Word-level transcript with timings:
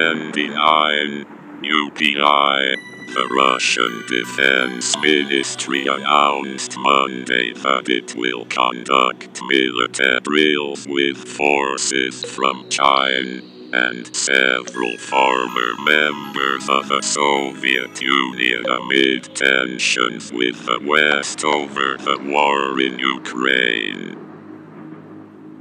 29 0.00 1.26
UPI. 1.62 2.76
The 3.12 3.28
Russian 3.36 4.02
Defense 4.08 4.96
Ministry 4.96 5.86
announced 5.86 6.78
Monday 6.78 7.52
that 7.52 7.86
it 7.90 8.14
will 8.16 8.46
conduct 8.46 9.42
military 9.46 10.20
drills 10.20 10.86
with 10.88 11.18
forces 11.18 12.24
from 12.24 12.66
China 12.70 13.42
and 13.74 14.16
several 14.16 14.96
former 14.96 15.74
members 15.84 16.66
of 16.70 16.88
the 16.88 17.02
Soviet 17.02 18.00
Union 18.00 18.64
amid 18.70 19.24
tensions 19.36 20.32
with 20.32 20.64
the 20.64 20.80
West 20.82 21.44
over 21.44 21.98
the 21.98 22.18
war 22.24 22.80
in 22.80 22.98
Ukraine. 22.98 24.29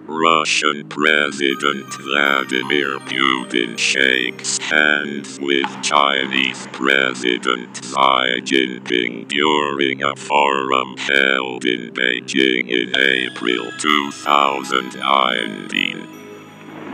Russian 0.10 0.90
President 0.90 1.94
Vladimir 1.94 2.98
Putin 2.98 3.78
shakes 3.78 4.58
hands 4.58 5.40
with 5.40 5.68
Chinese 5.84 6.68
President 6.72 7.76
Xi 7.76 8.42
Jinping 8.42 9.28
during 9.28 10.02
a 10.02 10.16
forum 10.16 10.98
held 10.98 11.64
in 11.64 11.94
Beijing 11.94 12.70
in 12.70 12.98
April 12.98 13.72
2019. 13.78 16.08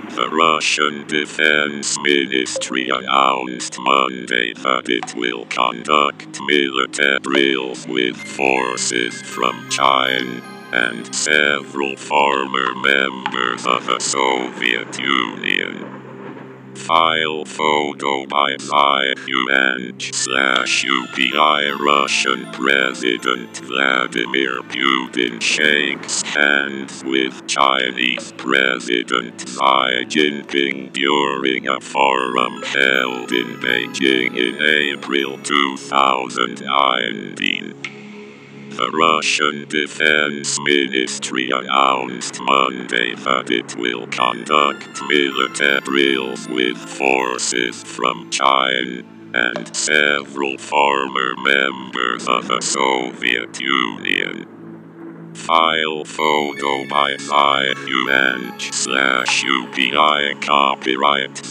The 0.10 0.28
Russian 0.30 1.08
Defense 1.08 1.98
Ministry 2.04 2.90
announced 2.90 3.80
Monday 3.80 4.52
that 4.56 4.90
it 4.90 5.16
will 5.16 5.46
conduct 5.46 6.42
military 6.42 7.20
drills 7.20 7.88
with 7.88 8.18
forces 8.18 9.22
from 9.22 9.70
China 9.70 10.55
and 10.74 11.16
several 11.16 11.96
former 11.96 12.76
members 12.76 13.66
of 13.66 13.86
the 13.86 14.00
Soviet 14.00 15.00
Union. 15.00 15.96
File 16.76 17.46
photo 17.46 18.26
by 18.28 18.56
Yuan 19.28 20.00
slash 20.00 20.86
UPI 20.86 21.80
Russian 21.80 22.46
President 22.52 23.58
Vladimir 23.58 24.62
Putin 24.64 25.42
shakes 25.42 26.22
hands 26.22 27.04
with 27.04 27.48
Chinese 27.48 28.34
President 28.34 29.50
Xi 29.50 30.06
Jinping 30.06 30.94
during 30.94 31.68
a 31.68 31.80
forum 31.80 32.62
held 32.64 33.32
in 33.32 33.58
Beijing 33.60 34.36
in 34.36 34.62
April 34.62 35.40
2019. 35.40 37.85
The 38.78 38.92
Russian 38.92 39.70
Defense 39.70 40.60
Ministry 40.60 41.50
announced 41.50 42.42
Monday 42.42 43.16
that 43.16 43.50
it 43.50 43.74
will 43.78 44.06
conduct 44.08 45.02
military 45.08 45.80
drills 45.80 46.50
with 46.50 46.78
forces 46.78 47.82
from 47.84 48.30
China 48.32 49.02
and 49.34 49.74
several 49.74 50.58
former 50.58 51.36
members 51.38 52.28
of 52.28 52.50
the 52.50 52.60
Soviet 52.60 53.62
Union. 53.62 54.55
File 55.36 56.06
photo 56.06 56.88
by 56.88 57.16
Yuan 57.86 58.58
slash 58.60 59.44
UPI 59.44 60.42
copyright 60.42 61.46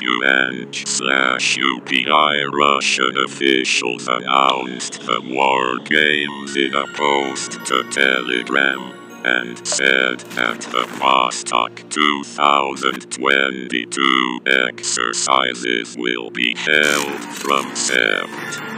Yuan 0.00 0.72
slash 0.72 1.58
UPI 1.58 2.50
Russian 2.50 3.18
officials 3.24 4.08
announced 4.08 5.02
the 5.02 5.20
war 5.26 5.76
games 5.84 6.56
in 6.56 6.74
a 6.74 6.86
post 6.94 7.60
to 7.66 7.84
Telegram 7.90 8.94
and 9.24 9.66
said 9.66 10.20
that 10.20 10.60
the 10.60 10.86
Vostok 11.00 11.90
2022 11.90 14.40
exercises 14.46 15.96
will 15.98 16.30
be 16.30 16.54
held 16.54 17.20
from 17.34 17.64
Sept. 17.72 18.75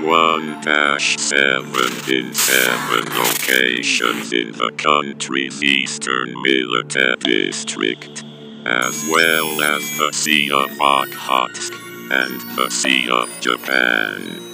1-7 0.00 2.08
in 2.12 2.34
7 2.34 3.04
locations 3.16 4.32
in 4.32 4.52
the 4.52 4.72
country's 4.76 5.62
eastern 5.62 6.34
military 6.42 7.16
district, 7.16 8.24
as 8.66 9.04
well 9.10 9.62
as 9.62 9.82
the 9.98 10.12
Sea 10.12 10.50
of 10.50 10.68
Okhotsk 10.78 11.72
and 12.12 12.40
the 12.56 12.70
Sea 12.70 13.08
of 13.10 13.30
Japan. 13.40 14.45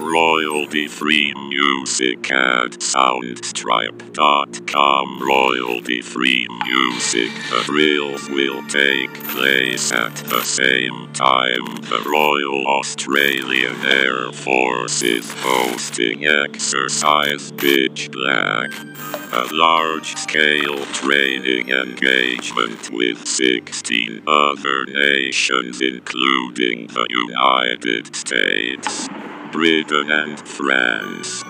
Royalty 0.00 0.88
free 0.88 1.34
music 1.34 2.32
at 2.32 2.70
soundstripe.com. 2.70 5.22
Royalty 5.22 6.00
free 6.00 6.48
music. 6.64 7.30
The 7.50 7.62
drills 7.66 8.26
will 8.30 8.66
take 8.66 9.12
place 9.28 9.92
at 9.92 10.16
the 10.16 10.40
same 10.40 11.12
time. 11.12 11.66
The 11.82 12.02
Royal 12.10 12.66
Australian 12.66 13.76
Air 13.84 14.32
Force 14.32 15.02
is 15.02 15.30
hosting 15.36 16.26
exercise 16.26 17.52
Pitch 17.52 18.10
Black. 18.10 18.72
A 19.32 19.46
large 19.52 20.16
scale 20.16 20.82
training 20.94 21.68
engagement 21.68 22.90
with 22.90 23.28
16 23.28 24.22
other 24.26 24.86
nations, 24.86 25.82
including 25.82 26.86
the 26.86 27.06
United 27.10 28.16
States. 28.16 29.10
Britain 29.52 30.10
and 30.12 30.38
France. 30.38 31.42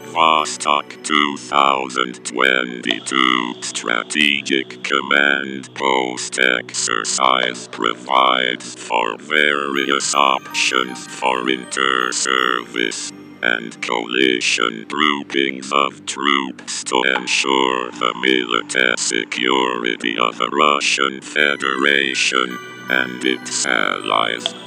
Vostok 0.00 1.04
2022 1.04 3.54
Strategic 3.60 4.82
Command 4.82 5.74
Post 5.74 6.38
exercise 6.38 7.68
provides 7.68 8.74
for 8.74 9.18
various 9.18 10.14
options 10.14 11.06
for 11.08 11.50
inter-service 11.50 13.12
and 13.42 13.82
coalition 13.82 14.86
groupings 14.88 15.70
of 15.72 16.06
troops 16.06 16.84
to 16.84 17.02
ensure 17.16 17.90
the 17.90 18.14
military 18.22 18.96
security 18.96 20.16
of 20.18 20.38
the 20.38 20.48
Russian 20.48 21.20
Federation 21.20 22.56
and 22.88 23.22
its 23.24 23.66
allies. 23.66 24.63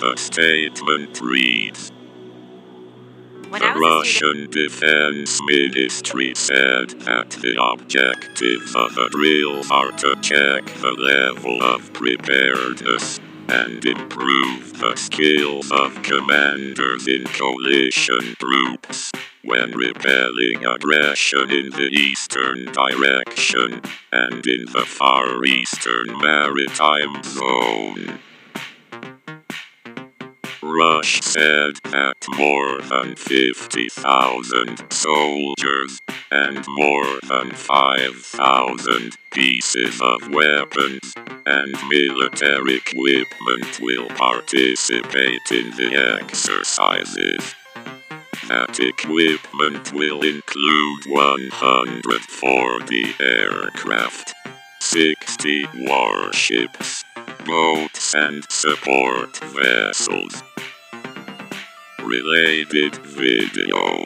The 0.00 0.16
statement 0.16 1.20
reads 1.20 1.92
When 3.50 3.60
The 3.60 3.66
I 3.66 3.74
was 3.74 3.76
a 3.76 3.80
Russian 3.80 4.50
Defense 4.50 5.38
Ministry 5.42 6.32
said 6.34 6.88
that 7.00 7.28
the 7.32 7.62
objectives 7.62 8.74
of 8.74 8.94
the 8.94 9.10
drills 9.10 9.70
are 9.70 9.92
to 9.92 10.16
check 10.22 10.64
the 10.80 10.92
level 10.92 11.62
of 11.62 11.92
preparedness 11.92 13.20
and 13.48 13.84
improve 13.84 14.78
the 14.78 14.96
skills 14.96 15.70
of 15.70 16.02
commanders 16.02 17.06
in 17.06 17.24
coalition 17.24 18.36
groups 18.38 19.12
when 19.44 19.72
repelling 19.72 20.64
aggression 20.64 21.50
in 21.50 21.68
the 21.72 21.90
eastern 21.92 22.64
direction 22.72 23.82
and 24.12 24.46
in 24.46 24.64
the 24.72 24.86
far 24.86 25.44
eastern 25.44 26.18
maritime 26.18 27.22
zone. 27.22 28.18
Rush 30.62 31.22
said 31.22 31.76
that 31.84 32.16
more 32.36 32.82
than 32.82 33.16
50,000 33.16 34.92
soldiers 34.92 36.02
and 36.30 36.62
more 36.68 37.18
than 37.26 37.52
5,000 37.52 39.16
pieces 39.30 40.02
of 40.02 40.28
weapons 40.28 41.14
and 41.46 41.74
military 41.88 42.76
equipment 42.76 43.80
will 43.80 44.10
participate 44.10 45.50
in 45.50 45.70
the 45.70 46.18
exercises. 46.20 47.54
That 48.48 48.78
equipment 48.80 49.94
will 49.94 50.22
include 50.22 51.06
140 51.06 53.14
aircraft, 53.18 54.34
60 54.80 55.66
warships, 55.86 57.02
boats 57.44 58.14
and 58.14 58.44
support 58.50 59.36
vessels. 59.38 60.42
Related 62.02 62.96
video. 62.96 64.04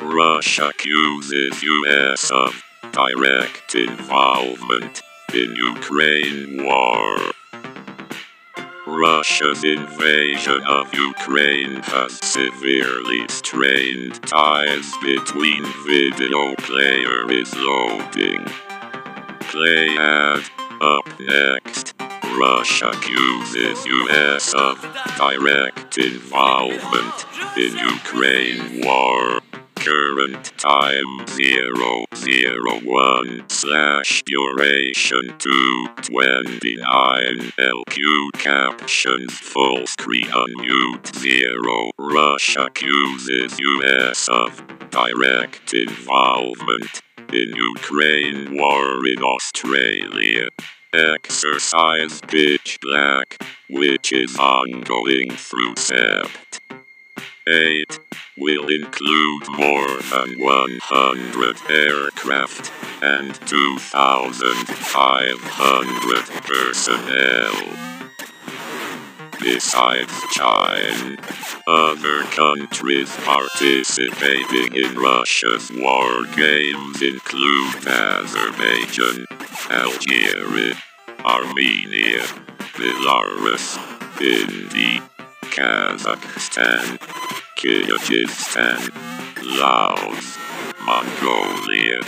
Russia 0.00 0.68
accuses 0.68 1.62
US 1.62 2.30
of 2.30 2.62
direct 2.92 3.74
involvement 3.74 5.02
in 5.34 5.54
Ukraine 5.54 6.64
war. 6.64 7.18
Russia's 8.86 9.62
invasion 9.62 10.60
of 10.66 10.92
Ukraine 10.92 11.80
has 11.84 12.18
severely 12.24 13.26
strained 13.28 14.20
ties 14.26 14.92
between 15.02 15.64
video 15.86 16.54
player 16.56 17.30
is 17.30 17.54
loading. 17.54 18.44
Play 19.40 19.96
ad 19.96 20.42
up 20.80 21.06
next. 21.20 21.94
Russia 22.38 22.90
accuses 22.90 23.84
US 23.86 24.54
of 24.54 24.80
direct 25.16 25.98
involvement 25.98 27.26
in 27.56 27.76
Ukraine 27.76 28.82
war. 28.84 29.40
Current 29.76 30.52
time 30.58 31.24
001 31.26 33.48
slash 33.48 34.22
duration 34.24 35.34
229 35.38 37.52
LQ 37.58 38.32
captions 38.34 39.32
full 39.32 39.86
screen 39.86 40.26
unmute 40.26 41.16
0 41.16 41.92
Russia 41.98 42.66
accuses 42.66 43.58
US 43.58 44.28
of 44.28 44.62
direct 44.90 45.72
involvement 45.72 47.00
in 47.32 47.56
Ukraine 47.56 48.54
war 48.56 49.06
in 49.06 49.22
Australia. 49.22 50.48
Exercise 50.92 52.20
pitch 52.22 52.80
black, 52.82 53.40
which 53.68 54.12
is 54.12 54.36
ongoing 54.36 55.30
through 55.30 55.76
Sept. 55.76 56.58
8 57.48 58.00
will 58.36 58.66
include 58.68 59.48
more 59.50 60.02
than 60.10 60.36
100 60.40 61.70
aircraft 61.70 62.72
and 63.02 63.36
2,500 63.46 66.24
personnel. 66.42 67.89
Besides 69.42 70.12
China, 70.32 71.16
other 71.66 72.22
countries 72.24 73.10
participating 73.24 74.74
in 74.74 74.94
Russia's 74.94 75.70
war 75.76 76.24
games 76.36 77.00
include 77.00 77.88
Azerbaijan, 77.88 79.24
Algeria, 79.70 80.74
Armenia, 81.24 82.22
Belarus, 82.76 83.78
India, 84.20 85.02
Kazakhstan, 85.44 86.98
Kyrgyzstan, 87.56 88.90
Laos, 89.58 90.38
Mongolia, 90.84 92.00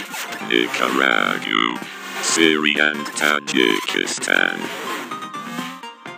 Nicaragua, 0.49 1.81
Syria 2.23 2.93
and 2.93 3.07
Tajikistan. 3.07 4.92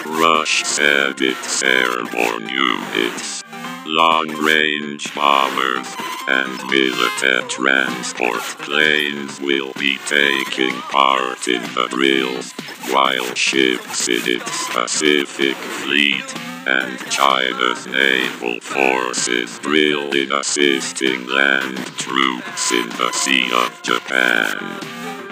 Rush 0.07 0.65
said 0.65 1.21
its 1.21 1.63
airborne 1.63 2.49
units, 2.49 3.43
long-range 3.87 5.15
bombers, 5.15 5.87
and 6.29 6.71
military 6.71 7.49
transport 7.49 8.43
planes 8.61 9.41
will 9.41 9.73
be 9.75 9.99
taking 10.07 10.75
part 10.91 11.49
in 11.49 11.63
the 11.75 11.89
drills, 11.89 12.53
while 12.93 13.35
ships 13.35 14.09
in 14.09 14.21
its 14.27 14.69
Pacific 14.75 15.57
Fleet 15.57 16.35
and 16.67 16.99
China's 17.11 17.87
naval 17.87 18.61
forces 18.61 19.59
drill 19.61 20.13
in 20.13 20.33
assisting 20.33 21.27
land 21.27 21.79
troops 21.97 22.73
in 22.73 22.89
the 22.91 23.11
Sea 23.13 23.51
of 23.53 23.83
Japan. 23.83 25.24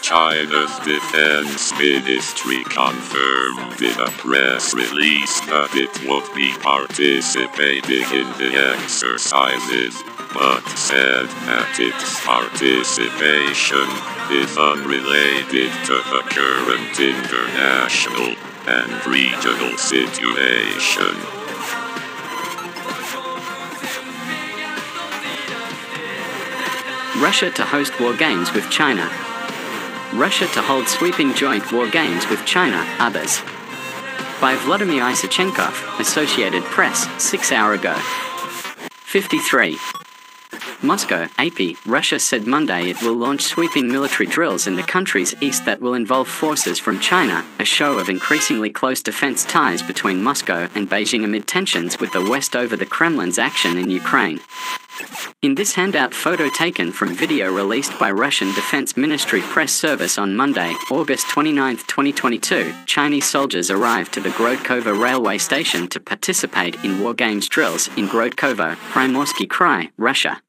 China's 0.00 0.78
defense 0.80 1.72
ministry 1.78 2.62
confirmed 2.64 3.80
in 3.80 3.98
a 4.00 4.10
press 4.20 4.74
release 4.74 5.40
that 5.48 5.70
it 5.74 5.90
would 6.08 6.28
be 6.34 6.52
participating 6.60 8.04
in 8.12 8.28
the 8.36 8.52
exercises, 8.76 10.02
but 10.32 10.60
said 10.76 11.26
that 11.48 11.76
its 11.80 12.20
participation 12.24 13.88
is 14.30 14.56
unrelated 14.56 15.72
to 15.84 15.96
the 16.12 16.22
current 16.32 17.00
international 17.00 18.36
and 18.66 19.06
regional 19.06 19.76
situation. 19.76 21.16
Russia 27.22 27.50
to 27.50 27.64
host 27.64 27.98
war 28.00 28.12
games 28.14 28.52
with 28.52 28.68
China. 28.70 29.08
Russia 30.14 30.46
to 30.46 30.62
hold 30.62 30.86
sweeping 30.86 31.34
joint 31.34 31.72
war 31.72 31.88
games 31.88 32.28
with 32.28 32.46
China, 32.46 32.86
others. 33.00 33.42
By 34.40 34.54
Vladimir 34.64 35.02
Isachenkov, 35.02 35.98
Associated 35.98 36.62
Press, 36.62 37.08
six 37.20 37.50
hour 37.50 37.72
ago. 37.72 37.94
53. 38.90 39.76
Moscow, 40.82 41.26
AP, 41.38 41.76
Russia 41.84 42.20
said 42.20 42.46
Monday 42.46 42.90
it 42.90 43.02
will 43.02 43.16
launch 43.16 43.42
sweeping 43.42 43.88
military 43.88 44.28
drills 44.28 44.68
in 44.68 44.76
the 44.76 44.82
country's 44.84 45.34
east 45.40 45.64
that 45.64 45.80
will 45.80 45.94
involve 45.94 46.28
forces 46.28 46.78
from 46.78 47.00
China, 47.00 47.44
a 47.58 47.64
show 47.64 47.98
of 47.98 48.08
increasingly 48.08 48.70
close 48.70 49.02
defense 49.02 49.44
ties 49.44 49.82
between 49.82 50.22
Moscow 50.22 50.68
and 50.76 50.88
Beijing 50.88 51.24
amid 51.24 51.48
tensions 51.48 51.98
with 51.98 52.12
the 52.12 52.24
West 52.30 52.54
over 52.54 52.76
the 52.76 52.86
Kremlin's 52.86 53.38
action 53.38 53.78
in 53.78 53.90
Ukraine. 53.90 54.40
In 55.42 55.54
this 55.54 55.74
handout 55.74 56.14
photo 56.14 56.48
taken 56.48 56.92
from 56.92 57.14
video 57.14 57.52
released 57.52 57.98
by 57.98 58.10
Russian 58.10 58.48
Defense 58.54 58.96
Ministry 58.96 59.40
press 59.42 59.72
service 59.72 60.18
on 60.18 60.36
Monday, 60.36 60.74
August 60.90 61.28
29, 61.28 61.76
2022, 61.76 62.72
Chinese 62.86 63.26
soldiers 63.26 63.70
arrived 63.70 64.12
to 64.14 64.20
the 64.20 64.30
Grodkovo 64.30 64.98
railway 64.98 65.38
station 65.38 65.88
to 65.88 66.00
participate 66.00 66.82
in 66.84 67.00
war 67.00 67.12
games 67.12 67.48
drills 67.48 67.88
in 67.96 68.08
Grodkovo, 68.08 68.76
Primorsky 68.92 69.46
Krai, 69.46 69.90
Russia. 69.98 70.40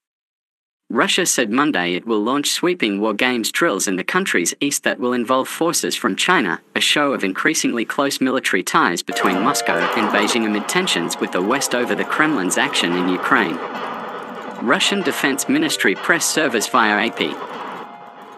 Russia 0.90 1.26
said 1.26 1.50
Monday 1.50 1.96
it 1.96 2.06
will 2.06 2.22
launch 2.22 2.52
sweeping 2.52 3.02
war 3.02 3.14
games 3.16 3.52
drills 3.52 3.88
in 3.88 3.96
the 3.96 4.04
country's 4.04 4.54
east 4.62 4.84
that 4.84 5.00
will 5.00 5.14
involve 5.14 5.48
forces 5.48 5.96
from 5.96 6.16
China, 6.16 6.62
a 6.76 6.80
show 6.80 7.12
of 7.12 7.24
increasingly 7.24 7.84
close 7.84 8.22
military 8.22 8.62
ties 8.62 9.02
between 9.02 9.42
Moscow 9.42 9.80
and 9.98 10.10
Beijing 10.10 10.46
amid 10.46 10.70
tensions 10.70 11.20
with 11.20 11.32
the 11.32 11.42
West 11.42 11.74
over 11.74 11.96
the 11.96 12.06
Kremlin's 12.06 12.60
action 12.60 12.94
in 12.94 13.10
Ukraine. 13.10 13.58
Russian 14.62 15.02
Defense 15.02 15.50
Ministry 15.50 15.96
press 15.96 16.26
service 16.26 16.68
via 16.68 17.08
AP. 17.08 17.22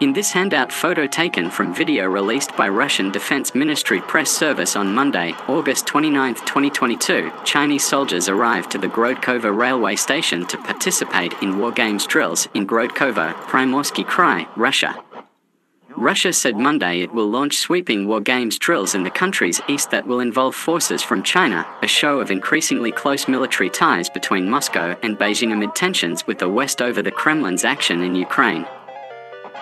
In 0.00 0.12
this 0.12 0.32
handout 0.32 0.72
photo 0.72 1.06
taken 1.06 1.50
from 1.50 1.74
video 1.74 2.06
released 2.06 2.56
by 2.56 2.68
Russian 2.68 3.10
Defense 3.10 3.54
Ministry 3.54 4.00
press 4.00 4.30
service 4.30 4.76
on 4.76 4.94
Monday, 4.94 5.34
August 5.48 5.86
29, 5.86 6.34
2022, 6.34 7.32
Chinese 7.44 7.86
soldiers 7.86 8.28
arrived 8.28 8.70
to 8.72 8.78
the 8.78 8.88
Grodkovo 8.88 9.56
railway 9.56 9.96
station 9.96 10.44
to 10.46 10.58
participate 10.58 11.34
in 11.40 11.58
war 11.58 11.72
games 11.72 12.06
drills 12.06 12.48
in 12.54 12.66
Grodkovo, 12.66 13.32
Primorsky 13.46 14.04
Krai, 14.04 14.48
Russia. 14.56 15.02
Russia 15.98 16.32
said 16.32 16.56
Monday 16.56 17.00
it 17.00 17.12
will 17.12 17.28
launch 17.28 17.56
sweeping 17.58 18.06
war 18.06 18.20
games 18.20 18.56
drills 18.56 18.94
in 18.94 19.02
the 19.02 19.10
country's 19.10 19.60
east 19.66 19.90
that 19.90 20.06
will 20.06 20.20
involve 20.20 20.54
forces 20.54 21.02
from 21.02 21.24
China, 21.24 21.66
a 21.82 21.88
show 21.88 22.20
of 22.20 22.30
increasingly 22.30 22.92
close 22.92 23.26
military 23.26 23.68
ties 23.68 24.08
between 24.08 24.48
Moscow 24.48 24.96
and 25.02 25.18
Beijing 25.18 25.52
amid 25.52 25.74
tensions 25.74 26.24
with 26.24 26.38
the 26.38 26.48
West 26.48 26.80
over 26.80 27.02
the 27.02 27.10
Kremlin's 27.10 27.64
action 27.64 28.02
in 28.02 28.14
Ukraine. 28.14 28.64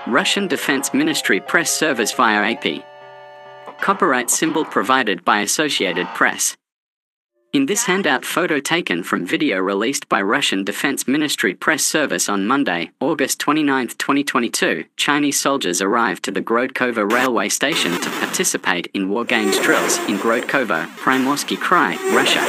Russian 0.07 0.47
Defense 0.47 0.93
Ministry 0.93 1.41
press 1.41 1.71
service 1.71 2.13
via 2.13 2.53
AP. 2.53 2.85
Copyright 3.81 4.29
symbol 4.29 4.67
provided 4.67 5.25
by 5.25 5.41
Associated 5.41 6.07
Press. 6.09 6.55
In 7.57 7.65
this 7.65 7.87
handout 7.87 8.23
photo 8.27 8.61
taken 8.61 9.03
from 9.03 9.25
video 9.25 9.59
released 9.59 10.11
by 10.11 10.21
Russian 10.21 10.63
Defense 10.63 11.09
Ministry 11.09 11.55
press 11.55 11.83
service 11.83 12.29
on 12.29 12.47
Monday, 12.47 12.91
August 13.01 13.41
29, 13.41 13.89
2022, 13.97 14.85
Chinese 14.99 15.41
soldiers 15.41 15.81
arrived 15.81 16.23
to 16.25 16.31
the 16.31 16.43
Grodkovo 16.43 17.11
railway 17.11 17.49
station 17.49 17.99
to 18.03 18.11
participate 18.11 18.89
in 18.93 19.09
war 19.09 19.25
games 19.25 19.59
drills 19.61 19.97
in 20.01 20.19
Grodkovo, 20.19 20.87
Primorsky 20.99 21.57
Krai, 21.57 21.97
Russia. 22.15 22.45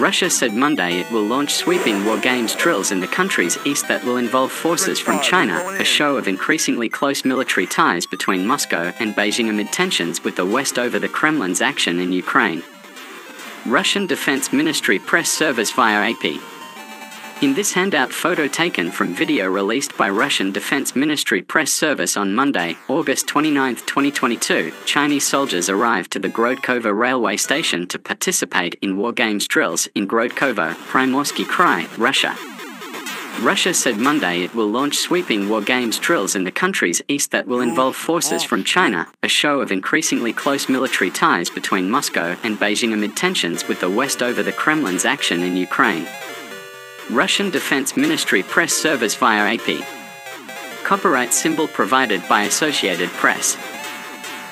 Russia 0.00 0.30
said 0.30 0.54
Monday 0.54 1.00
it 1.00 1.10
will 1.12 1.24
launch 1.24 1.52
sweeping 1.52 2.02
war 2.06 2.16
games 2.16 2.54
drills 2.54 2.92
in 2.92 3.00
the 3.00 3.06
country's 3.06 3.58
east 3.66 3.86
that 3.88 4.02
will 4.04 4.16
involve 4.16 4.50
forces 4.50 4.98
from 4.98 5.20
China, 5.20 5.62
a 5.78 5.84
show 5.84 6.16
of 6.16 6.26
increasingly 6.26 6.88
close 6.88 7.26
military 7.26 7.66
ties 7.66 8.06
between 8.06 8.46
Moscow 8.46 8.94
and 8.98 9.14
Beijing 9.14 9.50
amid 9.50 9.70
tensions 9.74 10.24
with 10.24 10.36
the 10.36 10.46
West 10.46 10.78
over 10.78 10.98
the 10.98 11.06
Kremlin's 11.06 11.60
action 11.60 12.00
in 12.00 12.12
Ukraine. 12.12 12.62
Russian 13.66 14.06
Defense 14.06 14.54
Ministry 14.54 14.98
press 14.98 15.28
service 15.28 15.70
via 15.70 16.10
AP. 16.10 16.40
In 17.42 17.52
this 17.52 17.72
handout 17.72 18.10
photo 18.10 18.48
taken 18.48 18.90
from 18.90 19.14
video 19.14 19.48
released 19.48 19.96
by 19.98 20.08
Russian 20.08 20.50
Defense 20.50 20.96
Ministry 20.96 21.42
press 21.42 21.70
service 21.70 22.16
on 22.16 22.34
Monday, 22.34 22.78
August 22.88 23.28
29, 23.28 23.76
2022, 23.76 24.72
Chinese 24.86 25.26
soldiers 25.26 25.68
arrived 25.68 26.10
to 26.12 26.18
the 26.18 26.28
Grodkovo 26.28 26.96
railway 26.98 27.36
station 27.36 27.86
to 27.88 27.98
participate 27.98 28.76
in 28.80 28.96
war 28.96 29.12
games 29.12 29.46
drills 29.46 29.88
in 29.94 30.08
Grodkovo, 30.08 30.72
Primorsky 30.90 31.44
Krai, 31.44 31.86
Russia. 31.98 32.59
Russia 33.40 33.72
said 33.72 33.96
Monday 33.96 34.42
it 34.42 34.54
will 34.54 34.66
launch 34.66 34.98
sweeping 34.98 35.48
war 35.48 35.62
games 35.62 35.98
drills 35.98 36.36
in 36.36 36.44
the 36.44 36.50
country's 36.52 37.00
east 37.08 37.30
that 37.30 37.46
will 37.46 37.60
involve 37.60 37.96
forces 37.96 38.42
from 38.42 38.62
China, 38.62 39.06
a 39.22 39.28
show 39.28 39.60
of 39.60 39.72
increasingly 39.72 40.32
close 40.32 40.68
military 40.68 41.10
ties 41.10 41.48
between 41.48 41.90
Moscow 41.90 42.36
and 42.42 42.58
Beijing 42.58 42.92
amid 42.92 43.16
tensions 43.16 43.66
with 43.66 43.80
the 43.80 43.88
West 43.88 44.22
over 44.22 44.42
the 44.42 44.52
Kremlin's 44.52 45.06
action 45.06 45.42
in 45.42 45.56
Ukraine. 45.56 46.06
Russian 47.10 47.48
Defense 47.50 47.96
Ministry 47.96 48.42
press 48.42 48.72
service 48.72 49.14
via 49.14 49.54
AP. 49.54 49.84
Copyright 50.84 51.32
symbol 51.32 51.66
provided 51.66 52.22
by 52.28 52.42
Associated 52.42 53.08
Press. 53.10 53.56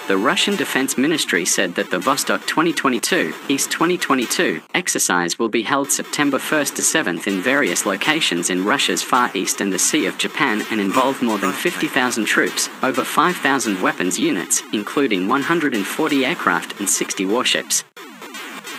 The 0.08 0.16
Russian 0.16 0.56
Defense 0.56 0.96
Ministry 0.96 1.44
said 1.44 1.74
that 1.74 1.90
the 1.90 1.98
Vostok 1.98 2.46
2022 2.46 3.34
East 3.50 3.70
2022 3.70 4.62
exercise 4.72 5.38
will 5.38 5.50
be 5.50 5.62
held 5.62 5.92
September 5.92 6.38
1st 6.38 6.76
to 6.76 6.82
7th 6.82 7.26
in 7.26 7.42
various 7.42 7.84
locations 7.84 8.48
in 8.48 8.64
Russia's 8.64 9.02
Far 9.02 9.30
East 9.34 9.60
and 9.60 9.70
the 9.70 9.78
Sea 9.78 10.06
of 10.06 10.16
Japan 10.16 10.64
and 10.70 10.80
involve 10.80 11.20
more 11.20 11.36
than 11.36 11.52
50,000 11.52 12.24
troops, 12.24 12.70
over 12.82 13.04
5,000 13.04 13.82
weapons 13.82 14.18
units, 14.18 14.62
including 14.72 15.28
140 15.28 16.24
aircraft 16.24 16.80
and 16.80 16.88
60 16.88 17.26
warships. 17.26 17.84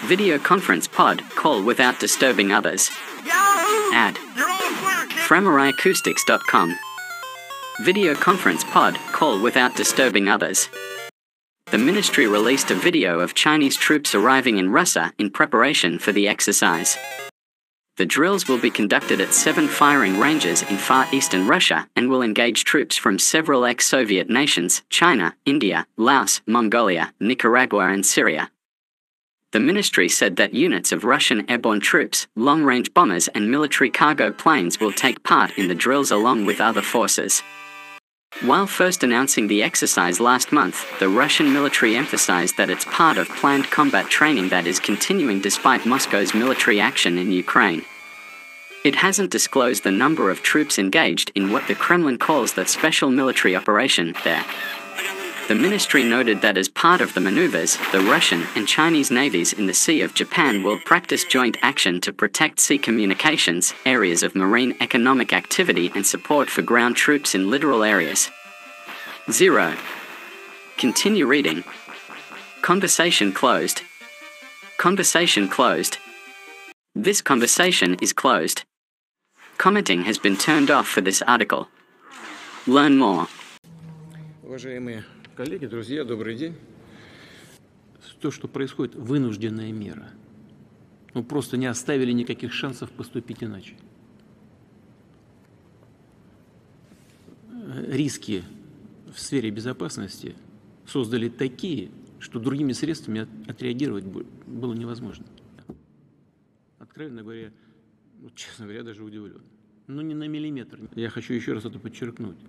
Video 0.06 0.40
conference 0.40 0.88
pod 0.88 1.22
call 1.36 1.62
without 1.62 2.00
disturbing 2.00 2.52
others. 2.52 2.90
Ad. 3.94 4.16
FramArrayAcoustics.com 5.28 6.76
Video 7.82 8.16
conference 8.16 8.64
pod 8.64 8.98
call 9.12 9.40
without 9.40 9.76
disturbing 9.76 10.28
others. 10.28 10.70
The 11.72 11.78
ministry 11.78 12.26
released 12.26 12.72
a 12.72 12.76
video 12.76 13.20
of 13.20 13.36
Chinese 13.36 13.78
troops 13.78 14.16
arriving 14.16 14.58
in 14.58 14.72
Russia 14.72 15.14
in 15.20 15.30
preparation 15.30 16.00
for 16.00 16.12
the 16.12 16.28
exercise. 16.28 16.98
The 17.98 18.08
drills 18.08 18.48
will 18.48 18.58
be 18.58 18.72
conducted 18.72 19.22
at 19.22 19.36
seven 19.36 19.68
firing 19.68 20.20
ranges 20.20 20.64
in 20.64 20.78
far 20.78 21.06
eastern 21.12 21.46
Russia 21.46 21.88
and 21.96 22.10
will 22.10 22.24
engage 22.24 22.64
troops 22.64 22.98
from 22.98 23.20
several 23.20 23.66
ex 23.66 23.86
Soviet 23.86 24.32
nations 24.32 24.82
China, 24.90 25.36
India, 25.46 25.86
Laos, 25.96 26.42
Mongolia, 26.48 27.14
Nicaragua, 27.20 27.90
and 27.90 28.04
Syria. 28.04 28.50
The 29.52 29.60
ministry 29.60 30.10
said 30.10 30.38
that 30.38 30.56
units 30.56 30.92
of 30.92 31.04
Russian 31.04 31.48
airborne 31.48 31.82
troops, 31.82 32.26
long 32.36 32.64
range 32.64 32.96
bombers, 32.96 33.28
and 33.28 33.52
military 33.52 33.92
cargo 33.92 34.32
planes 34.32 34.80
will 34.80 34.92
take 34.92 35.22
part 35.22 35.56
in 35.56 35.68
the 35.68 35.76
drills 35.76 36.10
along 36.10 36.48
with 36.48 36.62
other 36.62 36.82
forces. 36.82 37.44
While 38.42 38.68
first 38.68 39.04
announcing 39.04 39.48
the 39.48 39.64
exercise 39.64 40.22
last 40.22 40.54
month, 40.54 40.98
the 41.00 41.10
Russian 41.10 41.52
military 41.52 41.98
emphasized 41.98 42.56
that 42.56 42.70
it's 42.70 42.86
part 42.86 43.18
of 43.18 43.28
planned 43.28 43.70
combat 43.70 44.06
training 44.06 44.48
that 44.50 44.66
is 44.66 44.80
continuing 44.80 45.42
despite 45.42 45.86
Moscow's 45.86 46.34
military 46.34 46.80
action 46.80 47.18
in 47.18 47.34
Ukraine. 47.34 47.84
It 48.86 48.96
hasn't 48.96 49.32
disclosed 49.32 49.84
the 49.84 49.92
number 49.92 50.30
of 50.30 50.42
troops 50.42 50.80
engaged 50.80 51.34
in 51.36 51.52
what 51.52 51.68
the 51.68 51.76
Kremlin 51.76 52.18
calls 52.18 52.54
the 52.54 52.66
special 52.66 53.12
military 53.12 53.58
operation 53.58 54.16
there. 54.24 54.46
The 55.49 55.55
ministry 55.55 56.03
noted 56.03 56.41
that 56.41 56.57
as 56.57 56.71
part 56.71 57.03
of 57.03 57.13
the 57.13 57.21
maneuvers, 57.21 57.77
the 57.93 58.01
Russian 58.01 58.47
and 58.57 58.67
Chinese 58.67 59.11
navies 59.11 59.53
in 59.53 59.67
the 59.67 59.75
Sea 59.75 60.01
of 60.01 60.15
Japan 60.15 60.63
will 60.63 60.79
practice 60.81 61.23
joint 61.25 61.59
action 61.61 62.01
to 62.01 62.15
protect 62.15 62.61
sea 62.61 62.79
communications, 62.79 63.75
areas 63.85 64.23
of 64.23 64.35
marine 64.35 64.75
economic 64.81 65.35
activity, 65.35 65.93
and 65.95 66.07
support 66.07 66.49
for 66.49 66.63
ground 66.63 66.97
troops 66.97 67.35
in 67.35 67.51
littoral 67.51 67.85
areas. 67.85 68.31
0. 69.31 69.77
Continue 70.79 71.27
reading. 71.27 71.63
Conversation 72.63 73.31
closed. 73.31 73.83
Conversation 74.79 75.49
closed. 75.49 75.99
This 76.95 77.21
conversation 77.21 77.97
is 78.01 78.15
closed. 78.15 78.65
Commenting 79.59 80.05
has 80.05 80.17
been 80.17 80.37
turned 80.37 80.71
off 80.71 80.89
for 80.89 81.03
this 81.03 81.21
article. 81.23 81.69
Learn 82.67 82.97
more. 82.97 83.29
Уважаемые 84.43 85.05
коллеги, 85.40 85.68
друзья, 85.68 86.04
добрый 86.04 86.36
день. 86.36 86.54
То, 88.20 88.30
что 88.30 88.50
происходит, 88.50 88.96
вынужденная 88.96 89.72
мера. 89.72 90.10
Ну, 91.14 91.24
просто 91.24 91.56
не 91.56 91.66
оставили 91.66 92.12
никаких 92.12 92.52
шансов 92.52 92.92
поступить 92.92 93.42
иначе. 93.42 93.78
Риски 97.88 98.44
в 99.14 99.18
сфере 99.18 99.50
безопасности 99.50 100.36
создали 100.86 101.30
такие, 101.30 101.90
что 102.20 102.42
другими 102.42 102.74
средствами 102.74 103.22
от- 103.22 103.30
отреагировать 103.50 104.04
было 104.04 104.74
невозможно. 104.74 105.26
Откровенно 106.80 107.24
говоря, 107.24 107.54
ну, 108.20 108.30
честно 108.36 108.66
говоря, 108.66 108.84
даже 108.84 109.06
удивлен. 109.06 109.42
Ну, 109.88 110.02
не 110.02 110.16
на 110.16 110.28
миллиметр. 110.28 110.82
Я 110.96 111.10
хочу 111.10 111.34
еще 111.34 111.54
раз 111.54 111.64
это 111.64 111.80
подчеркнуть. 111.80 112.40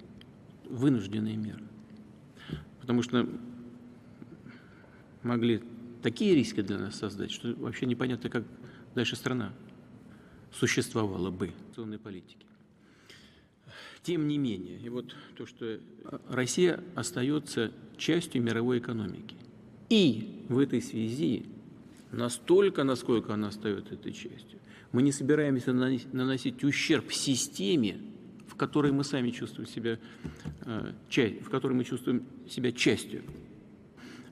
Вынужденные 0.68 1.37
меры. 1.37 1.70
Потому 2.81 3.03
что 3.03 3.29
могли 5.23 5.63
такие 6.03 6.35
риски 6.35 6.63
для 6.63 6.79
нас 6.79 6.97
создать, 6.97 7.31
что 7.31 7.55
вообще 7.55 7.87
непонятно, 7.87 8.31
как 8.31 8.45
дальше 8.95 9.17
страна 9.17 9.53
существовала 10.53 11.31
бы 11.31 11.53
в 11.77 11.99
политике. 11.99 12.47
Тем 14.03 14.29
не 14.29 14.39
менее, 14.39 14.79
и 14.79 14.89
вот 14.89 15.15
то, 15.37 15.45
что 15.47 15.79
Россия 16.29 16.83
остается 16.95 17.71
частью 17.99 18.43
мировой 18.43 18.79
экономики. 18.79 19.37
И 19.91 20.47
в 20.49 20.59
этой 20.59 20.81
связи 20.81 21.47
настолько, 22.11 22.83
насколько 22.83 23.35
она 23.35 23.49
остается 23.49 23.95
этой 23.95 24.13
частью, 24.13 24.59
мы 24.93 25.03
не 25.03 25.13
собираемся 25.13 25.73
наносить 25.73 26.65
ущерб 26.65 27.13
системе, 27.13 28.01
которой 28.61 28.93
мы 28.93 29.05
сами 29.05 29.31
чувствуем 29.31 29.67
себя, 29.67 29.99
э, 30.67 31.40
в 31.43 31.49
которой 31.49 31.73
мы 31.73 31.85
чувствуем 31.85 32.25
себя 32.47 32.73
частью. 32.73 33.23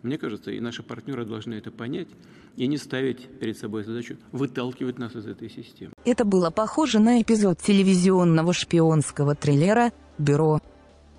Мне 0.03 0.19
кажется, 0.19 0.51
и 0.51 0.61
наши 0.61 0.83
партнеры 0.83 1.25
должны 1.25 1.55
это 1.55 1.71
понять 1.71 2.09
и 2.55 2.67
не 2.67 2.77
ставить 2.77 3.23
перед 3.41 3.57
собой 3.57 3.85
задачу 3.85 4.19
выталкивать 4.33 4.99
нас 4.99 5.17
из 5.17 5.27
этой 5.27 5.49
системы. 5.49 5.93
Это 6.05 6.27
было 6.27 6.51
похоже 6.51 6.99
на 6.99 7.23
эпизод 7.23 7.59
телевизионного 7.63 8.53
шпионского 8.53 9.35
триллера 9.35 9.93
«Бюро». 10.19 10.61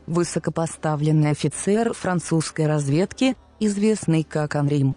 Высокопоставленный 0.06 1.32
офицер 1.32 1.94
французской 1.94 2.68
разведки, 2.68 3.36
известный 3.60 4.24
как 4.24 4.56
Анрим, 4.56 4.96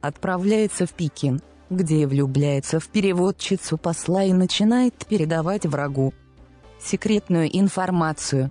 отправляется 0.00 0.86
в 0.86 0.94
Пекин, 0.94 1.42
где 1.68 2.06
влюбляется 2.06 2.80
в 2.80 2.88
переводчицу 2.88 3.76
посла 3.76 4.24
и 4.24 4.32
начинает 4.32 4.94
передавать 5.06 5.66
врагу 5.66 6.14
секретную 6.84 7.48
информацию. 7.58 8.50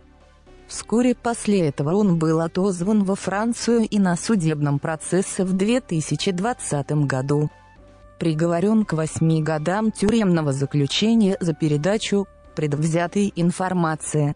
Вскоре 0.67 1.15
после 1.15 1.67
этого 1.67 1.95
он 1.95 2.17
был 2.17 2.39
отозван 2.39 3.03
во 3.03 3.15
Францию 3.15 3.81
и 3.81 3.99
на 3.99 4.15
судебном 4.15 4.79
процессе 4.79 5.43
в 5.43 5.53
2020 5.53 6.91
году 7.05 7.49
приговорен 8.21 8.85
к 8.85 8.93
восьми 8.93 9.41
годам 9.41 9.91
тюремного 9.91 10.53
заключения 10.53 11.37
за 11.39 11.55
передачу 11.55 12.27
предвзятой 12.55 13.33
информации 13.35 14.35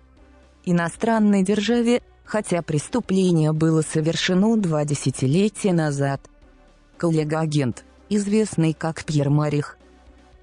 иностранной 0.66 1.44
державе, 1.44 2.02
хотя 2.24 2.64
преступление 2.64 3.54
было 3.54 3.84
совершено 3.84 4.58
два 4.58 4.86
десятилетия 4.86 5.72
назад. 5.72 6.20
Коллега-агент, 6.98 7.86
известный 8.10 8.74
как 8.74 9.04
Пьер 9.06 9.30
Марих, 9.30 9.78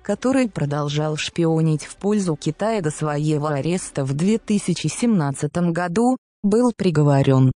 который 0.02 0.48
продолжал 0.48 1.16
шпионить 1.16 1.84
в 1.84 1.96
пользу 1.96 2.36
Китая 2.36 2.80
до 2.80 2.90
своего 2.90 3.48
ареста 3.48 4.04
в 4.04 4.12
2017 4.14 5.52
году, 5.72 6.16
был 6.42 6.72
приговорен 6.76 7.52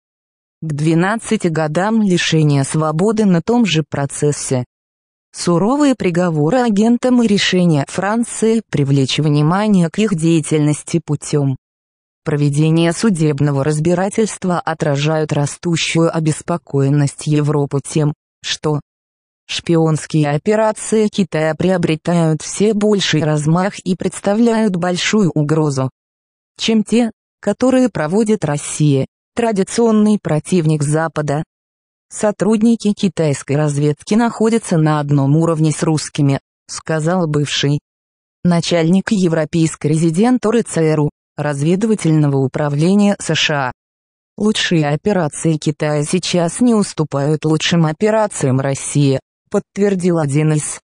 к 0.62 0.72
12 0.72 1.50
годам 1.50 2.02
лишения 2.02 2.64
свободы 2.64 3.24
на 3.24 3.42
том 3.42 3.66
же 3.66 3.82
процессе. 3.88 4.64
Суровые 5.32 5.94
приговоры 5.94 6.58
агентам 6.58 7.22
и 7.22 7.26
решение 7.26 7.84
Франции 7.88 8.62
привлечь 8.70 9.18
внимание 9.18 9.90
к 9.90 9.98
их 9.98 10.14
деятельности 10.14 11.00
путем 11.04 11.56
проведения 12.24 12.92
судебного 12.92 13.62
разбирательства 13.62 14.58
отражают 14.58 15.32
растущую 15.32 16.14
обеспокоенность 16.14 17.26
Европы 17.26 17.80
тем, 17.86 18.14
что 18.42 18.80
шпионские 19.46 20.30
операции 20.30 21.08
Китая 21.08 21.54
приобретают 21.54 22.42
все 22.42 22.74
больший 22.74 23.22
размах 23.22 23.78
и 23.80 23.96
представляют 23.96 24.76
большую 24.76 25.30
угрозу, 25.30 25.90
чем 26.58 26.82
те, 26.84 27.10
которые 27.40 27.88
проводит 27.88 28.44
Россия, 28.44 29.06
традиционный 29.34 30.18
противник 30.22 30.82
Запада. 30.82 31.44
Сотрудники 32.10 32.92
китайской 32.92 33.56
разведки 33.56 34.14
находятся 34.14 34.78
на 34.78 35.00
одном 35.00 35.36
уровне 35.36 35.72
с 35.72 35.82
русскими, 35.82 36.40
сказал 36.68 37.26
бывший 37.26 37.80
начальник 38.44 39.10
европейской 39.10 39.88
резидентуры 39.88 40.62
ЦРУ, 40.62 41.10
разведывательного 41.36 42.36
управления 42.36 43.16
США. 43.18 43.72
Лучшие 44.36 44.88
операции 44.88 45.56
Китая 45.56 46.04
сейчас 46.04 46.60
не 46.60 46.74
уступают 46.74 47.44
лучшим 47.44 47.86
операциям 47.86 48.60
России, 48.60 49.20
подтвердил 49.54 50.18
один 50.18 50.54
из 50.54 50.80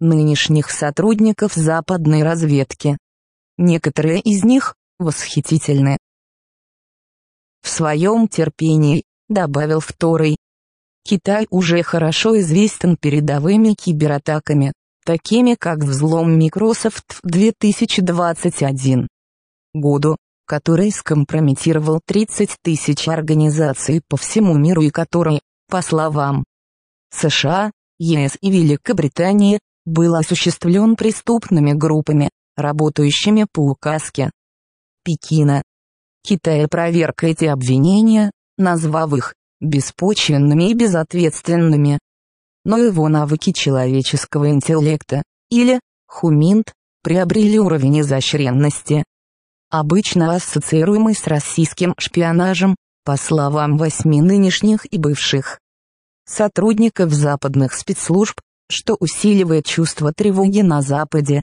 нынешних 0.00 0.70
сотрудников 0.70 1.52
западной 1.52 2.22
разведки. 2.22 2.96
Некоторые 3.58 4.20
из 4.20 4.44
них 4.44 4.76
восхитительны. 4.98 5.98
В 7.60 7.68
своем 7.68 8.26
терпении, 8.26 9.04
добавил 9.28 9.80
второй, 9.80 10.38
Китай 11.04 11.46
уже 11.50 11.82
хорошо 11.82 12.40
известен 12.40 12.96
передовыми 12.96 13.74
кибератаками, 13.74 14.72
такими 15.04 15.54
как 15.54 15.80
взлом 15.80 16.34
Microsoft 16.38 17.20
в 17.22 17.28
2021 17.28 19.06
году, 19.74 20.16
который 20.46 20.90
скомпрометировал 20.92 22.00
30 22.06 22.56
тысяч 22.62 23.06
организаций 23.06 24.00
по 24.08 24.16
всему 24.16 24.56
миру 24.56 24.80
и 24.80 24.88
который, 24.88 25.42
по 25.68 25.82
словам 25.82 26.46
США, 27.10 27.70
ЕС 27.98 28.38
и 28.40 28.50
Великобритании, 28.50 29.60
был 29.84 30.14
осуществлен 30.14 30.96
преступными 30.96 31.72
группами, 31.72 32.30
работающими 32.56 33.46
по 33.50 33.60
указке 33.60 34.30
Пекина. 35.04 35.62
Китай 36.22 36.64
опроверг 36.64 37.24
эти 37.24 37.46
обвинения, 37.46 38.30
назвав 38.56 39.14
их 39.14 39.34
беспочвенными 39.60 40.70
и 40.70 40.74
безответственными. 40.74 41.98
Но 42.64 42.76
его 42.76 43.08
навыки 43.08 43.52
человеческого 43.52 44.50
интеллекта, 44.50 45.22
или 45.50 45.80
хуминт, 46.06 46.74
приобрели 47.02 47.58
уровень 47.58 48.00
изощренности, 48.00 49.04
обычно 49.70 50.34
ассоциируемый 50.34 51.14
с 51.14 51.26
российским 51.26 51.94
шпионажем, 51.96 52.76
по 53.04 53.16
словам 53.16 53.78
восьми 53.78 54.20
нынешних 54.20 54.84
и 54.92 54.98
бывших 54.98 55.58
сотрудников 56.28 57.12
западных 57.12 57.72
спецслужб, 57.72 58.40
что 58.70 58.96
усиливает 59.00 59.64
чувство 59.64 60.12
тревоги 60.12 60.60
на 60.60 60.82
Западе. 60.82 61.42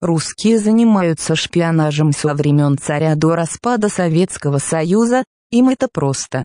Русские 0.00 0.58
занимаются 0.58 1.34
шпионажем 1.34 2.12
со 2.12 2.34
времен 2.34 2.78
царя 2.78 3.14
до 3.16 3.34
распада 3.34 3.88
Советского 3.88 4.58
Союза, 4.58 5.24
им 5.50 5.68
это 5.68 5.88
просто 5.92 6.44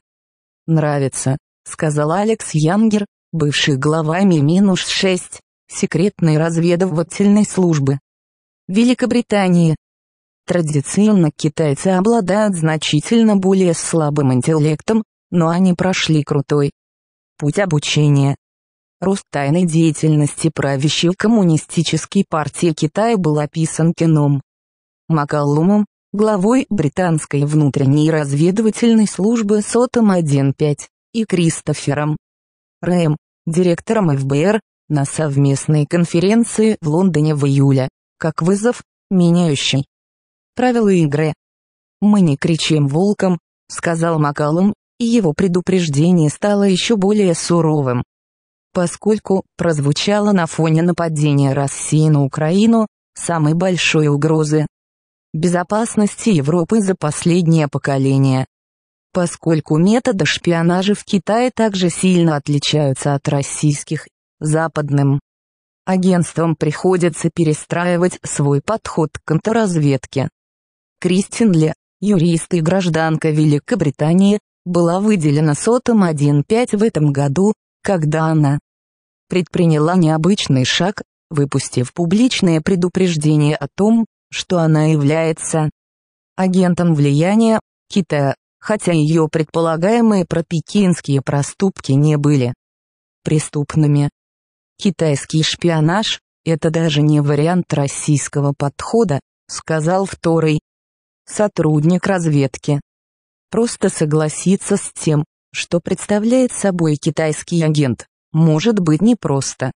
нравится, 0.68 1.38
сказал 1.64 2.12
Алекс 2.12 2.52
Янгер, 2.54 3.06
бывший 3.32 3.78
глава 3.78 4.22
Ми-6, 4.22 5.40
секретной 5.68 6.38
разведывательной 6.38 7.46
службы. 7.46 8.00
Великобритании, 8.68 9.76
Традиционно 10.48 11.32
китайцы 11.32 11.88
обладают 11.88 12.56
значительно 12.56 13.36
более 13.36 13.74
слабым 13.74 14.32
интеллектом, 14.32 15.04
но 15.32 15.50
они 15.50 15.74
прошли 15.74 16.24
крутой 16.24 16.72
путь 17.38 17.60
обучения. 17.60 18.36
Рост 19.00 19.24
тайной 19.30 19.66
деятельности 19.66 20.50
правящей 20.54 21.14
коммунистической 21.14 22.26
партии 22.28 22.74
Китая 22.74 23.18
был 23.18 23.40
описан 23.40 23.94
кином 23.94 24.42
Макалумом, 25.08 25.86
главой 26.14 26.66
британской 26.70 27.44
внутренней 27.46 28.10
разведывательной 28.10 29.08
службы 29.08 29.62
Сотом 29.62 30.12
1.5, 30.12 30.88
и 31.14 31.26
Кристофером 31.26 32.18
Рэем, 32.82 33.18
директором 33.46 34.16
ФБР, 34.18 34.60
на 34.90 35.06
совместной 35.06 35.86
конференции 35.86 36.78
в 36.82 36.90
Лондоне 36.90 37.36
в 37.36 37.46
июле, 37.46 37.90
как 38.18 38.42
вызов, 38.42 38.84
меняющий 39.10 39.86
правила 40.56 40.90
игры. 40.90 41.34
«Мы 42.02 42.22
не 42.22 42.38
кричим 42.38 42.88
волком»,— 42.88 43.40
сказал 43.68 44.20
Макалум, 44.20 44.74
и 45.00 45.06
его 45.06 45.34
предупреждение 45.34 46.30
стало 46.30 46.64
еще 46.64 46.96
более 46.96 47.34
суровым. 47.34 48.04
Поскольку 48.74 49.44
прозвучало 49.58 50.32
на 50.32 50.48
фоне 50.48 50.82
нападения 50.82 51.54
России 51.54 52.10
на 52.10 52.24
Украину, 52.24 52.88
самой 53.14 53.54
большой 53.54 54.08
угрозы 54.08 54.68
безопасности 55.34 56.30
Европы 56.30 56.82
за 56.82 56.96
последнее 56.96 57.68
поколение. 57.68 58.46
Поскольку 59.14 59.78
методы 59.78 60.26
шпионажа 60.26 60.94
в 60.94 61.04
Китае 61.04 61.52
также 61.52 61.90
сильно 61.90 62.36
отличаются 62.36 63.14
от 63.14 63.28
российских, 63.28 64.08
западным 64.40 65.20
агентствам 65.86 66.56
приходится 66.56 67.30
перестраивать 67.30 68.20
свой 68.24 68.62
подход 68.62 69.12
к 69.14 69.24
контрразведке. 69.24 70.30
Кристин 71.00 71.52
Ле, 71.52 71.74
юрист 72.02 72.54
и 72.54 72.62
гражданка 72.62 73.30
Великобритании, 73.30 74.40
была 74.66 75.00
выделена 75.00 75.54
сотом 75.54 76.04
1.5 76.04 76.78
в 76.78 76.84
этом 76.84 77.12
году, 77.12 77.54
когда 77.84 78.26
она 78.26 78.60
предприняла 79.30 79.96
необычный 79.96 80.66
шаг, 80.66 81.04
выпустив 81.30 81.94
публичное 81.94 82.62
предупреждение 82.62 83.56
о 83.56 83.68
том, 83.76 84.06
что 84.32 84.60
она 84.60 84.86
является 84.86 85.70
агентом 86.36 86.94
влияния 86.96 87.60
Китая, 87.90 88.36
хотя 88.60 88.92
ее 88.92 89.30
предполагаемые 89.32 90.26
пропекинские 90.26 91.22
проступки 91.22 91.92
не 91.92 92.18
были 92.18 92.54
преступными. 93.24 94.10
Китайский 94.78 95.44
шпионаж– 95.44 96.20
это 96.46 96.70
даже 96.70 97.02
не 97.02 97.22
вариант 97.22 97.74
российского 97.74 98.54
подхода, 98.58 99.20
сказал 99.48 100.06
второй 100.06 100.60
сотрудник 101.26 102.06
разведки. 102.08 102.82
Просто 103.50 103.90
согласиться 103.90 104.78
с 104.78 104.92
тем, 104.94 105.24
что 105.54 105.80
представляет 105.80 106.52
собой 106.52 106.98
китайский 106.98 107.62
агент, 107.64 108.08
может 108.34 108.80
быть 108.80 109.02
непросто. 109.02 109.72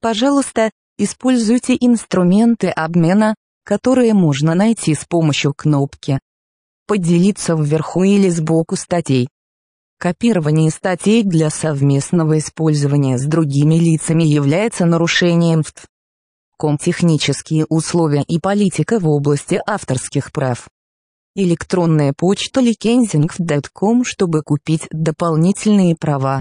Пожалуйста, 0.00 0.70
используйте 0.98 1.76
инструменты 1.80 2.68
обмена, 2.68 3.34
которые 3.64 4.14
можно 4.14 4.54
найти 4.54 4.94
с 4.94 5.04
помощью 5.04 5.54
кнопки. 5.54 6.20
Поделиться 6.86 7.54
вверху 7.54 8.04
или 8.04 8.28
сбоку 8.28 8.76
статей. 8.76 9.28
Копирование 9.98 10.70
статей 10.70 11.22
для 11.22 11.48
совместного 11.48 12.38
использования 12.38 13.18
с 13.18 13.24
другими 13.24 13.76
лицами 13.76 14.24
является 14.24 14.84
нарушением 14.84 15.62
ФТ. 15.62 15.86
Комтехнические 16.58 17.64
условия 17.68 18.22
и 18.22 18.38
политика 18.38 18.98
в 18.98 19.08
области 19.08 19.60
авторских 19.66 20.32
прав 20.32 20.68
электронная 21.36 22.12
почта 22.12 22.60
likensing.com, 22.60 24.04
чтобы 24.04 24.42
купить 24.42 24.88
дополнительные 24.90 25.94
права. 25.94 26.40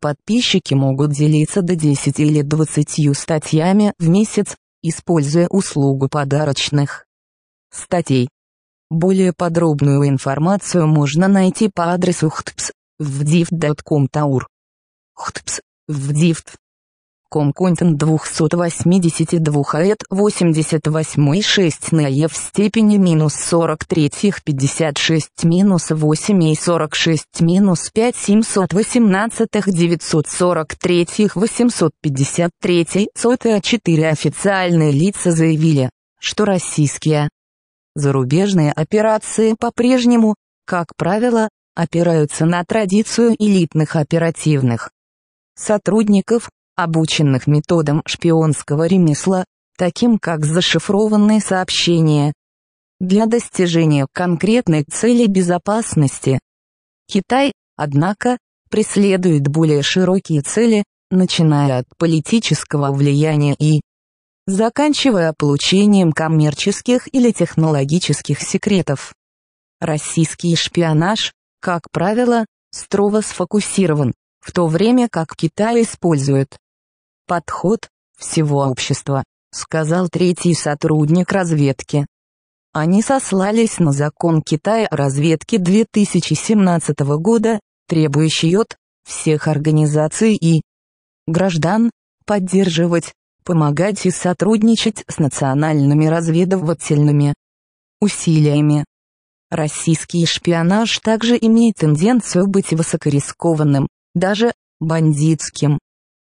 Подписчики 0.00 0.74
могут 0.74 1.12
делиться 1.12 1.62
до 1.62 1.74
10 1.74 2.20
или 2.20 2.42
20 2.42 3.16
статьями 3.16 3.94
в 3.98 4.08
месяц, 4.08 4.56
используя 4.82 5.48
услугу 5.48 6.08
подарочных 6.08 7.06
статей. 7.72 8.28
Более 8.90 9.32
подробную 9.32 10.06
информацию 10.08 10.86
можно 10.86 11.28
найти 11.28 11.70
по 11.72 11.92
адресу 11.92 12.28
htps 12.28 12.72
в 12.98 13.22
Комконтент 17.28 17.98
282 17.98 19.64
АЭТ 19.72 19.98
88 20.10 21.42
6 21.42 21.92
на 21.92 22.06
Е 22.06 22.28
в 22.28 22.36
степени 22.36 22.98
минус 22.98 23.34
43 23.34 24.34
56 24.44 25.44
минус 25.44 25.90
8 25.90 26.42
и 26.44 26.54
46 26.54 27.40
минус 27.40 27.90
5 27.90 28.16
718 28.16 29.48
943 29.66 31.28
853 31.34 33.08
сотая 33.16 33.60
4 33.60 34.08
официальные 34.08 34.92
лица 34.92 35.32
заявили, 35.32 35.90
что 36.20 36.44
российские 36.44 37.28
зарубежные 37.96 38.70
операции 38.72 39.56
по-прежнему, 39.58 40.36
как 40.64 40.94
правило, 40.96 41.48
опираются 41.74 42.46
на 42.46 42.64
традицию 42.64 43.34
элитных 43.38 43.96
оперативных 43.96 44.90
сотрудников, 45.56 46.48
обученных 46.76 47.46
методам 47.46 48.02
шпионского 48.06 48.86
ремесла, 48.86 49.44
таким 49.76 50.18
как 50.18 50.44
зашифрованные 50.44 51.40
сообщения. 51.40 52.32
Для 53.00 53.26
достижения 53.26 54.06
конкретной 54.12 54.84
цели 54.84 55.26
безопасности. 55.26 56.38
Китай, 57.08 57.52
однако, 57.76 58.38
преследует 58.70 59.48
более 59.48 59.82
широкие 59.82 60.42
цели, 60.42 60.84
начиная 61.10 61.80
от 61.80 61.86
политического 61.98 62.92
влияния 62.92 63.54
и 63.58 63.80
заканчивая 64.46 65.34
получением 65.36 66.12
коммерческих 66.12 67.12
или 67.12 67.32
технологических 67.32 68.40
секретов. 68.40 69.14
Российский 69.80 70.56
шпионаж, 70.56 71.32
как 71.60 71.90
правило, 71.90 72.46
строго 72.70 73.22
сфокусирован, 73.22 74.14
в 74.40 74.52
то 74.52 74.66
время 74.68 75.08
как 75.10 75.36
Китай 75.36 75.82
использует 75.82 76.56
подход 77.26 77.88
всего 78.18 78.66
общества, 78.66 79.24
сказал 79.52 80.08
третий 80.08 80.54
сотрудник 80.54 81.32
разведки. 81.32 82.06
Они 82.72 83.02
сослались 83.02 83.78
на 83.78 83.92
закон 83.92 84.42
Китая 84.42 84.86
о 84.86 84.96
разведке 84.96 85.58
2017 85.58 86.98
года, 87.18 87.60
требующий 87.88 88.54
от 88.56 88.76
всех 89.04 89.48
организаций 89.48 90.34
и 90.34 90.62
граждан 91.26 91.90
поддерживать, 92.26 93.12
помогать 93.44 94.04
и 94.04 94.10
сотрудничать 94.10 95.04
с 95.08 95.18
национальными 95.18 96.06
разведывательными 96.06 97.34
усилиями. 98.00 98.84
Российский 99.50 100.26
шпионаж 100.26 100.98
также 100.98 101.38
имеет 101.40 101.76
тенденцию 101.76 102.48
быть 102.48 102.72
высокорискованным, 102.72 103.86
даже 104.14 104.52
бандитским 104.80 105.78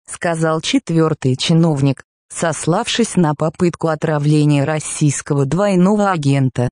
сказал 0.07 0.61
четвертый 0.61 1.37
чиновник, 1.37 2.05
сославшись 2.29 3.17
на 3.17 3.35
попытку 3.35 3.89
отравления 3.89 4.65
российского 4.65 5.47
двойного 5.47 6.11
агента. 6.11 6.69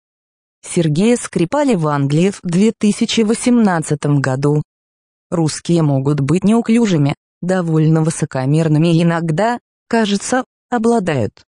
Сергея 0.64 1.16
Скрипали 1.16 1.75
в 1.75 1.88
Англии 1.88 2.31
в 2.31 2.40
2018 2.42 3.99
году. 4.21 4.62
Русские 5.31 5.83
могут 5.83 6.21
быть 6.21 6.45
неуклюжими, 6.45 7.14
довольно 7.40 8.03
высокомерными 8.03 8.95
и 8.95 9.03
иногда, 9.03 9.59
кажется, 9.88 10.45
обладают 10.71 11.45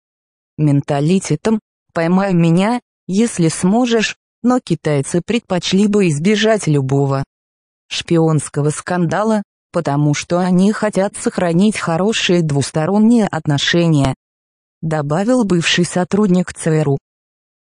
менталитетом 0.58 1.60
«поймай 1.94 2.34
меня, 2.34 2.80
если 3.08 3.50
сможешь», 3.50 4.18
но 4.44 4.60
китайцы 4.60 5.22
предпочли 5.26 5.88
бы 5.88 6.08
избежать 6.08 6.68
любого 6.68 7.24
шпионского 7.88 8.70
скандала, 8.70 9.44
потому 9.72 10.14
что 10.14 10.40
они 10.40 10.72
хотят 10.72 11.16
сохранить 11.16 11.78
хорошие 11.78 12.42
двусторонние 12.42 13.28
отношения, 13.28 14.16
добавил 14.82 15.44
бывший 15.44 15.86
сотрудник 15.86 16.54
ЦРУ. 16.54 16.98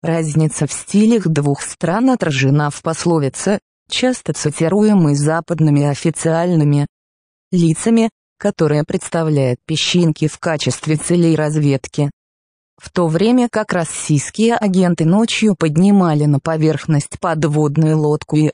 Разница 0.01 0.65
в 0.65 0.71
стилях 0.71 1.27
двух 1.27 1.61
стран 1.61 2.09
отражена 2.09 2.69
в 2.69 2.81
пословице, 2.81 3.59
часто 3.89 4.33
цитируемой 4.33 5.15
западными 5.15 5.83
официальными 5.83 6.87
лицами, 7.51 8.09
которая 8.37 8.83
представляет 8.85 9.59
песчинки 9.65 10.27
в 10.27 10.39
качестве 10.39 10.95
целей 10.95 11.35
разведки. 11.35 12.09
В 12.77 12.91
то 12.91 13.07
время 13.07 13.49
как 13.51 13.73
российские 13.73 14.55
агенты 14.55 15.03
ночью 15.03 15.55
поднимали 15.55 16.23
на 16.23 16.39
поверхность 16.39 17.19
подводную 17.19 17.97
лодку 17.97 18.37
и 18.37 18.51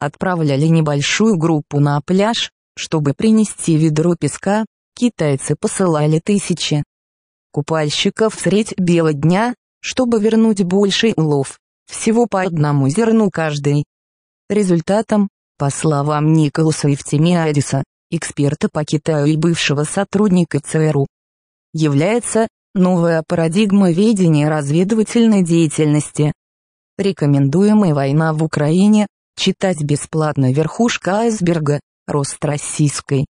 отправляли 0.00 0.66
небольшую 0.66 1.36
группу 1.36 1.78
на 1.78 2.00
пляж, 2.00 2.50
чтобы 2.76 3.14
принести 3.14 3.76
ведро 3.76 4.16
песка, 4.16 4.64
китайцы 4.94 5.56
посылали 5.58 6.18
тысячи 6.18 6.82
купальщиков 7.52 8.34
средь 8.34 8.74
бела 8.78 9.12
дня, 9.12 9.54
чтобы 9.80 10.20
вернуть 10.20 10.62
больший 10.62 11.12
улов, 11.16 11.58
всего 11.86 12.26
по 12.26 12.40
одному 12.40 12.88
зерну 12.88 13.30
каждый. 13.30 13.84
Результатом, 14.48 15.28
по 15.58 15.70
словам 15.70 16.32
Николаса 16.32 16.88
Евтемиадиса, 16.88 17.84
эксперта 18.10 18.68
по 18.72 18.84
Китаю 18.84 19.26
и 19.26 19.36
бывшего 19.36 19.84
сотрудника 19.84 20.60
ЦРУ, 20.60 21.06
является 21.72 22.48
новая 22.74 23.22
парадигма 23.26 23.92
ведения 23.92 24.48
разведывательной 24.48 25.44
деятельности. 25.44 26.32
Рекомендуемая 26.98 27.94
война 27.94 28.32
в 28.32 28.42
Украине, 28.42 29.06
читать 29.36 29.82
бесплатно 29.82 30.52
верхушка 30.52 31.20
айсберга, 31.20 31.80
рост 32.06 32.44
российской 32.44 33.26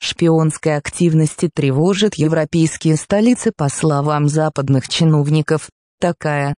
шпионской 0.00 0.76
активности 0.76 1.48
тревожит 1.52 2.16
европейские 2.16 2.96
столицы 2.96 3.52
по 3.56 3.68
словам 3.68 4.28
западных 4.28 4.88
чиновников, 4.88 5.68
такая 6.00 6.54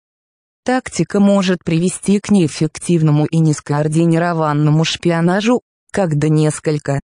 тактика 0.63 1.19
может 1.19 1.63
привести 1.63 2.19
к 2.19 2.31
неэффективному 2.31 3.25
и 3.25 3.39
нескоординированному 3.39 4.85
шпионажу, 4.85 5.61
когда 5.91 6.29
несколько 6.29 7.01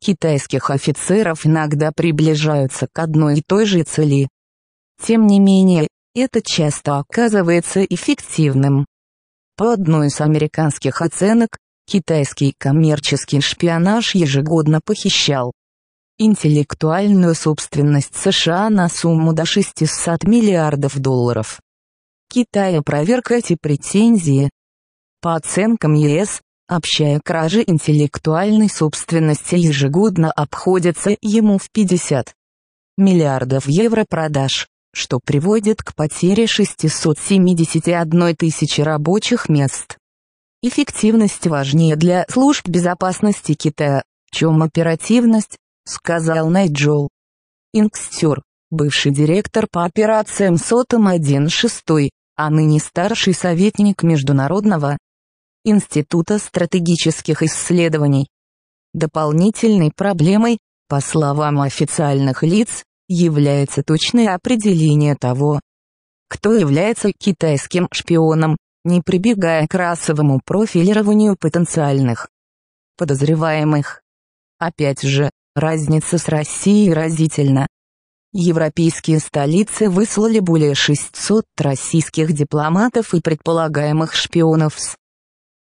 китайских 0.00 0.70
офицеров 0.70 1.46
иногда 1.46 1.92
приближаются 1.92 2.88
к 2.90 2.98
одной 2.98 3.38
и 3.38 3.42
той 3.46 3.66
же 3.66 3.82
цели. 3.82 4.28
Тем 5.02 5.26
не 5.26 5.40
менее, 5.40 5.88
это 6.14 6.40
часто 6.40 6.98
оказывается 6.98 7.84
эффективным. 7.84 8.86
По 9.56 9.74
одной 9.74 10.08
из 10.08 10.20
американских 10.20 11.02
оценок, 11.02 11.58
китайский 11.86 12.54
коммерческий 12.58 13.40
шпионаж 13.40 14.14
ежегодно 14.14 14.80
похищал 14.84 15.52
интеллектуальную 16.18 17.34
собственность 17.34 18.16
США 18.16 18.70
на 18.70 18.88
сумму 18.88 19.32
до 19.32 19.44
600 19.44 20.24
миллиардов 20.24 20.98
долларов. 20.98 21.60
Китай 22.28 22.78
опроверг 22.78 23.30
эти 23.30 23.56
претензии. 23.60 24.50
По 25.20 25.36
оценкам 25.36 25.94
ЕС, 25.94 26.40
общая 26.68 27.20
кража 27.24 27.60
интеллектуальной 27.60 28.68
собственности 28.68 29.54
ежегодно 29.56 30.30
обходится 30.32 31.16
ему 31.20 31.58
в 31.58 31.70
50 31.70 32.34
миллиардов 32.96 33.68
евро 33.68 34.04
продаж, 34.08 34.68
что 34.94 35.20
приводит 35.22 35.82
к 35.82 35.94
потере 35.94 36.46
671 36.46 38.36
тысячи 38.36 38.80
рабочих 38.80 39.48
мест. 39.48 39.98
Эффективность 40.62 41.46
важнее 41.46 41.96
для 41.96 42.24
служб 42.28 42.66
безопасности 42.66 43.54
Китая, 43.54 44.02
чем 44.30 44.62
оперативность, 44.62 45.58
сказал 45.84 46.48
Найджел. 46.48 47.10
Инкстер, 47.72 48.42
бывший 48.70 49.12
директор 49.12 49.66
по 49.70 49.84
операциям 49.84 50.56
СОТом 50.56 51.08
1.6, 51.08 52.08
а 52.36 52.50
ныне 52.50 52.80
старший 52.80 53.34
советник 53.34 54.02
Международного 54.02 54.98
Института 55.64 56.38
стратегических 56.38 57.42
исследований. 57.42 58.28
Дополнительной 58.94 59.92
проблемой, 59.94 60.58
по 60.88 61.00
словам 61.00 61.60
официальных 61.60 62.42
лиц, 62.42 62.82
является 63.08 63.82
точное 63.82 64.34
определение 64.34 65.16
того, 65.16 65.60
кто 66.28 66.52
является 66.52 67.12
китайским 67.12 67.88
шпионом, 67.92 68.56
не 68.86 69.02
прибегая 69.02 69.66
к 69.66 69.74
расовому 69.74 70.40
профилированию 70.44 71.36
потенциальных 71.36 72.28
подозреваемых. 72.96 74.02
Опять 74.58 75.02
же, 75.02 75.30
Разница 75.56 76.18
с 76.18 76.28
Россией 76.28 76.92
разительна. 76.92 77.66
Европейские 78.34 79.20
столицы 79.20 79.88
выслали 79.88 80.38
более 80.38 80.74
600 80.74 81.46
российских 81.56 82.34
дипломатов 82.34 83.14
и 83.14 83.22
предполагаемых 83.22 84.14
шпионов 84.14 84.78
с 84.78 84.96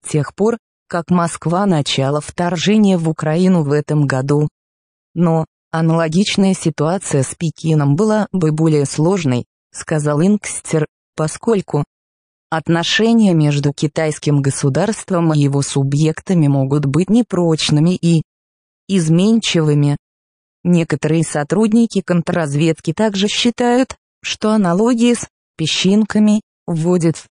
тех 0.08 0.34
пор, 0.34 0.56
как 0.88 1.10
Москва 1.10 1.66
начала 1.66 2.22
вторжение 2.22 2.96
в 2.96 3.06
Украину 3.06 3.64
в 3.64 3.72
этом 3.72 4.06
году. 4.06 4.48
Но, 5.12 5.44
аналогичная 5.70 6.54
ситуация 6.54 7.22
с 7.22 7.34
Пекином 7.34 7.94
была 7.94 8.28
бы 8.32 8.50
более 8.50 8.86
сложной, 8.86 9.44
сказал 9.72 10.22
Инкстер, 10.22 10.86
поскольку 11.16 11.84
отношения 12.56 13.32
между 13.32 13.72
китайским 13.72 14.42
государством 14.42 15.32
и 15.32 15.38
его 15.38 15.62
субъектами 15.62 16.48
могут 16.48 16.84
быть 16.84 17.08
непрочными 17.08 17.96
и 17.96 18.22
изменчивыми. 18.88 19.96
Некоторые 20.62 21.24
сотрудники 21.24 22.02
контрразведки 22.02 22.92
также 22.92 23.28
считают, 23.28 23.96
что 24.22 24.50
аналогии 24.50 25.14
с 25.14 25.26
песчинками 25.56 26.42
вводит 26.66 27.16
в 27.16 27.26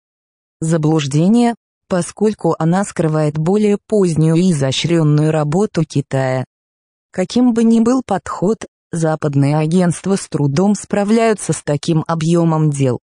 заблуждение, 0.59 1.53
поскольку 1.87 2.55
она 2.57 2.83
скрывает 2.83 3.37
более 3.37 3.77
позднюю 3.87 4.37
и 4.37 4.51
изощренную 4.51 5.31
работу 5.31 5.83
Китая. 5.83 6.45
Каким 7.11 7.53
бы 7.53 7.63
ни 7.63 7.79
был 7.79 8.01
подход, 8.03 8.65
западные 8.91 9.55
агентства 9.55 10.15
с 10.15 10.27
трудом 10.27 10.73
справляются 10.73 11.53
с 11.53 11.61
таким 11.61 12.03
объемом 12.07 12.71
дел. 12.71 12.99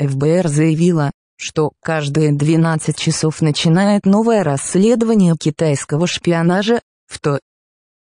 ФБР 0.00 0.48
заявила, 0.48 1.12
что 1.36 1.72
каждые 1.82 2.32
12 2.32 2.96
часов 2.96 3.40
начинает 3.40 4.06
новое 4.06 4.44
расследование 4.44 5.36
китайского 5.36 6.06
шпионажа, 6.06 6.80
в 7.06 7.18
то 7.20 7.40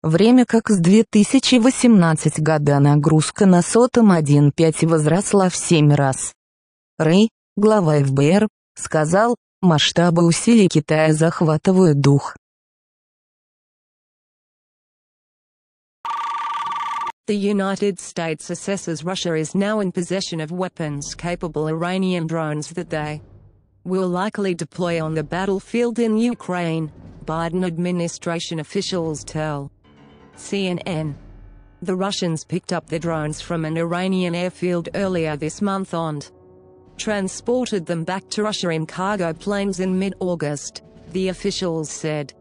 время 0.03 0.45
как 0.45 0.69
с 0.69 0.79
2018 0.79 2.41
года 2.41 2.79
нагрузка 2.79 3.47
на 3.47 3.63
сотом 3.63 4.13
1.5 4.13 4.87
возросла 4.87 5.49
в 5.49 5.57
7 5.57 5.93
раз. 5.95 6.33
Рэй, 6.99 7.31
глава 7.57 7.99
ФБР, 8.01 8.49
сказал, 8.75 9.37
масштабы 9.61 10.25
усилий 10.25 10.69
Китая 10.69 11.13
захватывают 11.13 12.01
дух. 12.01 12.37
The 17.29 17.37
United 17.37 18.01
States 18.01 18.51
assesses 18.51 19.05
Russia 19.05 19.37
is 19.37 19.55
now 19.55 19.79
in 19.79 19.93
possession 19.93 20.41
of 20.41 20.51
weapons-capable 20.51 21.69
Iranian 21.69 22.27
drones 22.27 22.71
that 22.71 22.91
they 22.91 23.23
will 23.85 24.09
likely 24.09 24.57
deploy 24.57 25.01
on 25.01 25.15
the 25.15 25.23
battlefield 25.23 26.01
in 26.01 26.19
Ukraine, 26.19 26.91
Biden 27.25 27.65
administration 27.65 28.59
officials 28.59 29.23
tell. 29.23 29.71
CNN. 30.37 31.15
The 31.81 31.95
Russians 31.95 32.43
picked 32.43 32.73
up 32.73 32.89
the 32.89 32.99
drones 32.99 33.41
from 33.41 33.65
an 33.65 33.77
Iranian 33.77 34.35
airfield 34.35 34.89
earlier 34.97 35.37
this 35.37 35.63
month 35.63 35.95
and 35.95 36.29
transported 36.97 37.87
them 37.87 38.03
back 38.03 38.29
to 38.31 38.43
Russia 38.43 38.71
in 38.71 38.85
cargo 38.85 39.33
planes 39.33 39.79
in 39.79 39.97
mid-August, 39.97 40.83
the 41.13 41.29
officials 41.29 41.89
said. 41.89 42.35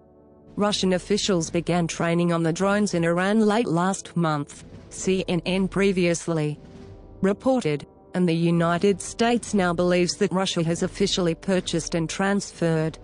Russian 0.55 0.93
officials 0.93 1.51
began 1.51 1.85
training 1.85 2.33
on 2.33 2.41
the 2.41 2.51
drones 2.51 2.95
in 2.95 3.03
Iran 3.03 3.41
late 3.41 3.67
last 3.67 4.17
month, 4.17 4.65
CNN 4.91 5.69
previously 5.69 6.59
reported, 7.21 7.87
and 8.13 8.27
the 8.27 8.35
United 8.35 9.01
States 9.01 9.53
now 9.53 9.73
believes 9.73 10.15
that 10.17 10.31
Russia 10.31 10.63
has 10.63 10.83
officially 10.83 11.35
purchased 11.35 11.95
and 11.95 12.09
transferred 12.09 12.97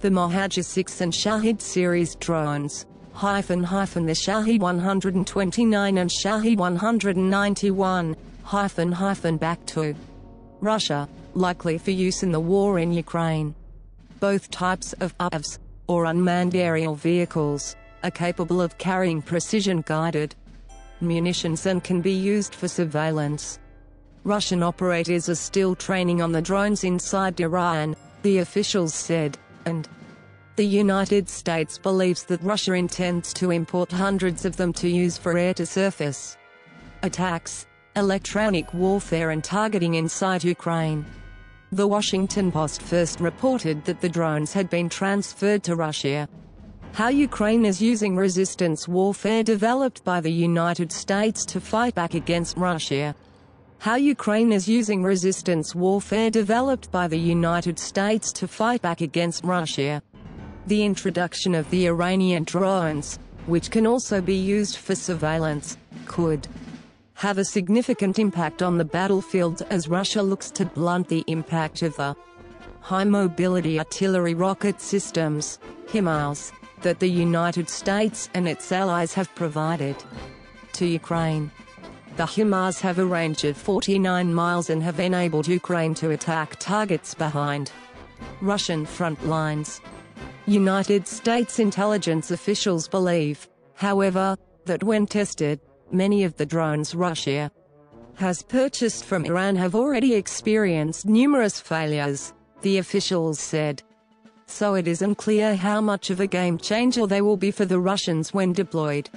the 0.00 0.08
Mohajer 0.08 0.64
6 0.64 1.00
and 1.00 1.12
Shahed 1.12 1.60
series 1.60 2.14
drones 2.16 2.86
hyphen 3.16 3.64
hyphen 3.64 4.04
the 4.04 4.14
Shahed 4.14 4.60
129 4.60 5.98
and 5.98 6.12
Shahed 6.12 6.58
191 6.58 8.16
hyphen 8.42 8.92
hyphen 8.92 9.36
back 9.38 9.64
to 9.66 9.94
Russia, 10.60 11.08
likely 11.34 11.78
for 11.78 11.92
use 11.92 12.22
in 12.22 12.30
the 12.30 12.40
war 12.40 12.78
in 12.78 12.92
Ukraine. 12.92 13.54
Both 14.20 14.50
types 14.50 14.92
of 15.00 15.16
UAVs, 15.16 15.58
or 15.86 16.04
unmanned 16.04 16.54
aerial 16.54 16.94
vehicles, 16.94 17.74
are 18.04 18.10
capable 18.10 18.60
of 18.60 18.76
carrying 18.76 19.22
precision-guided 19.22 20.34
munitions 21.00 21.66
and 21.66 21.82
can 21.82 22.00
be 22.00 22.12
used 22.12 22.54
for 22.54 22.68
surveillance. 22.68 23.58
Russian 24.24 24.62
operators 24.62 25.28
are 25.28 25.34
still 25.34 25.74
training 25.74 26.20
on 26.20 26.32
the 26.32 26.42
drones 26.42 26.84
inside 26.84 27.40
Iran, 27.40 27.94
the 28.22 28.38
officials 28.38 28.94
said, 28.94 29.38
and 29.66 29.88
the 30.56 30.66
United 30.66 31.28
States 31.28 31.78
believes 31.78 32.24
that 32.24 32.42
Russia 32.42 32.72
intends 32.72 33.32
to 33.34 33.50
import 33.50 33.92
hundreds 33.92 34.44
of 34.44 34.56
them 34.56 34.72
to 34.72 34.88
use 34.88 35.18
for 35.18 35.36
air-to-surface 35.36 36.36
attacks, 37.02 37.66
electronic 37.94 38.72
warfare 38.74 39.30
and 39.30 39.44
targeting 39.44 39.94
inside 39.94 40.42
Ukraine. 40.42 41.04
The 41.72 41.86
Washington 41.86 42.50
Post 42.50 42.82
first 42.82 43.20
reported 43.20 43.84
that 43.84 44.00
the 44.00 44.08
drones 44.08 44.52
had 44.52 44.70
been 44.70 44.88
transferred 44.88 45.62
to 45.64 45.76
Russia. 45.76 46.28
How 46.96 47.08
Ukraine 47.08 47.66
is 47.66 47.82
using 47.82 48.16
resistance 48.16 48.88
warfare 48.88 49.42
developed 49.42 50.02
by 50.02 50.22
the 50.22 50.32
United 50.32 50.90
States 50.90 51.44
to 51.44 51.60
fight 51.60 51.94
back 51.94 52.14
against 52.14 52.56
Russia. 52.56 53.14
How 53.80 53.96
Ukraine 53.96 54.50
is 54.50 54.66
using 54.66 55.02
resistance 55.02 55.74
warfare 55.74 56.30
developed 56.30 56.90
by 56.90 57.06
the 57.06 57.18
United 57.18 57.78
States 57.78 58.32
to 58.32 58.48
fight 58.48 58.80
back 58.80 59.02
against 59.02 59.44
Russia. 59.44 60.02
The 60.68 60.84
introduction 60.84 61.54
of 61.54 61.68
the 61.68 61.86
Iranian 61.86 62.44
drones, 62.44 63.18
which 63.44 63.70
can 63.70 63.86
also 63.86 64.22
be 64.22 64.36
used 64.56 64.78
for 64.78 64.94
surveillance, 64.94 65.76
could 66.06 66.48
have 67.12 67.36
a 67.36 67.44
significant 67.44 68.18
impact 68.18 68.62
on 68.62 68.78
the 68.78 68.86
battlefield 68.86 69.60
as 69.68 69.86
Russia 69.86 70.22
looks 70.22 70.50
to 70.52 70.64
blunt 70.64 71.08
the 71.08 71.24
impact 71.26 71.82
of 71.82 71.94
the 71.96 72.16
high-mobility 72.80 73.78
artillery 73.78 74.32
rocket 74.32 74.80
systems, 74.80 75.58
HIMARS, 75.88 76.52
that 76.86 77.00
the 77.00 77.10
United 77.10 77.68
States 77.68 78.30
and 78.32 78.46
its 78.46 78.70
allies 78.70 79.12
have 79.12 79.34
provided 79.34 79.96
to 80.72 80.86
Ukraine. 80.86 81.50
The 82.16 82.26
HIMARS 82.26 82.80
have 82.80 83.00
a 83.00 83.04
range 83.04 83.42
of 83.42 83.56
49 83.56 84.32
miles 84.32 84.70
and 84.70 84.80
have 84.84 85.00
enabled 85.00 85.48
Ukraine 85.48 85.94
to 85.94 86.10
attack 86.10 86.54
targets 86.60 87.12
behind 87.12 87.72
Russian 88.40 88.86
front 88.86 89.26
lines. 89.26 89.80
United 90.46 91.08
States 91.08 91.58
intelligence 91.58 92.30
officials 92.30 92.86
believe, 92.86 93.48
however, 93.74 94.36
that 94.66 94.84
when 94.84 95.06
tested, 95.06 95.58
many 95.90 96.22
of 96.22 96.36
the 96.36 96.46
drones 96.46 96.94
Russia 96.94 97.50
has 98.14 98.44
purchased 98.44 99.04
from 99.04 99.24
Iran 99.24 99.56
have 99.56 99.74
already 99.74 100.14
experienced 100.14 101.04
numerous 101.04 101.60
failures, 101.60 102.32
the 102.62 102.78
officials 102.78 103.40
said. 103.40 103.82
So 104.46 104.74
it 104.74 104.88
is 104.88 105.02
unclear 105.02 105.56
how 105.56 105.80
much 105.80 106.10
of 106.10 106.20
a 106.20 106.26
game 106.26 106.56
changer 106.58 107.06
they 107.06 107.20
will 107.20 107.36
be 107.36 107.50
for 107.50 107.64
the 107.64 107.80
Russians 107.80 108.32
when 108.32 108.52
deployed. 108.52 109.10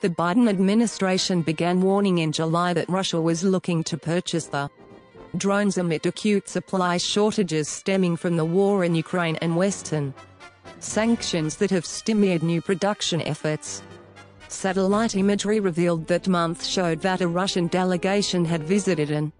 The 0.00 0.08
Biden 0.08 0.48
administration 0.48 1.42
began 1.42 1.82
warning 1.82 2.18
in 2.18 2.32
July 2.32 2.72
that 2.72 2.88
Russia 2.88 3.20
was 3.20 3.44
looking 3.44 3.84
to 3.84 3.98
purchase 3.98 4.46
the 4.46 4.70
drones 5.36 5.76
amid 5.76 6.06
acute 6.06 6.48
supply 6.48 6.96
shortages 6.96 7.68
stemming 7.68 8.16
from 8.16 8.36
the 8.36 8.44
war 8.44 8.84
in 8.84 8.94
Ukraine 8.94 9.36
and 9.36 9.56
Western 9.56 10.14
sanctions 10.78 11.56
that 11.56 11.70
have 11.70 11.84
stymied 11.84 12.42
new 12.42 12.62
production 12.62 13.20
efforts. 13.22 13.82
Satellite 14.48 15.14
imagery 15.14 15.60
revealed 15.60 16.06
that 16.06 16.26
month 16.26 16.64
showed 16.64 17.00
that 17.02 17.20
a 17.20 17.28
Russian 17.28 17.66
delegation 17.68 18.44
had 18.44 18.62
visited 18.62 19.10
an 19.10 19.32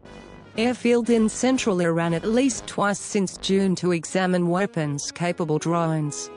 airfield 0.56 1.10
in 1.10 1.28
central 1.28 1.80
Iran 1.80 2.14
at 2.14 2.24
least 2.24 2.66
twice 2.66 2.98
since 2.98 3.36
June 3.36 3.74
to 3.76 3.92
examine 3.92 4.48
weapons-capable 4.48 5.58
drones. 5.58 6.30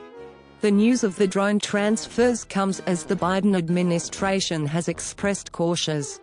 The 0.60 0.70
news 0.70 1.04
of 1.04 1.16
the 1.16 1.26
drone 1.26 1.58
transfers 1.58 2.44
comes 2.44 2.80
as 2.80 3.04
the 3.04 3.16
Biden 3.16 3.56
administration 3.56 4.66
has 4.66 4.88
expressed 4.88 5.52
cautious 5.52 6.20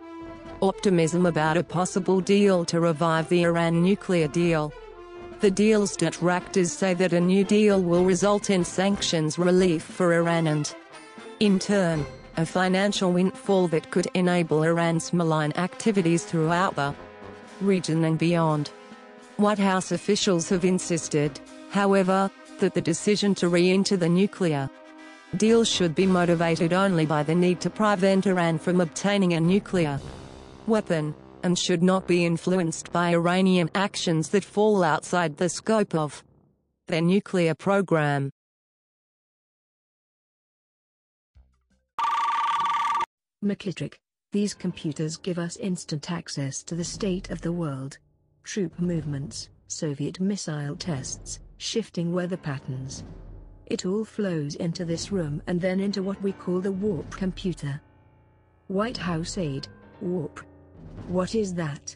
optimism 0.62 1.26
about 1.26 1.58
a 1.58 1.64
possible 1.64 2.22
deal 2.22 2.66
to 2.66 2.80
revive 2.80 3.30
the 3.30 3.44
Iran 3.44 3.84
nuclear 3.84 4.28
deal. 4.28 4.74
The 5.42 5.52
deal's 5.52 5.96
detractors 5.96 6.72
say 6.72 6.94
that 6.94 7.14
a 7.14 7.20
new 7.20 7.44
deal 7.44 7.82
will 7.82 8.06
result 8.06 8.50
in 8.50 8.64
sanctions 8.64 9.38
relief 9.38 9.84
for 9.84 10.14
Iran 10.14 10.48
and, 10.48 10.74
in 11.40 11.60
turn, 11.60 12.06
a 12.38 12.46
financial 12.46 13.12
windfall 13.12 13.68
that 13.70 13.92
could 13.92 14.08
enable 14.14 14.64
Iran's 14.64 15.14
malign 15.14 15.52
activities 15.56 16.24
throughout 16.24 16.76
the 16.76 16.96
region 17.62 18.04
and 18.06 18.18
beyond. 18.18 18.72
White 19.38 19.60
House 19.60 19.92
officials 19.92 20.50
have 20.50 20.66
insisted, 20.66 21.40
however, 21.70 22.30
that 22.60 22.74
the 22.74 22.82
decision 22.82 23.34
to 23.36 23.50
re-enter 23.50 23.98
the 23.98 24.10
nuclear 24.10 24.70
deal 25.38 25.64
should 25.64 25.96
be 25.96 26.06
motivated 26.06 26.74
only 26.74 27.06
by 27.06 27.24
the 27.24 27.34
need 27.34 27.62
to 27.62 27.70
prevent 27.70 28.28
Iran 28.28 28.60
from 28.60 28.82
obtaining 28.82 29.34
a 29.34 29.40
nuclear 29.40 30.00
weapon 30.68 31.16
and 31.44 31.58
should 31.58 31.82
not 31.82 32.08
be 32.08 32.26
influenced 32.26 32.92
by 32.92 33.10
Iranian 33.10 33.70
actions 33.74 34.30
that 34.30 34.44
fall 34.44 34.84
outside 34.84 35.38
the 35.38 35.50
scope 35.50 35.96
of 35.96 36.24
their 36.88 37.02
nuclear 37.02 37.56
program. 37.56 38.32
McKittrick. 43.44 44.01
These 44.32 44.54
computers 44.54 45.18
give 45.18 45.38
us 45.38 45.58
instant 45.58 46.10
access 46.10 46.64
to 46.64 46.76
the 46.76 46.86
state 46.86 47.32
of 47.32 47.42
the 47.42 47.52
world. 47.52 47.98
Troop 48.46 48.80
movements, 48.80 49.50
Soviet 49.68 50.22
missile 50.22 50.78
tests, 50.78 51.40
shifting 51.58 52.14
weather 52.14 52.38
patterns. 52.38 53.04
It 53.66 53.86
all 53.86 54.06
flows 54.06 54.56
into 54.56 54.86
this 54.86 55.12
room 55.12 55.42
and 55.48 55.60
then 55.60 55.82
into 55.82 56.02
what 56.02 56.22
we 56.22 56.32
call 56.32 56.62
the 56.62 56.72
warp 56.72 57.12
computer. 57.12 57.82
White 58.68 58.96
House 58.96 59.38
aide, 59.38 59.68
warp. 60.00 60.40
What 61.08 61.36
is 61.36 61.54
that? 61.56 61.94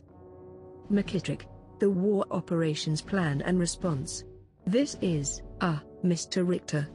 McKittrick. 0.91 1.43
The 1.79 1.89
War 1.89 2.25
Operations 2.31 3.01
Plan 3.01 3.41
and 3.43 3.59
Response. 3.59 4.25
This 4.67 4.97
is, 5.01 5.41
ah, 5.61 5.81
Mr. 6.03 6.45
Richter. 6.45 6.87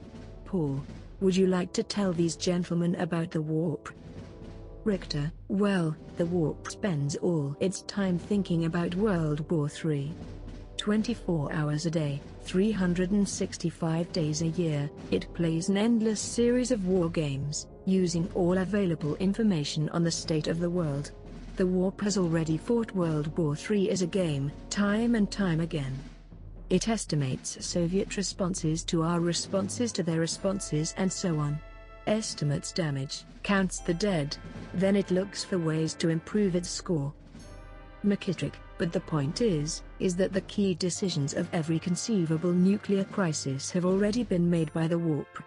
Paul, 0.45 0.83
would 1.21 1.37
you 1.37 1.47
like 1.47 1.73
to 1.75 1.83
tell 1.83 2.13
these 2.13 2.37
gentlemen 2.37 2.95
about 2.97 3.31
the 3.31 3.43
warp? 3.43 3.91
Richter, 4.85 5.31
well, 5.49 5.95
the 6.17 6.25
warp 6.25 6.71
spends 6.71 7.17
all 7.17 7.55
its 7.61 7.83
time 7.83 8.19
thinking 8.19 8.65
about 8.65 8.95
World 8.95 9.49
War 9.51 9.71
III. 9.85 10.13
24 10.79 11.53
hours 11.53 11.85
a 11.85 11.91
day, 11.91 12.19
365 12.45 14.11
days 14.13 14.41
a 14.41 14.49
year, 14.49 14.89
it 15.11 15.33
plays 15.35 15.69
an 15.69 15.77
endless 15.77 16.21
series 16.21 16.71
of 16.71 16.87
war 16.87 17.11
games, 17.11 17.67
using 17.85 18.27
all 18.35 18.57
available 18.57 19.17
information 19.17 19.91
on 19.91 20.03
the 20.03 20.11
state 20.11 20.47
of 20.47 20.59
the 20.59 20.71
world. 20.71 21.11
The 21.57 21.67
warp 21.67 22.01
has 22.01 22.17
already 22.17 22.57
fought 22.57 22.95
World 22.95 23.37
War 23.37 23.55
III 23.55 23.91
as 23.91 24.01
a 24.01 24.07
game, 24.07 24.51
time 24.71 25.15
and 25.15 25.31
time 25.31 25.61
again. 25.61 25.99
It 26.71 26.89
estimates 26.89 27.63
Soviet 27.65 28.17
responses 28.17 28.83
to 28.85 29.03
our 29.03 29.21
responses 29.21 29.93
to 29.93 30.03
their 30.03 30.21
responses 30.21 30.95
and 30.97 31.13
so 31.13 31.39
on. 31.39 31.61
Estimates 32.07 32.73
damage, 32.73 33.25
counts 33.43 33.79
the 33.79 33.95
dead, 33.95 34.37
then 34.75 34.97
it 34.97 35.11
looks 35.11 35.45
for 35.45 35.59
ways 35.59 35.95
to 35.95 36.09
improve 36.09 36.55
its 36.55 36.69
score. 36.69 37.13
McKittrick, 38.05 38.55
but 38.79 38.93
the 38.93 39.01
point 39.01 39.41
is, 39.41 39.83
is 39.99 40.17
that 40.17 40.33
the 40.33 40.41
key 40.43 40.75
decisions 40.75 41.35
of 41.35 41.49
every 41.53 41.79
conceivable 41.79 42.53
nuclear 42.53 43.05
crisis 43.05 43.71
have 43.71 43.85
already 43.85 44.25
been 44.25 44.49
made 44.49 44.73
by 44.73 44.87
the 44.87 44.99
warp. 44.99 45.43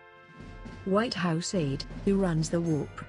White 0.85 1.13
House 1.13 1.55
aide, 1.55 1.83
who 2.05 2.15
runs 2.15 2.49
the 2.49 2.61
warp, 2.61 3.05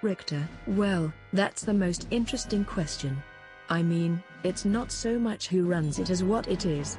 Richter, 0.00 0.48
well, 0.68 1.12
that's 1.32 1.64
the 1.64 1.74
most 1.74 2.06
interesting 2.12 2.64
question. 2.64 3.20
I 3.68 3.82
mean, 3.82 4.22
it's 4.44 4.64
not 4.64 4.92
so 4.92 5.18
much 5.18 5.48
who 5.48 5.66
runs 5.66 5.98
it 5.98 6.08
as 6.08 6.22
what 6.22 6.46
it 6.46 6.66
is. 6.66 6.98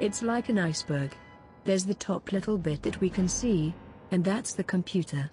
It's 0.00 0.20
like 0.20 0.48
an 0.48 0.58
iceberg. 0.58 1.14
There's 1.64 1.84
the 1.84 1.94
top 1.94 2.32
little 2.32 2.58
bit 2.58 2.82
that 2.82 3.00
we 3.00 3.08
can 3.08 3.28
see, 3.28 3.72
and 4.14 4.24
that's 4.24 4.52
the 4.52 4.62
computer. 4.62 5.28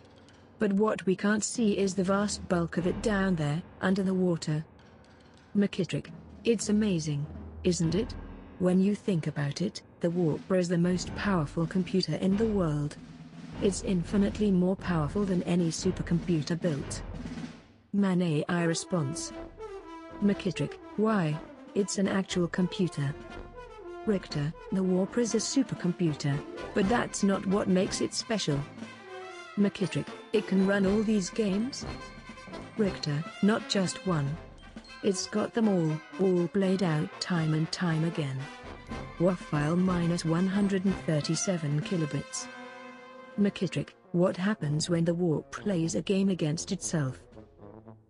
But 0.58 0.74
what 0.74 1.06
we 1.06 1.16
can't 1.16 1.44
see 1.44 1.78
is 1.78 1.94
the 1.94 2.04
vast 2.04 2.50
bulk 2.50 2.78
of 2.78 2.88
it 2.88 3.00
down 3.04 3.36
there, 3.36 3.62
under 3.80 4.02
the 4.02 4.16
water. 4.16 4.66
McKittrick, 5.56 6.08
it's 6.46 6.70
amazing, 6.70 7.24
isn't 7.64 7.94
it? 7.94 8.16
When 8.58 8.80
you 8.80 8.96
think 8.96 9.28
about 9.28 9.62
it, 9.62 9.84
the 10.00 10.10
Warper 10.10 10.56
is 10.56 10.68
the 10.68 10.80
most 10.80 11.16
powerful 11.16 11.68
computer 11.68 12.16
in 12.16 12.38
the 12.38 12.48
world. 12.48 12.98
It's 13.62 13.84
infinitely 13.84 14.50
more 14.50 14.76
powerful 14.76 15.26
than 15.26 15.44
any 15.44 15.70
supercomputer 15.70 16.60
built. 16.60 17.04
Man 17.94 18.20
AI 18.24 18.64
response. 18.64 19.32
McKittrick, 20.24 20.74
why? 20.98 21.38
It's 21.76 22.00
an 22.00 22.08
actual 22.08 22.48
computer. 22.48 23.14
Richter, 24.08 24.52
the 24.72 24.82
Warp 24.82 25.18
is 25.20 25.36
a 25.36 25.38
supercomputer, 25.38 26.40
but 26.74 26.90
that's 26.90 27.22
not 27.24 27.46
what 27.46 27.68
makes 27.68 28.02
it 28.02 28.16
special. 28.16 28.60
McKittrick, 29.58 30.08
it 30.34 30.48
can 30.48 30.66
run 30.66 30.88
all 30.88 31.04
these 31.04 31.30
games? 31.30 31.86
Richter, 32.78 33.24
not 33.44 33.70
just 33.70 34.08
one. 34.08 34.36
It's 35.04 35.28
got 35.28 35.54
them 35.54 35.68
all, 35.68 36.00
all 36.20 36.48
played 36.48 36.82
out 36.82 37.10
time 37.22 37.54
and 37.54 37.72
time 37.72 38.04
again. 38.06 38.40
WAV 39.20 39.38
file 39.38 39.76
minus 39.76 40.26
137 40.26 41.82
kilobits. 41.82 42.48
McKittrick, 43.40 43.90
what 44.14 44.36
happens 44.36 44.90
when 44.90 45.06
the 45.06 45.14
warp 45.14 45.52
plays 45.52 45.94
a 45.94 46.02
game 46.02 46.30
against 46.30 46.72
itself? 46.72 47.22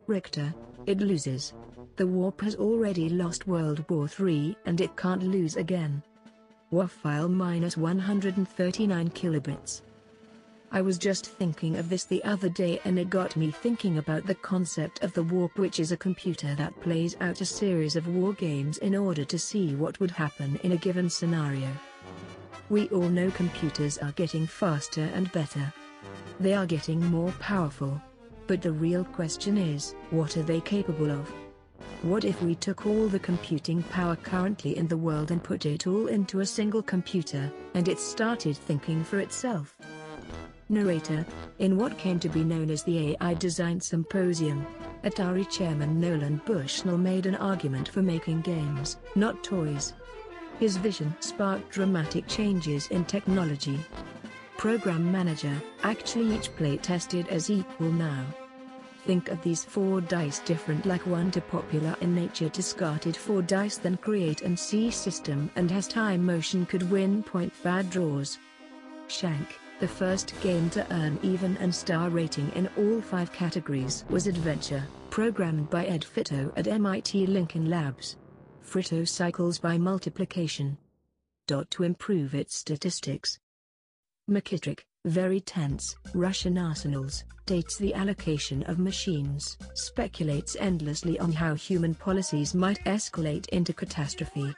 Richter, 0.08 0.54
it 0.86 1.00
loses. 1.00 1.54
The 2.02 2.08
warp 2.08 2.42
has 2.42 2.56
already 2.56 3.10
lost 3.10 3.46
World 3.46 3.88
War 3.88 4.10
III 4.20 4.58
and 4.66 4.82
it 4.82 4.98
can't 4.98 5.22
lose 5.22 5.56
again. 5.56 6.02
WAV 6.72 6.90
file 6.90 7.30
minus 7.30 7.78
139 7.78 9.10
kilobits. 9.10 9.84
I 10.72 10.82
was 10.82 10.98
just 10.98 11.28
thinking 11.28 11.78
of 11.78 11.90
this 11.90 12.06
the 12.06 12.24
other 12.24 12.50
day 12.50 12.82
and 12.86 12.98
it 12.98 13.12
got 13.12 13.36
me 13.36 13.52
thinking 13.52 14.00
about 14.00 14.26
the 14.26 14.34
concept 14.34 15.04
of 15.04 15.14
the 15.14 15.22
warp 15.22 15.60
which 15.60 15.80
is 15.80 15.92
a 15.92 15.96
computer 15.96 16.56
that 16.56 16.82
plays 16.82 17.16
out 17.22 17.40
a 17.40 17.46
series 17.46 17.96
of 17.96 18.08
war 18.08 18.34
games 18.34 18.80
in 18.80 18.96
order 18.96 19.24
to 19.24 19.38
see 19.38 19.76
what 19.76 20.00
would 20.00 20.10
happen 20.10 20.60
in 20.64 20.72
a 20.72 20.78
given 20.78 21.08
scenario. 21.08 21.70
We 22.72 22.90
all 22.90 23.10
know 23.10 23.30
computers 23.30 24.00
are 24.00 24.14
getting 24.14 24.48
faster 24.48 25.08
and 25.14 25.32
better. 25.34 25.72
They 26.40 26.56
are 26.56 26.66
getting 26.66 27.00
more 27.12 27.32
powerful. 27.34 28.02
But 28.48 28.64
the 28.64 28.72
real 28.72 29.04
question 29.04 29.56
is, 29.56 29.94
what 30.10 30.36
are 30.36 30.42
they 30.42 30.62
capable 30.62 31.12
of? 31.12 31.32
What 32.02 32.26
if 32.26 32.42
we 32.42 32.56
took 32.56 32.86
all 32.86 33.08
the 33.08 33.20
computing 33.20 33.84
power 33.84 34.16
currently 34.16 34.78
in 34.78 34.88
the 34.88 34.98
world 34.98 35.32
and 35.32 35.44
put 35.44 35.66
it 35.66 35.86
all 35.86 36.08
into 36.08 36.40
a 36.40 36.46
single 36.46 36.82
computer, 36.82 37.52
and 37.74 37.88
it 37.88 38.00
started 38.00 38.58
thinking 38.58 39.04
for 39.04 39.20
itself? 39.20 39.78
Narrator, 40.70 41.26
in 41.60 41.78
what 41.78 41.98
came 41.98 42.20
to 42.20 42.30
be 42.30 42.44
known 42.44 42.70
as 42.70 42.84
the 42.84 43.16
AI 43.22 43.34
Design 43.34 43.80
Symposium, 43.80 44.66
Atari 45.04 45.50
chairman 45.50 46.00
Nolan 46.00 46.42
Bushnell 46.46 46.98
made 46.98 47.26
an 47.26 47.36
argument 47.36 47.90
for 47.90 48.02
making 48.02 48.42
games, 48.42 48.98
not 49.16 49.44
toys. 49.44 49.94
His 50.60 50.78
vision 50.78 51.16
sparked 51.20 51.70
dramatic 51.72 52.28
changes 52.28 52.88
in 52.88 53.04
technology. 53.06 53.80
Program 54.58 55.12
Manager, 55.12 55.62
actually 55.84 56.36
each 56.36 56.56
play 56.56 56.78
tested 56.78 57.28
as 57.30 57.50
equal 57.50 57.92
now. 57.92 58.24
Think 59.06 59.30
of 59.30 59.42
these 59.42 59.66
four 59.66 60.00
dice 60.00 60.40
different 60.40 60.86
like 60.86 61.06
one 61.08 61.32
to 61.32 61.42
popular 61.42 61.96
in 62.02 62.14
nature 62.14 62.50
discarded 62.50 63.18
four 63.18 63.42
dice 63.42 63.78
then 63.78 63.98
create 63.98 64.44
and 64.44 64.58
see 64.58 64.92
system 64.92 65.50
and 65.56 65.72
has 65.72 65.88
time 65.88 66.24
motion 66.24 66.68
could 66.68 66.90
win 66.92 67.24
point 67.24 67.52
bad 67.64 67.90
draws. 67.90 68.38
Shank, 69.08 69.60
the 69.80 69.88
first 69.88 70.40
game 70.42 70.70
to 70.72 70.86
earn 70.94 71.18
even 71.24 71.58
and 71.58 71.74
star 71.74 72.10
rating 72.10 72.52
in 72.52 72.70
all 72.78 73.02
five 73.02 73.34
categories 73.34 74.06
was 74.10 74.28
Adventure, 74.28 74.84
programmed 75.10 75.72
by 75.72 75.86
Ed 75.86 76.06
Fitto 76.06 76.54
at 76.56 76.68
MIT 76.68 77.26
Lincoln 77.26 77.72
Labs. 77.72 78.18
Fritto 78.64 79.08
cycles 79.08 79.58
by 79.58 79.80
multiplication. 79.80 80.78
Dot 81.48 81.72
to 81.72 81.84
improve 81.84 82.36
its 82.36 82.56
statistics. 82.56 83.40
McKittrick, 84.32 84.80
very 85.04 85.42
tense, 85.42 85.94
Russian 86.14 86.58
arsenals, 86.58 87.26
dates 87.46 87.78
the 87.78 87.94
allocation 87.94 88.64
of 88.64 88.80
machines, 88.80 89.58
speculates 89.74 90.56
endlessly 90.58 91.20
on 91.20 91.34
how 91.34 91.54
human 91.54 91.94
policies 91.94 92.56
might 92.56 92.80
escalate 92.86 93.50
into 93.50 93.74
catastrophe. 93.74 94.54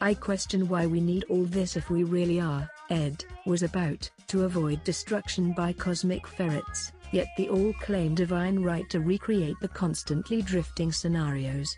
I 0.00 0.14
question 0.14 0.66
why 0.66 0.86
we 0.86 1.02
need 1.02 1.24
all 1.28 1.44
this 1.44 1.76
if 1.76 1.90
we 1.90 2.04
really 2.04 2.40
are, 2.40 2.70
Ed, 2.88 3.22
was 3.44 3.62
about, 3.62 4.08
to 4.28 4.44
avoid 4.44 4.82
destruction 4.82 5.52
by 5.52 5.74
cosmic 5.74 6.26
ferrets, 6.26 6.92
yet 7.12 7.28
the 7.36 7.50
all 7.50 7.74
claim 7.74 8.14
divine 8.14 8.60
right 8.60 8.88
to 8.88 9.00
recreate 9.00 9.56
the 9.60 9.68
constantly 9.68 10.40
drifting 10.40 10.90
scenarios. 10.90 11.76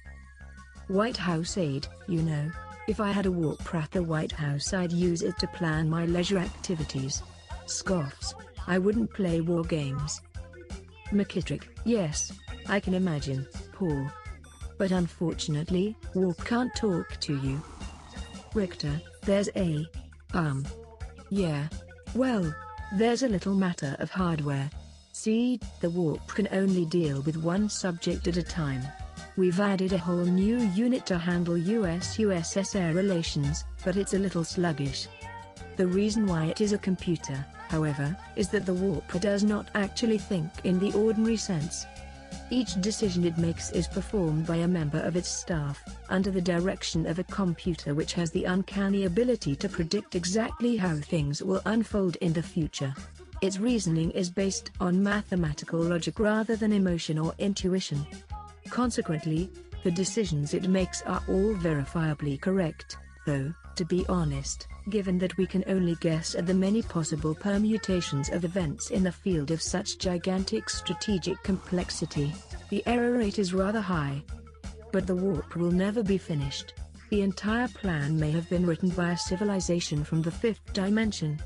White 0.86 1.16
House 1.16 1.58
aid, 1.58 1.88
you 2.06 2.22
know. 2.22 2.48
If 2.86 3.00
I 3.00 3.12
had 3.12 3.26
a 3.26 3.32
warp 3.32 3.74
at 3.74 3.90
the 3.92 4.02
White 4.02 4.32
House 4.32 4.74
I'd 4.74 4.92
use 4.92 5.22
it 5.22 5.38
to 5.38 5.46
plan 5.46 5.88
my 5.88 6.04
leisure 6.04 6.38
activities. 6.38 7.22
Scoffs. 7.66 8.34
I 8.66 8.78
wouldn't 8.78 9.12
play 9.12 9.40
war 9.40 9.62
games. 9.62 10.20
McKittrick, 11.10 11.64
yes. 11.84 12.32
I 12.68 12.80
can 12.80 12.94
imagine, 12.94 13.46
Paul. 13.72 14.10
But 14.76 14.90
unfortunately, 14.90 15.96
warp 16.14 16.44
can't 16.44 16.74
talk 16.74 17.18
to 17.20 17.36
you. 17.38 17.62
Richter, 18.54 19.00
there's 19.22 19.48
a. 19.56 19.86
Um. 20.32 20.64
Yeah. 21.30 21.68
Well, 22.14 22.54
there's 22.92 23.22
a 23.22 23.28
little 23.28 23.54
matter 23.54 23.96
of 23.98 24.10
hardware. 24.10 24.70
See, 25.12 25.58
the 25.80 25.90
warp 25.90 26.26
can 26.28 26.48
only 26.52 26.84
deal 26.84 27.22
with 27.22 27.36
one 27.36 27.68
subject 27.68 28.26
at 28.28 28.36
a 28.36 28.42
time. 28.42 28.82
We've 29.36 29.58
added 29.58 29.92
a 29.92 29.98
whole 29.98 30.24
new 30.24 30.58
unit 30.58 31.06
to 31.06 31.18
handle 31.18 31.56
US-USSR 31.58 32.94
relations, 32.94 33.64
but 33.84 33.96
it's 33.96 34.14
a 34.14 34.18
little 34.18 34.44
sluggish. 34.44 35.08
The 35.76 35.88
reason 35.88 36.24
why 36.24 36.44
it 36.44 36.60
is 36.60 36.72
a 36.72 36.78
computer, 36.78 37.44
however, 37.68 38.16
is 38.36 38.48
that 38.50 38.64
the 38.64 38.74
warp 38.74 39.20
does 39.20 39.42
not 39.42 39.70
actually 39.74 40.18
think 40.18 40.48
in 40.62 40.78
the 40.78 40.92
ordinary 40.92 41.36
sense. 41.36 41.84
Each 42.50 42.80
decision 42.80 43.24
it 43.24 43.36
makes 43.36 43.72
is 43.72 43.88
performed 43.88 44.46
by 44.46 44.56
a 44.56 44.68
member 44.68 45.00
of 45.00 45.16
its 45.16 45.30
staff, 45.30 45.82
under 46.10 46.30
the 46.30 46.40
direction 46.40 47.04
of 47.04 47.18
a 47.18 47.24
computer 47.24 47.92
which 47.92 48.12
has 48.12 48.30
the 48.30 48.44
uncanny 48.44 49.04
ability 49.04 49.56
to 49.56 49.68
predict 49.68 50.14
exactly 50.14 50.76
how 50.76 50.94
things 50.94 51.42
will 51.42 51.62
unfold 51.64 52.14
in 52.20 52.32
the 52.32 52.42
future. 52.42 52.94
Its 53.40 53.58
reasoning 53.58 54.12
is 54.12 54.30
based 54.30 54.70
on 54.78 55.02
mathematical 55.02 55.80
logic 55.80 56.20
rather 56.20 56.54
than 56.54 56.72
emotion 56.72 57.18
or 57.18 57.34
intuition. 57.38 58.06
Consequently, 58.70 59.50
the 59.82 59.90
decisions 59.90 60.54
it 60.54 60.68
makes 60.68 61.02
are 61.02 61.22
all 61.28 61.54
verifiably 61.54 62.40
correct, 62.40 62.96
though, 63.26 63.52
to 63.76 63.84
be 63.84 64.06
honest, 64.08 64.66
given 64.88 65.18
that 65.18 65.36
we 65.36 65.46
can 65.46 65.64
only 65.66 65.96
guess 65.96 66.34
at 66.34 66.46
the 66.46 66.54
many 66.54 66.80
possible 66.82 67.34
permutations 67.34 68.28
of 68.30 68.44
events 68.44 68.90
in 68.90 69.02
the 69.02 69.12
field 69.12 69.50
of 69.50 69.60
such 69.60 69.98
gigantic 69.98 70.70
strategic 70.70 71.42
complexity, 71.42 72.32
the 72.70 72.82
error 72.86 73.18
rate 73.18 73.38
is 73.38 73.52
rather 73.54 73.80
high. 73.80 74.22
But 74.92 75.06
the 75.06 75.16
warp 75.16 75.56
will 75.56 75.72
never 75.72 76.02
be 76.02 76.18
finished. 76.18 76.74
The 77.10 77.22
entire 77.22 77.68
plan 77.68 78.18
may 78.18 78.30
have 78.30 78.48
been 78.48 78.66
written 78.66 78.90
by 78.90 79.10
a 79.10 79.18
civilization 79.18 80.04
from 80.04 80.22
the 80.22 80.30
fifth 80.30 80.72
dimension. 80.72 81.40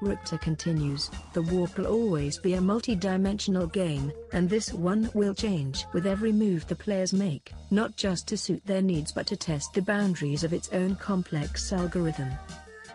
Richter 0.00 0.38
continues, 0.38 1.10
the 1.34 1.42
warp 1.42 1.76
will 1.76 1.86
always 1.86 2.38
be 2.38 2.54
a 2.54 2.60
multi-dimensional 2.60 3.66
game, 3.66 4.10
and 4.32 4.48
this 4.48 4.72
one 4.72 5.10
will 5.12 5.34
change 5.34 5.84
with 5.92 6.06
every 6.06 6.32
move 6.32 6.66
the 6.66 6.74
players 6.74 7.12
make, 7.12 7.52
not 7.70 7.96
just 7.96 8.26
to 8.28 8.36
suit 8.36 8.64
their 8.64 8.80
needs 8.80 9.12
but 9.12 9.26
to 9.26 9.36
test 9.36 9.74
the 9.74 9.82
boundaries 9.82 10.42
of 10.42 10.52
its 10.52 10.70
own 10.72 10.96
complex 10.96 11.72
algorithm. 11.72 12.30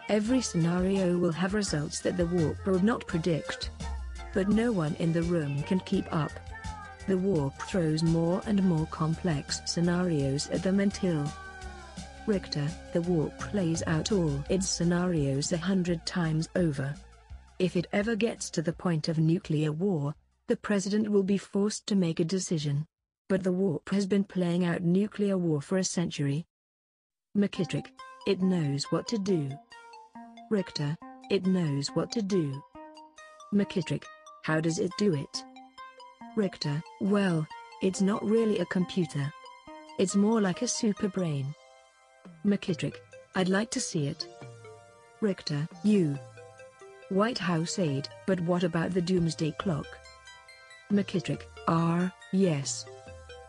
Every 0.09 0.41
scenario 0.41 1.17
will 1.17 1.31
have 1.31 1.53
results 1.53 1.99
that 2.01 2.17
the 2.17 2.27
warp 2.27 2.65
will 2.65 2.83
not 2.83 3.07
predict. 3.07 3.69
But 4.33 4.49
no 4.49 4.71
one 4.71 4.95
in 4.95 5.13
the 5.13 5.23
room 5.23 5.63
can 5.63 5.79
keep 5.79 6.05
up. 6.13 6.31
The 7.07 7.17
warp 7.17 7.53
throws 7.69 8.03
more 8.03 8.41
and 8.45 8.63
more 8.63 8.85
complex 8.87 9.61
scenarios 9.65 10.47
at 10.49 10.63
them 10.63 10.79
until 10.79 11.31
Richter, 12.27 12.67
the 12.93 13.01
warp 13.01 13.37
plays 13.39 13.83
out 13.85 14.11
all 14.11 14.43
its 14.49 14.67
scenarios 14.67 15.51
a 15.51 15.57
hundred 15.57 16.05
times 16.05 16.49
over. 16.55 16.95
If 17.59 17.75
it 17.75 17.87
ever 17.93 18.15
gets 18.15 18.49
to 18.51 18.61
the 18.61 18.73
point 18.73 19.07
of 19.07 19.19
nuclear 19.19 19.71
war, 19.71 20.15
the 20.47 20.57
president 20.57 21.09
will 21.09 21.23
be 21.23 21.37
forced 21.37 21.85
to 21.87 21.95
make 21.95 22.19
a 22.19 22.25
decision. 22.25 22.87
But 23.29 23.43
the 23.43 23.51
warp 23.51 23.89
has 23.89 24.05
been 24.05 24.23
playing 24.23 24.65
out 24.65 24.81
nuclear 24.81 25.37
war 25.37 25.61
for 25.61 25.77
a 25.77 25.83
century. 25.83 26.45
McKittrick, 27.37 27.87
it 28.27 28.41
knows 28.41 28.85
what 28.91 29.07
to 29.09 29.17
do. 29.17 29.49
Richter, 30.49 30.95
it 31.29 31.45
knows 31.45 31.89
what 31.89 32.11
to 32.13 32.21
do. 32.21 32.61
McKittrick, 33.53 34.03
how 34.43 34.59
does 34.59 34.79
it 34.79 34.91
do 34.97 35.13
it? 35.13 35.43
Richter, 36.35 36.83
well, 37.01 37.47
it's 37.81 38.01
not 38.01 38.23
really 38.25 38.59
a 38.59 38.65
computer. 38.65 39.31
It's 39.97 40.15
more 40.15 40.41
like 40.41 40.61
a 40.61 40.67
super 40.67 41.07
brain. 41.07 41.53
McKittrick, 42.45 42.95
I'd 43.35 43.49
like 43.49 43.71
to 43.71 43.79
see 43.79 44.07
it. 44.07 44.27
Richter, 45.19 45.67
you. 45.83 46.17
White 47.09 47.39
House 47.39 47.79
aide, 47.79 48.07
but 48.27 48.39
what 48.41 48.63
about 48.63 48.91
the 48.93 49.01
Doomsday 49.01 49.51
Clock? 49.57 49.87
McKittrick, 50.91 51.41
R, 51.67 52.13
yes. 52.31 52.85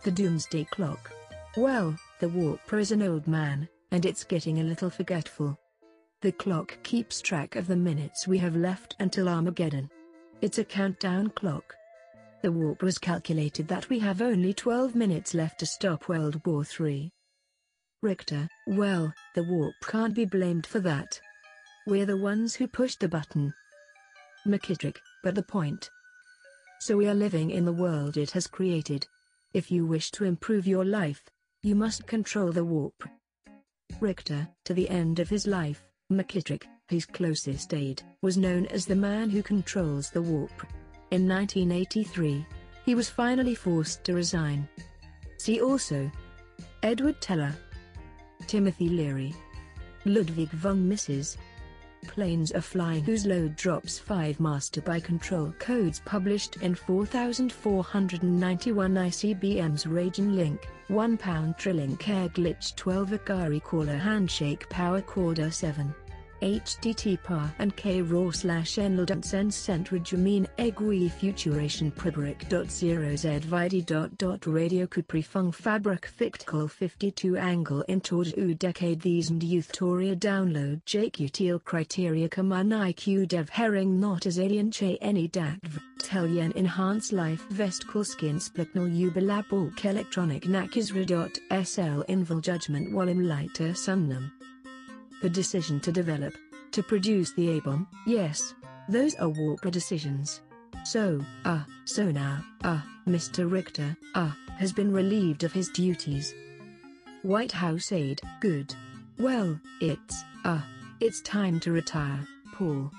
The 0.04 0.10
Doomsday 0.10 0.64
Clock. 0.70 1.12
Well, 1.56 1.96
the 2.20 2.28
Warper 2.28 2.78
is 2.78 2.92
an 2.92 3.02
old 3.02 3.26
man, 3.26 3.68
and 3.90 4.06
it's 4.06 4.24
getting 4.24 4.60
a 4.60 4.64
little 4.64 4.90
forgetful. 4.90 5.58
The 6.22 6.32
clock 6.32 6.78
keeps 6.82 7.20
track 7.20 7.56
of 7.56 7.66
the 7.66 7.76
minutes 7.76 8.26
we 8.26 8.38
have 8.38 8.56
left 8.56 8.96
until 8.98 9.28
Armageddon. 9.28 9.90
It's 10.40 10.58
a 10.58 10.64
countdown 10.64 11.28
clock. 11.30 11.74
The 12.42 12.52
warp 12.52 12.82
was 12.82 12.98
calculated 12.98 13.68
that 13.68 13.88
we 13.88 13.98
have 13.98 14.22
only 14.22 14.54
12 14.54 14.94
minutes 14.94 15.34
left 15.34 15.58
to 15.60 15.66
stop 15.66 16.08
World 16.08 16.40
War 16.46 16.64
III. 16.64 17.12
Richter, 18.02 18.48
well, 18.66 19.12
the 19.34 19.44
warp 19.44 19.74
can't 19.82 20.14
be 20.14 20.24
blamed 20.24 20.66
for 20.66 20.80
that. 20.80 21.20
We're 21.86 22.06
the 22.06 22.16
ones 22.16 22.54
who 22.54 22.68
pushed 22.68 23.00
the 23.00 23.08
button. 23.08 23.52
McKittrick, 24.46 24.96
but 25.22 25.34
the 25.34 25.42
point. 25.42 25.90
So 26.80 26.96
we 26.96 27.08
are 27.08 27.14
living 27.14 27.50
in 27.50 27.64
the 27.64 27.72
world 27.72 28.16
it 28.16 28.30
has 28.32 28.46
created. 28.46 29.06
If 29.54 29.70
you 29.70 29.86
wish 29.86 30.10
to 30.12 30.24
improve 30.24 30.66
your 30.66 30.84
life, 30.84 31.22
You 31.66 31.74
must 31.74 32.06
control 32.06 32.52
the 32.52 32.64
warp. 32.64 33.02
Richter, 33.98 34.46
to 34.66 34.72
the 34.72 34.88
end 34.88 35.18
of 35.18 35.28
his 35.28 35.48
life, 35.48 35.82
McKittrick, 36.12 36.62
his 36.88 37.04
closest 37.04 37.74
aide, 37.74 38.04
was 38.22 38.36
known 38.36 38.66
as 38.66 38.86
the 38.86 38.94
man 38.94 39.30
who 39.30 39.42
controls 39.42 40.08
the 40.08 40.22
warp. 40.22 40.52
In 41.10 41.28
1983, 41.28 42.46
he 42.84 42.94
was 42.94 43.10
finally 43.10 43.56
forced 43.56 44.04
to 44.04 44.14
resign. 44.14 44.68
See 45.38 45.60
also 45.60 46.08
Edward 46.84 47.20
Teller, 47.20 47.52
Timothy 48.46 48.88
Leary, 48.88 49.34
Ludwig 50.04 50.50
von 50.50 50.88
Mises, 50.88 51.36
Planes 52.06 52.52
are 52.52 52.60
flying 52.60 53.02
whose 53.02 53.26
load 53.26 53.56
drops 53.56 53.98
5 53.98 54.38
master 54.38 54.80
by 54.80 55.00
control 55.00 55.52
codes 55.58 56.00
published 56.04 56.56
in 56.56 56.74
4491 56.74 58.94
ICBM's 58.94 59.86
Raging 59.86 60.34
Link, 60.34 60.68
1 60.88 61.16
pound 61.16 61.56
Trilink 61.56 62.08
Air 62.08 62.28
Glitch 62.28 62.74
12 62.76 63.10
Akari 63.10 63.62
Caller 63.62 63.96
Handshake 63.96 64.68
Power 64.68 65.02
Corda 65.02 65.50
7 65.50 65.94
http 66.40 67.52
and 67.58 67.76
k 67.76 68.02
raw 68.02 68.30
slash 68.30 68.76
enldansen 68.76 69.50
centra 69.50 69.98
jamin 70.00 70.46
egui 70.58 71.10
futuration 71.10 71.90
pribric 71.90 72.48
dot 72.48 72.70
zero 72.70 73.16
z 73.16 73.38
vidi 73.38 73.82
dot 73.82 74.16
dot 74.18 74.46
radio 74.46 74.86
kuprifung 74.86 75.52
fabric 75.54 76.06
fictcal 76.06 76.68
52 76.68 77.36
angle 77.36 77.84
intord 77.88 78.36
u 78.36 78.54
decade 78.54 79.00
these 79.00 79.30
and 79.30 79.42
youthtoria 79.42 80.16
download 80.16 80.80
jqutil 80.84 81.62
criteria 81.64 82.28
command 82.28 82.72
iq 82.72 83.26
dev 83.28 83.48
herring 83.48 83.98
not 84.00 84.26
as 84.26 84.38
alien 84.38 84.70
che 84.70 84.98
any 85.00 85.28
dat 85.28 85.58
yen 86.12 86.52
enhance 86.56 87.12
life 87.12 87.48
vestcal 87.48 88.04
skin 88.04 88.38
splitnal 88.38 88.86
ubilabulk 88.86 89.84
electronic 89.84 90.44
nakisra 90.44 91.04
dot 91.06 91.38
sl 91.64 92.02
invul 92.08 92.40
judgment 92.40 92.92
walim 92.92 93.26
lighter 93.26 93.74
sunnum 93.74 94.30
the 95.22 95.30
decision 95.30 95.80
to 95.80 95.92
develop, 95.92 96.34
to 96.72 96.82
produce 96.82 97.32
the 97.32 97.56
A-bomb, 97.56 97.86
yes, 98.06 98.54
those 98.88 99.14
are 99.16 99.28
Walker 99.28 99.70
decisions. 99.70 100.40
So, 100.84 101.24
uh, 101.44 101.64
so 101.84 102.10
now, 102.10 102.44
uh, 102.62 102.80
Mr. 103.08 103.50
Richter, 103.50 103.96
uh, 104.14 104.30
has 104.58 104.72
been 104.72 104.92
relieved 104.92 105.42
of 105.44 105.52
his 105.52 105.68
duties. 105.70 106.34
White 107.22 107.52
House 107.52 107.92
aide, 107.92 108.20
good. 108.40 108.74
Well, 109.18 109.58
it's, 109.80 110.22
ah, 110.44 110.66
it's 111.00 111.20
time 111.22 111.58
to 111.60 111.72
retire, 111.72 112.26
Paul. 112.54 112.90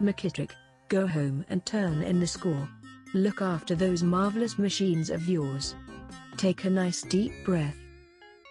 McKittrick, 0.00 0.50
go 0.88 1.06
home 1.06 1.44
and 1.48 1.64
turn 1.64 2.02
in 2.02 2.20
the 2.20 2.26
score. 2.26 2.68
Look 3.14 3.42
after 3.42 3.74
those 3.74 4.02
marvelous 4.02 4.58
machines 4.58 5.10
of 5.10 5.28
yours. 5.28 5.74
Take 6.36 6.64
a 6.64 6.70
nice 6.70 7.02
deep 7.02 7.32
breath. 7.44 7.76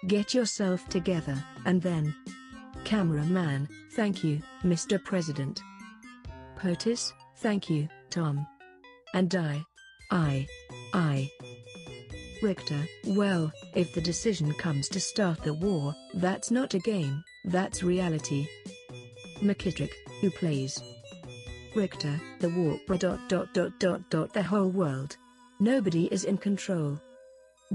Get 0.07 0.33
yourself 0.33 0.87
together, 0.89 1.41
and 1.65 1.81
then, 1.81 2.13
Cameraman, 2.83 3.67
thank 3.93 4.23
you, 4.23 4.41
Mr. 4.63 5.03
President. 5.03 5.61
POTUS, 6.57 7.13
thank 7.37 7.69
you, 7.69 7.87
Tom. 8.09 8.45
And 9.13 9.33
I. 9.35 9.63
I. 10.11 10.47
I. 10.93 11.29
Richter, 12.41 12.87
well, 13.07 13.51
if 13.75 13.93
the 13.93 14.01
decision 14.01 14.53
comes 14.53 14.89
to 14.89 14.99
start 14.99 15.41
the 15.43 15.53
war, 15.53 15.93
that's 16.15 16.49
not 16.51 16.73
a 16.73 16.79
game, 16.79 17.23
that's 17.45 17.83
reality. 17.83 18.47
McKittrick, 19.41 19.91
who 20.21 20.31
plays 20.31 20.81
Richter, 21.75 22.19
the 22.39 22.49
warp 22.49 22.99
dot 22.99 23.29
dot 23.29 23.53
dot 23.53 23.79
dot 23.79 24.09
dot 24.09 24.33
the 24.33 24.43
whole 24.43 24.69
world. 24.69 25.15
Nobody 25.59 26.05
is 26.07 26.25
in 26.25 26.37
control. 26.37 26.99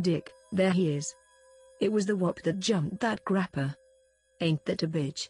Dick, 0.00 0.32
there 0.52 0.72
he 0.72 0.94
is. 0.94 1.14
It 1.80 1.90
was 1.92 2.06
the 2.06 2.16
warp 2.16 2.42
that 2.42 2.58
jumped 2.58 3.00
that 3.00 3.24
grapper. 3.24 3.74
Ain't 4.40 4.64
that 4.66 4.82
a 4.82 4.88
bitch? 4.88 5.28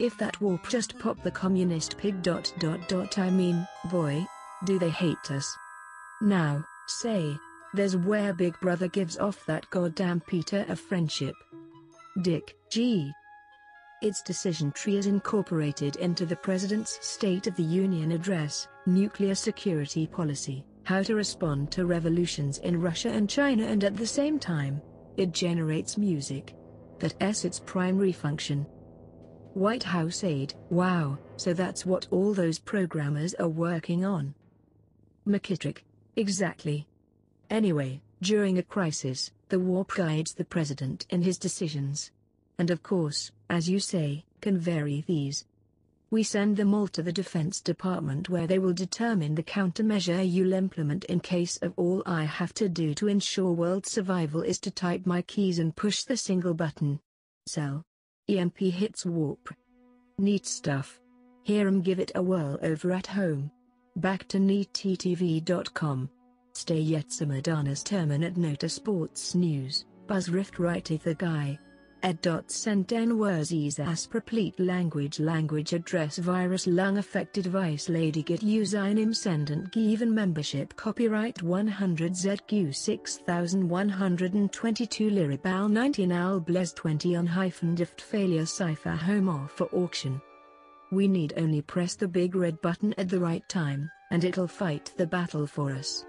If 0.00 0.18
that 0.18 0.40
warp 0.40 0.68
just 0.68 0.98
popped 0.98 1.22
the 1.22 1.30
communist 1.30 1.96
pig 1.96 2.22
dot 2.22 2.52
dot 2.58 2.88
dot 2.88 3.18
I 3.18 3.30
mean, 3.30 3.66
boy, 3.90 4.26
do 4.64 4.78
they 4.78 4.90
hate 4.90 5.30
us. 5.30 5.56
Now, 6.20 6.64
say, 6.88 7.36
there's 7.74 7.96
where 7.96 8.32
Big 8.34 8.58
Brother 8.60 8.88
gives 8.88 9.16
off 9.16 9.46
that 9.46 9.70
goddamn 9.70 10.20
Peter 10.20 10.64
of 10.68 10.80
friendship. 10.80 11.34
Dick, 12.22 12.56
G. 12.70 13.12
Its 14.02 14.22
decision 14.22 14.72
tree 14.72 14.96
is 14.96 15.06
incorporated 15.06 15.96
into 15.96 16.26
the 16.26 16.36
President's 16.36 16.98
State 17.06 17.46
of 17.46 17.54
the 17.54 17.62
Union 17.62 18.10
address, 18.10 18.66
nuclear 18.86 19.36
security 19.36 20.08
policy, 20.08 20.64
how 20.82 21.02
to 21.02 21.14
respond 21.14 21.70
to 21.70 21.86
revolutions 21.86 22.58
in 22.58 22.80
Russia 22.80 23.08
and 23.08 23.30
China 23.30 23.64
and 23.64 23.84
at 23.84 23.96
the 23.96 24.06
same 24.06 24.40
time, 24.40 24.82
it 25.16 25.30
generates 25.30 25.96
music, 25.96 26.56
that's 27.18 27.44
its 27.44 27.60
primary 27.60 28.12
function. 28.12 28.66
White 29.54 29.82
House 29.82 30.24
aide, 30.24 30.54
wow, 30.70 31.18
so 31.36 31.52
that's 31.52 31.84
what 31.84 32.06
all 32.10 32.32
those 32.32 32.58
programmers 32.58 33.34
are 33.34 33.48
working 33.48 34.04
on. 34.04 34.34
McKittrick, 35.26 35.78
exactly. 36.16 36.86
Anyway, 37.50 38.00
during 38.22 38.56
a 38.56 38.62
crisis, 38.62 39.30
the 39.48 39.58
warp 39.58 39.94
guides 39.94 40.32
the 40.34 40.44
president 40.44 41.06
in 41.10 41.22
his 41.22 41.38
decisions. 41.38 42.10
And 42.58 42.70
of 42.70 42.82
course, 42.82 43.32
as 43.50 43.68
you 43.68 43.80
say, 43.80 44.24
can 44.40 44.56
vary 44.56 45.04
these. 45.06 45.44
We 46.12 46.22
send 46.22 46.58
them 46.58 46.74
all 46.74 46.88
to 46.88 47.02
the 47.02 47.10
Defense 47.10 47.62
Department 47.62 48.28
where 48.28 48.46
they 48.46 48.58
will 48.58 48.74
determine 48.74 49.34
the 49.34 49.42
countermeasure 49.42 50.30
you'll 50.30 50.52
implement 50.52 51.04
in 51.04 51.20
case 51.20 51.56
of 51.62 51.72
all 51.78 52.02
I 52.04 52.24
have 52.24 52.52
to 52.54 52.68
do 52.68 52.92
to 52.96 53.08
ensure 53.08 53.52
world 53.52 53.86
survival 53.86 54.42
is 54.42 54.58
to 54.60 54.70
type 54.70 55.06
my 55.06 55.22
keys 55.22 55.58
and 55.58 55.74
push 55.74 56.02
the 56.02 56.18
single 56.18 56.52
button. 56.52 57.00
Cell. 57.48 57.82
EMP 58.28 58.58
hits 58.58 59.06
warp. 59.06 59.54
Neat 60.18 60.44
stuff. 60.44 61.00
Hear 61.44 61.66
'em 61.66 61.80
give 61.80 61.98
it 61.98 62.12
a 62.14 62.22
whirl 62.22 62.58
over 62.60 62.92
at 62.92 63.06
home. 63.06 63.50
Back 63.96 64.28
to 64.28 64.38
neattv.com. 64.38 66.10
Stay 66.52 66.80
yet 66.80 67.08
Samadanas 67.08 67.82
terminate 67.82 68.36
nota 68.36 68.68
sports 68.68 69.34
news, 69.34 69.86
Buzz 70.06 70.28
Rift 70.28 70.58
writeth 70.58 71.04
the 71.04 71.14
guy. 71.14 71.58
Ed.Senten 72.04 73.16
words 73.16 73.78
as 73.78 74.08
complete 74.08 74.58
language 74.58 75.20
language 75.20 75.72
address 75.72 76.18
virus 76.18 76.66
lung 76.66 76.98
affected 76.98 77.46
vice 77.46 77.88
lady 77.88 78.24
get 78.24 78.42
use 78.42 78.74
im 78.74 79.14
sendent 79.14 79.70
given 79.70 80.12
membership 80.12 80.74
copyright 80.74 81.40
100 81.42 82.12
ZQ 82.12 82.74
6122 82.74 85.10
Liribal 85.10 85.70
19 85.70 86.10
al 86.10 86.40
bles 86.40 86.72
20 86.72 87.14
on 87.14 87.26
hyphen 87.26 87.76
dift 87.76 88.00
failure 88.00 88.46
cipher 88.46 88.96
home 88.96 89.28
off 89.28 89.52
for 89.52 89.68
auction. 89.72 90.20
We 90.90 91.06
need 91.06 91.34
only 91.36 91.62
press 91.62 91.94
the 91.94 92.08
big 92.08 92.34
red 92.34 92.60
button 92.62 92.94
at 92.98 93.08
the 93.08 93.20
right 93.20 93.48
time, 93.48 93.88
and 94.10 94.24
it'll 94.24 94.48
fight 94.48 94.92
the 94.96 95.06
battle 95.06 95.46
for 95.46 95.70
us. 95.70 96.04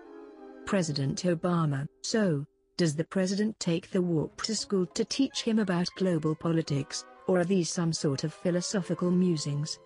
President 0.66 1.22
Obama, 1.24 1.86
so, 2.02 2.46
does 2.78 2.96
the 2.96 3.04
president 3.04 3.60
take 3.60 3.92
the 3.92 4.02
warp 4.02 4.42
to 4.42 4.56
school 4.56 4.86
to 4.88 5.06
teach 5.06 5.44
him 5.44 5.60
about 5.60 5.88
global 5.98 6.34
politics, 6.34 7.06
or 7.28 7.40
are 7.40 7.46
these 7.46 7.70
some 7.70 7.94
sort 7.94 8.24
of 8.24 8.34
philosophical 8.34 9.12
musings? 9.12 9.80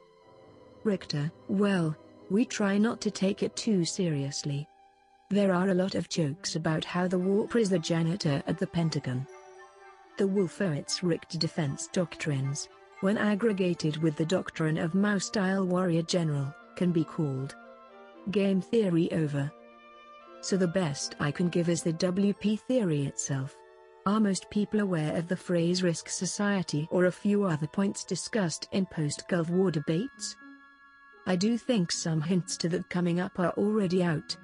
Richter, 0.84 1.32
well, 1.50 1.96
we 2.30 2.46
try 2.46 2.78
not 2.78 3.02
to 3.02 3.12
take 3.12 3.44
it 3.44 3.56
too 3.56 3.84
seriously. 3.84 4.68
There 5.30 5.54
are 5.54 5.70
a 5.70 5.74
lot 5.74 5.96
of 5.96 6.08
jokes 6.08 6.56
about 6.56 6.86
how 6.86 7.08
the 7.08 7.20
warp 7.20 7.56
is 7.58 7.70
the 7.70 7.80
janitor 7.80 8.42
at 8.48 8.58
the 8.58 8.68
Pentagon. 8.68 9.28
The 10.18 10.28
Wolfowitz 10.28 11.04
Richter 11.04 11.38
defense 11.38 11.88
doctrines, 11.92 12.70
when 13.02 13.18
aggregated 13.18 13.98
with 13.98 14.16
the 14.16 14.26
doctrine 14.26 14.78
of 14.78 14.96
Mao-style 14.96 15.66
warrior 15.66 16.04
general, 16.04 16.54
can 16.78 16.92
be 16.92 17.04
called 17.04 17.56
game 18.32 18.62
theory 18.62 19.12
over 19.12 19.52
so 20.42 20.58
the 20.58 20.68
best 20.68 21.16
I 21.20 21.32
can 21.32 21.50
give 21.50 21.70
is 21.70 21.84
the 21.84 21.94
WP 21.94 22.60
theory 22.62 23.06
itself. 23.06 23.58
Are 24.06 24.20
most 24.20 24.50
people 24.50 24.80
aware 24.80 25.16
of 25.18 25.28
the 25.28 25.36
phrase 25.36 25.84
risk 25.84 26.08
society 26.08 26.88
or 26.92 27.06
a 27.06 27.12
few 27.12 27.44
other 27.44 27.68
points 27.68 28.06
discussed 28.06 28.68
in 28.72 28.86
post-Gulf 28.86 29.50
War 29.50 29.70
debates? 29.70 30.36
I 31.26 31.36
do 31.36 31.58
think 31.58 31.92
some 31.92 32.22
hints 32.22 32.56
to 32.58 32.70
that 32.70 32.90
coming 32.90 33.20
up 33.20 33.38
are 33.38 33.52
already 33.58 34.02
out. 34.04 34.38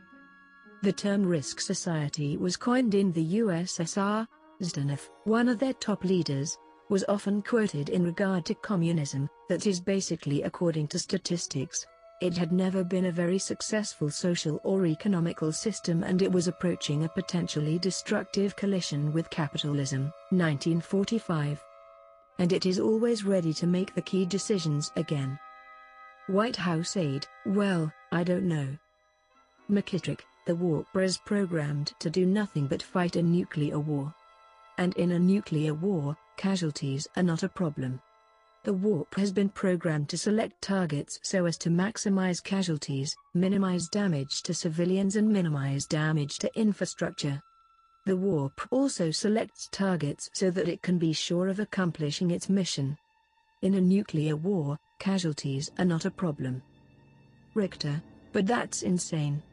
The 0.82 0.92
term 0.92 1.26
risk 1.26 1.62
society 1.62 2.36
was 2.36 2.58
coined 2.58 2.94
in 2.94 3.14
the 3.14 3.36
USSR. 3.36 4.28
Zhdanov, 4.62 5.10
one 5.24 5.48
of 5.48 5.60
their 5.60 5.74
top 5.74 6.04
leaders, 6.04 6.58
was 6.90 7.06
often 7.08 7.42
quoted 7.42 7.88
in 7.88 8.04
regard 8.04 8.46
to 8.46 8.56
communism, 8.56 9.30
that 9.48 9.66
is 9.66 9.80
basically 9.80 10.44
according 10.44 10.88
to 10.90 11.00
statistics, 11.00 11.86
it 12.24 12.38
had 12.38 12.54
never 12.54 12.86
been 12.86 13.08
a 13.08 13.12
very 13.12 13.38
successful 13.38 14.10
social 14.10 14.62
or 14.64 14.86
economical 14.86 15.52
system 15.52 16.04
and 16.04 16.22
it 16.22 16.32
was 16.32 16.48
approaching 16.48 17.04
a 17.04 17.10
potentially 17.10 17.78
destructive 17.78 18.56
collision 18.56 19.12
with 19.12 19.30
capitalism. 19.30 20.04
1945. 20.30 21.62
And 22.40 22.54
it 22.54 22.66
is 22.66 22.80
always 22.80 23.26
ready 23.26 23.54
to 23.56 23.68
make 23.68 23.94
the 23.94 24.02
key 24.02 24.26
decisions 24.26 24.90
again. 24.96 25.38
White 26.28 26.56
House 26.56 26.96
aide, 26.96 27.28
well, 27.46 27.92
I 28.14 28.24
don't 28.24 28.48
know. 28.48 28.70
McKittrick, 29.70 30.22
the 30.48 30.56
war 30.56 30.86
is 30.96 31.18
programmed 31.26 31.92
to 32.00 32.10
do 32.10 32.26
nothing 32.26 32.68
but 32.68 32.82
fight 32.82 33.18
a 33.18 33.22
nuclear 33.22 33.80
war. 33.80 34.16
and 34.78 34.96
in 34.96 35.12
a 35.12 35.20
nuclear 35.20 35.74
war, 35.74 36.16
casualties 36.38 37.06
are 37.18 37.24
not 37.24 37.44
a 37.44 37.50
problem. 37.50 38.02
The 38.64 38.74
warp 38.74 39.16
has 39.16 39.34
been 39.34 39.50
programmed 39.50 40.08
to 40.08 40.18
select 40.18 40.62
targets 40.62 41.20
so 41.22 41.46
as 41.46 41.58
to 41.58 41.70
maximize 41.70 42.42
casualties, 42.42 43.14
minimize 43.34 43.90
damage 43.90 44.42
to 44.44 44.54
civilians 44.54 45.18
and 45.18 45.28
minimize 45.28 45.86
damage 45.86 46.40
to 46.40 46.58
infrastructure. 46.58 47.42
The 48.06 48.16
warp 48.16 48.62
also 48.72 49.12
selects 49.12 49.68
targets 49.74 50.30
so 50.32 50.50
that 50.52 50.70
it 50.70 50.82
can 50.82 50.98
be 50.98 51.12
sure 51.12 51.50
of 51.50 51.60
accomplishing 51.60 52.32
its 52.32 52.48
mission. 52.48 52.98
In 53.64 53.74
a 53.74 53.82
nuclear 53.82 54.38
war, 54.38 54.80
casualties 54.98 55.70
are 55.78 55.84
not 55.84 56.06
a 56.06 56.12
problem. 56.12 56.62
Richter, 57.56 58.02
but 58.32 58.48
that's 58.48 58.82
insane. 58.82 59.44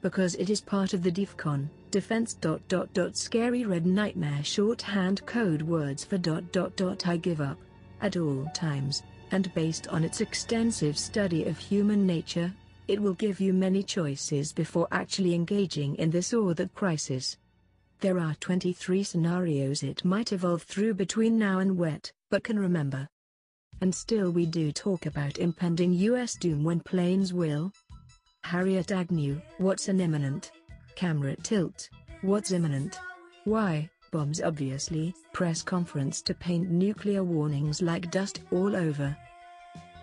Because 0.00 0.36
it 0.36 0.48
is 0.48 0.62
part 0.62 0.94
of 0.94 1.02
the 1.02 1.12
DEFCON, 1.12 1.68
defense 1.90 2.32
dot 2.32 2.66
dot 2.68 2.94
dot 2.94 3.14
scary 3.14 3.66
red 3.66 3.84
nightmare 3.84 4.42
shorthand 4.42 5.26
code 5.26 5.60
words 5.60 6.02
for 6.02 6.16
dot 6.16 6.50
dot 6.50 6.76
dot 6.76 7.06
I 7.06 7.18
give 7.18 7.42
up 7.42 7.58
at 8.00 8.16
all 8.16 8.50
times, 8.54 9.02
and 9.30 9.52
based 9.54 9.88
on 9.88 10.04
its 10.04 10.20
extensive 10.20 10.98
study 10.98 11.44
of 11.44 11.58
human 11.58 12.06
nature, 12.06 12.52
it 12.88 13.00
will 13.00 13.14
give 13.14 13.40
you 13.40 13.52
many 13.52 13.82
choices 13.82 14.52
before 14.52 14.88
actually 14.90 15.34
engaging 15.34 15.94
in 15.96 16.10
this 16.10 16.32
or 16.32 16.54
that 16.54 16.74
crisis. 16.74 17.36
There 18.00 18.18
are 18.18 18.34
23 18.36 19.02
scenarios 19.02 19.82
it 19.82 20.04
might 20.04 20.32
evolve 20.32 20.62
through 20.62 20.94
between 20.94 21.38
now 21.38 21.58
and 21.58 21.76
wet, 21.76 22.12
but 22.30 22.44
can 22.44 22.58
remember. 22.58 23.08
And 23.80 23.94
still 23.94 24.30
we 24.30 24.46
do 24.46 24.72
talk 24.72 25.06
about 25.06 25.38
impending 25.38 25.92
US 25.92 26.36
doom 26.36 26.64
when 26.64 26.80
planes 26.80 27.34
will. 27.34 27.72
Harriet 28.44 28.92
Agnew, 28.92 29.40
what's 29.58 29.88
an 29.88 30.00
imminent? 30.00 30.52
Camera 30.94 31.36
tilt, 31.42 31.90
what's 32.22 32.52
imminent? 32.52 32.98
Why? 33.44 33.90
Bombs 34.10 34.40
obviously, 34.40 35.14
press 35.32 35.62
conference 35.62 36.22
to 36.22 36.34
paint 36.34 36.70
nuclear 36.70 37.22
warnings 37.22 37.82
like 37.82 38.10
dust 38.10 38.40
all 38.50 38.74
over. 38.76 39.16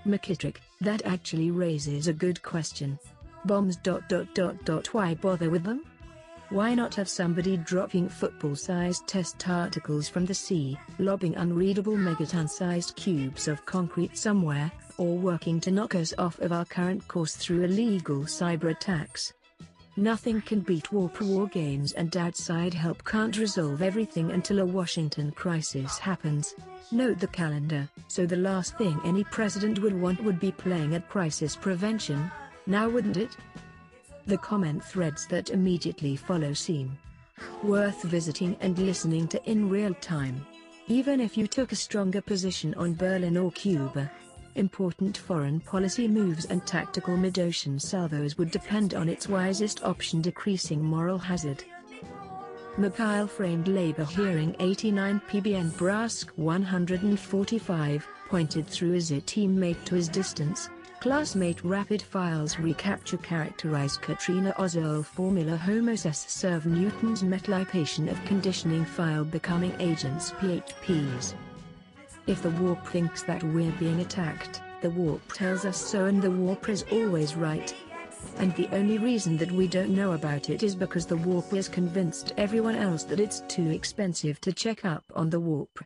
McKittrick, 0.06 0.58
that 0.82 1.06
actually 1.06 1.51
raises 1.51 2.08
a 2.08 2.14
good 2.14 2.41
question. 2.43 2.99
Bombs 3.45 3.76
dot 3.78 4.08
dot 4.10 4.34
dot 4.36 4.64
dot 4.66 4.93
why 4.93 5.16
bother 5.16 5.49
with 5.49 5.64
them? 5.64 5.84
Why 6.49 6.76
not 6.76 6.93
have 6.95 7.10
somebody 7.10 7.58
dropping 7.58 8.08
football-sized 8.08 9.08
test 9.08 9.49
articles 9.49 10.08
from 10.08 10.26
the 10.26 10.34
sea, 10.36 10.78
lobbing 10.99 11.36
unreadable 11.36 11.97
megaton-sized 11.97 12.95
cubes 12.95 13.47
of 13.47 13.66
concrete 13.66 14.16
somewhere, 14.16 14.72
or 14.97 15.18
working 15.18 15.60
to 15.62 15.72
knock 15.72 15.95
us 15.95 16.14
off 16.20 16.39
of 16.39 16.51
our 16.51 16.66
current 16.66 17.08
course 17.08 17.36
through 17.36 17.64
illegal 17.64 18.22
cyber 18.22 18.70
attacks? 18.70 19.34
Nothing 19.98 20.41
can 20.41 20.60
beat 20.60 20.91
war 20.91 21.10
war 21.22 21.48
games 21.48 21.93
and 21.93 22.16
outside 22.18 22.74
help 22.74 23.06
can't 23.06 23.38
resolve 23.38 23.82
everything 23.82 24.32
until 24.32 24.60
a 24.60 24.66
Washington 24.66 25.32
crisis 25.32 25.98
happens. 25.98 26.54
Note 26.91 27.20
the 27.20 27.28
calendar, 27.28 27.88
so 28.10 28.26
the 28.26 28.36
last 28.36 28.78
thing 28.78 29.00
any 29.06 29.24
president 29.24 29.80
would 29.80 30.00
want 30.00 30.22
would 30.22 30.39
be 30.39 30.52
playing 30.52 30.96
at 30.96 31.08
crisis 31.08 31.56
prevention, 31.56 32.30
now 32.68 32.89
wouldn't 32.89 33.16
it? 33.16 33.38
The 34.28 34.38
comment 34.38 34.84
threads 34.84 35.28
that 35.28 35.52
immediately 35.52 36.18
follow 36.18 36.54
seem 36.54 36.98
worth 37.64 38.04
visiting 38.04 38.58
and 38.60 38.78
listening 38.78 39.30
to 39.30 39.50
in 39.50 39.70
real 39.70 39.93
time. 39.96 40.46
Even 40.88 41.20
if 41.20 41.38
you 41.38 41.48
took 41.48 41.72
a 41.72 41.76
stronger 41.76 42.22
position 42.22 42.74
on 42.76 42.93
Berlin 42.96 43.38
or 43.38 43.52
Cuba, 43.52 44.12
Important 44.56 45.18
foreign 45.18 45.60
policy 45.60 46.08
moves 46.08 46.45
and 46.45 46.66
tactical 46.66 47.18
mid-ocean 47.18 47.78
salvos 47.78 48.38
would 48.38 48.51
depend 48.51 48.93
on 48.93 49.10
its 49.10 49.28
wisest 49.28 49.84
option 49.84 50.22
decreasing 50.22 50.82
moral 50.82 51.18
hazard. 51.18 51.66
Mikhail 52.78 53.28
framed 53.28 53.68
labor 53.68 54.06
hearing 54.06 54.56
89 54.60 55.22
PBN 55.30 55.72
Brask 55.74 56.30
145, 56.38 58.08
pointed 58.30 58.66
through 58.66 58.93
as 58.93 59.12
a 59.12 59.20
teammate 59.20 59.84
to 59.84 59.95
his 59.95 60.08
distance. 60.08 60.70
Classmate 61.01 61.62
rapid 61.66 62.01
files 62.01 62.58
recapture 62.58 63.18
characterize 63.18 63.97
Katrina 63.97 64.53
Ozol 64.58 65.03
formula 65.03 65.58
homos 65.58 66.06
s 66.06 66.32
serve 66.32 66.66
Newton's 66.66 67.24
metallization 67.24 68.10
of 68.10 68.24
conditioning 68.24 68.86
file 68.86 69.26
becoming 69.26 69.74
agents 69.80 70.32
PHPs. 70.32 71.36
If 72.28 72.41
the 72.41 72.49
warp 72.49 72.88
thinks 72.88 73.21
that 73.23 73.43
we're 73.43 73.71
being 73.73 73.99
attacked, 73.99 74.61
the 74.82 74.89
warp 74.89 75.21
tells 75.32 75.63
us 75.63 75.78
so 75.78 76.05
and 76.05 76.21
the 76.21 76.32
warp 76.32 76.69
is 76.69 76.84
always 76.91 77.36
right. 77.36 77.73
And 78.38 78.55
the 78.55 78.67
only 78.76 78.97
reason 78.97 79.38
that 79.38 79.51
we 79.51 79.67
don't 79.67 79.95
know 79.95 80.13
about 80.13 80.49
it 80.49 80.63
is 80.63 80.76
because 80.76 81.05
the 81.05 81.17
warp 81.17 81.53
is 81.53 81.69
convinced 81.69 82.34
everyone 82.38 82.76
else 82.76 83.03
that 83.03 83.19
it's 83.19 83.43
too 83.47 83.69
expensive 83.69 84.41
to 84.41 84.51
check 84.51 84.84
up 84.86 85.03
on 85.13 85.30
the 85.30 85.39
warp. 85.39 85.86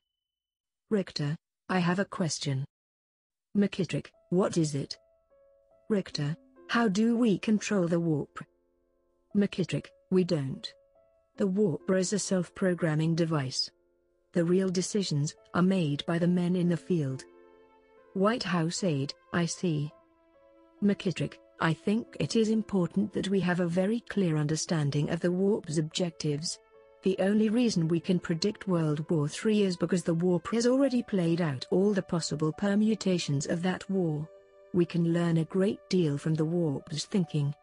Richter, 0.89 1.35
I 1.67 1.79
have 1.79 1.99
a 1.99 2.05
question. 2.05 2.65
McKittrick, 3.57 4.07
what 4.29 4.57
is 4.57 4.75
it? 4.75 4.97
Richter, 5.89 6.37
how 6.69 6.87
do 6.87 7.17
we 7.17 7.37
control 7.37 7.87
the 7.87 7.99
warp? 7.99 8.39
McKittrick, 9.35 9.87
we 10.09 10.23
don't. 10.23 10.73
The 11.35 11.47
warp 11.47 11.91
is 11.91 12.13
a 12.13 12.19
self-programming 12.19 13.15
device. 13.15 13.69
The 14.34 14.45
real 14.45 14.69
decisions 14.69 15.34
are 15.55 15.63
made 15.63 16.05
by 16.05 16.19
the 16.19 16.27
men 16.27 16.55
in 16.55 16.69
the 16.69 16.77
field. 16.77 17.23
White 18.13 18.43
House 18.43 18.84
aide, 18.84 19.11
I 19.34 19.45
see. 19.45 19.91
McKittrick, 20.84 21.34
I 21.59 21.73
think 21.73 22.15
it 22.19 22.36
is 22.36 22.49
important 22.49 23.11
that 23.13 23.30
we 23.30 23.39
have 23.39 23.59
a 23.59 23.67
very 23.67 24.01
clear 24.01 24.38
understanding 24.38 25.09
of 25.09 25.19
the 25.19 25.32
warp's 25.32 25.80
objectives. 25.80 26.59
The 27.01 27.17
only 27.19 27.49
reason 27.49 27.88
we 27.88 27.99
can 27.99 28.19
predict 28.19 28.67
World 28.67 29.09
War 29.09 29.27
III 29.27 29.63
is 29.63 29.77
because 29.77 30.03
the 30.03 30.13
warp 30.13 30.47
has 30.53 30.67
already 30.67 31.01
played 31.01 31.41
out 31.41 31.65
all 31.71 31.91
the 31.91 32.03
possible 32.03 32.53
permutations 32.53 33.47
of 33.47 33.63
that 33.63 33.89
war. 33.89 34.30
We 34.73 34.86
can 34.86 35.11
learn 35.11 35.38
a 35.38 35.45
great 35.45 35.80
deal 35.89 36.19
from 36.19 36.36
the 36.36 36.45
warp's 36.45 37.05
thinking. 37.05 37.55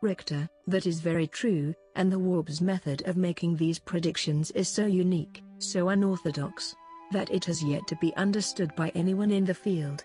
Richter, 0.00 0.48
that 0.66 0.86
is 0.86 1.00
very 1.00 1.26
true, 1.26 1.74
and 1.94 2.10
the 2.10 2.18
warp's 2.18 2.60
method 2.60 3.06
of 3.06 3.16
making 3.16 3.56
these 3.56 3.78
predictions 3.78 4.50
is 4.52 4.68
so 4.68 4.86
unique 4.86 5.42
so 5.64 5.88
unorthodox, 5.88 6.74
that 7.12 7.30
it 7.30 7.44
has 7.46 7.62
yet 7.62 7.86
to 7.88 7.96
be 7.96 8.14
understood 8.16 8.74
by 8.76 8.90
anyone 8.94 9.30
in 9.30 9.44
the 9.44 9.54
field. 9.54 10.04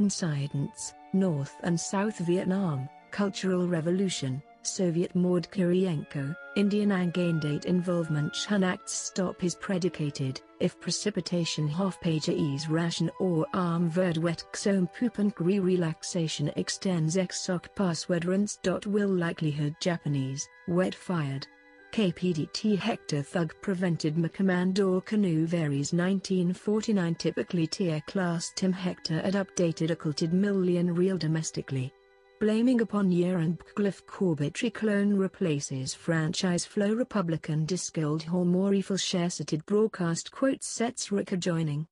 Incidents, 0.00 0.94
North 1.12 1.56
and 1.62 1.78
South 1.78 2.18
Vietnam, 2.18 2.88
Cultural 3.10 3.66
Revolution, 3.66 4.42
Soviet 4.62 5.14
Maud 5.14 5.48
Kirienko, 5.50 6.36
Indian 6.56 6.90
Angandate 6.90 7.64
involvement 7.64 8.34
Shun 8.34 8.62
Acts 8.62 8.92
stop 8.92 9.42
is 9.42 9.54
predicated, 9.54 10.40
if 10.60 10.78
precipitation 10.80 11.66
half 11.68 12.00
page 12.00 12.28
ease 12.28 12.68
ration 12.68 13.10
or 13.18 13.46
arm 13.54 13.88
verd 13.88 14.18
wet 14.18 14.44
xom 14.52 14.88
pupankri 14.94 15.62
relaxation 15.62 16.52
extends 16.56 17.16
exoc 17.16 17.66
password 17.76 18.24
rinse. 18.24 18.58
Will 18.86 19.08
likelihood 19.08 19.74
Japanese, 19.80 20.46
wet 20.66 20.94
fired. 20.94 21.46
KPDT 21.92 22.78
Hector 22.78 23.22
Thug 23.22 23.54
prevented 23.60 24.14
McCommand 24.14 25.04
canoe 25.04 25.46
varies 25.46 25.92
1949 25.92 27.14
typically 27.16 27.66
tier 27.66 28.00
class 28.06 28.52
Tim 28.54 28.72
Hector 28.72 29.20
had 29.22 29.34
updated 29.34 29.90
occulted 29.90 30.32
million 30.32 30.94
real 30.94 31.18
domestically. 31.18 31.92
Blaming 32.40 32.82
upon 32.82 33.10
year 33.10 33.38
and 33.38 33.58
Cliff 33.74 34.06
Corbett 34.06 34.54
clone 34.72 35.14
replaces 35.14 35.92
franchise 35.92 36.64
flow 36.64 36.92
Republican 36.92 37.66
full 37.66 38.96
share 38.96 39.30
cited 39.30 39.66
broadcast 39.66 40.30
quote 40.30 40.62
sets 40.62 41.10
Rick 41.10 41.32
adjoining. 41.32 41.88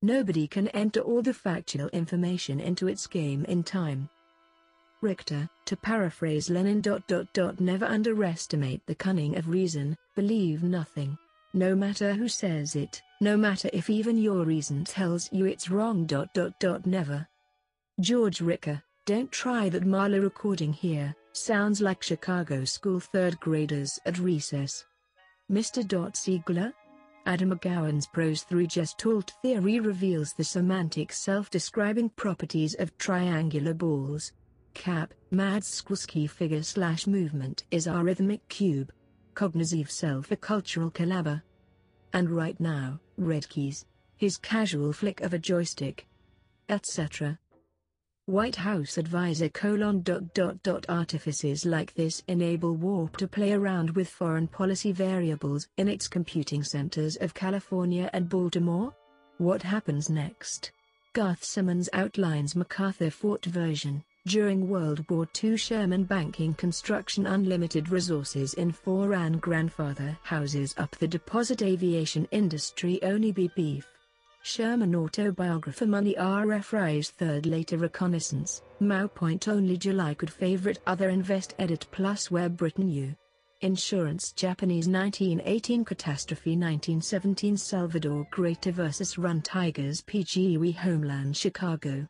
Nobody 0.00 0.46
can 0.46 0.68
enter 0.68 1.00
all 1.00 1.20
the 1.20 1.34
factual 1.34 1.88
information 1.88 2.60
into 2.60 2.88
its 2.88 3.06
game 3.06 3.44
in 3.44 3.62
time. 3.62 4.08
Richter, 5.04 5.48
to 5.66 5.76
paraphrase 5.76 6.48
Lenin. 6.48 6.80
dot 6.80 7.06
dot 7.06 7.60
Never 7.60 7.84
underestimate 7.84 8.84
the 8.86 8.94
cunning 8.94 9.36
of 9.36 9.48
reason, 9.48 9.96
believe 10.16 10.62
nothing. 10.62 11.18
No 11.52 11.76
matter 11.76 12.14
who 12.14 12.26
says 12.26 12.74
it, 12.74 13.02
no 13.20 13.36
matter 13.36 13.68
if 13.74 13.90
even 13.90 14.16
your 14.16 14.44
reason 14.44 14.82
tells 14.82 15.30
you 15.30 15.44
it's 15.44 15.70
wrong. 15.70 16.06
Dot 16.06 16.32
dot 16.32 16.58
dot. 16.58 16.86
Never. 16.86 17.28
George 18.00 18.40
Ricker, 18.40 18.82
don't 19.04 19.30
try 19.30 19.68
that 19.68 19.84
Marla 19.84 20.22
recording 20.22 20.72
here, 20.72 21.14
sounds 21.32 21.82
like 21.82 22.02
Chicago 22.02 22.64
school 22.64 22.98
third 22.98 23.38
graders 23.40 24.00
at 24.06 24.18
recess. 24.18 24.86
Mr. 25.52 25.86
Dot 25.86 26.14
Siegler? 26.14 26.72
Adam 27.26 27.52
McGowan's 27.52 28.06
prose 28.06 28.42
through 28.42 28.66
Gestalt 28.66 29.32
theory 29.42 29.80
reveals 29.80 30.32
the 30.32 30.44
semantic 30.44 31.12
self-describing 31.12 32.08
properties 32.10 32.74
of 32.78 32.96
triangular 32.98 33.74
balls, 33.74 34.32
Cap, 34.74 35.14
Mad 35.30 35.62
Madskwski 35.62 36.28
figure 36.28 36.62
slash 36.62 37.06
movement 37.06 37.64
is 37.70 37.88
our 37.88 38.04
rhythmic 38.04 38.46
cube. 38.48 38.92
Cognitive 39.34 39.90
self 39.90 40.30
a 40.30 40.36
cultural 40.36 40.90
collabor. 40.90 41.42
And 42.12 42.28
right 42.28 42.58
now, 42.60 43.00
red 43.16 43.48
keys. 43.48 43.86
His 44.16 44.36
casual 44.36 44.92
flick 44.92 45.20
of 45.22 45.32
a 45.32 45.38
joystick. 45.38 46.06
Etc. 46.68 47.38
White 48.26 48.56
House 48.56 48.98
advisor 48.98 49.48
colon 49.48 50.02
dot 50.02 50.32
dot 50.34 50.62
dot 50.62 50.86
artifices 50.88 51.64
like 51.64 51.94
this 51.94 52.22
enable 52.28 52.74
Warp 52.74 53.16
to 53.18 53.28
play 53.28 53.52
around 53.52 53.90
with 53.90 54.08
foreign 54.08 54.48
policy 54.48 54.92
variables 54.92 55.68
in 55.76 55.88
its 55.88 56.08
computing 56.08 56.62
centers 56.62 57.16
of 57.16 57.34
California 57.34 58.10
and 58.12 58.28
Baltimore? 58.28 58.94
What 59.38 59.62
happens 59.62 60.10
next? 60.10 60.72
Garth 61.12 61.44
Simmons 61.44 61.88
outlines 61.92 62.56
MacArthur 62.56 63.10
Fort 63.10 63.44
version. 63.44 64.02
During 64.26 64.70
World 64.70 65.04
War 65.10 65.28
II 65.42 65.58
Sherman 65.58 66.04
banking 66.04 66.54
construction 66.54 67.26
unlimited 67.26 67.90
resources 67.90 68.54
in 68.54 68.72
foreign 68.72 69.36
grandfather 69.36 70.18
houses 70.22 70.74
up 70.78 70.96
the 70.96 71.06
deposit 71.06 71.60
aviation 71.60 72.26
industry 72.30 73.02
only 73.02 73.32
be 73.32 73.50
beef. 73.54 73.86
Sherman 74.42 74.94
autobiographer 74.94 75.84
Money 75.84 76.14
RF 76.18 76.72
Rise 76.72 77.10
third 77.10 77.44
later 77.44 77.76
reconnaissance, 77.76 78.62
Mao 78.80 79.08
point 79.08 79.46
only 79.46 79.76
July 79.76 80.14
could 80.14 80.32
favorite 80.32 80.80
other 80.86 81.10
invest 81.10 81.54
edit 81.58 81.86
plus 81.90 82.30
where 82.30 82.48
Britain 82.48 82.88
U. 82.88 83.14
Insurance 83.60 84.32
Japanese 84.32 84.88
1918 84.88 85.84
Catastrophe 85.84 86.52
1917 86.52 87.58
Salvador 87.58 88.26
Greater 88.30 88.72
vs 88.72 89.18
Run 89.18 89.42
Tigers 89.42 90.00
PGE 90.00 90.74
Homeland 90.76 91.36
Chicago 91.36 92.08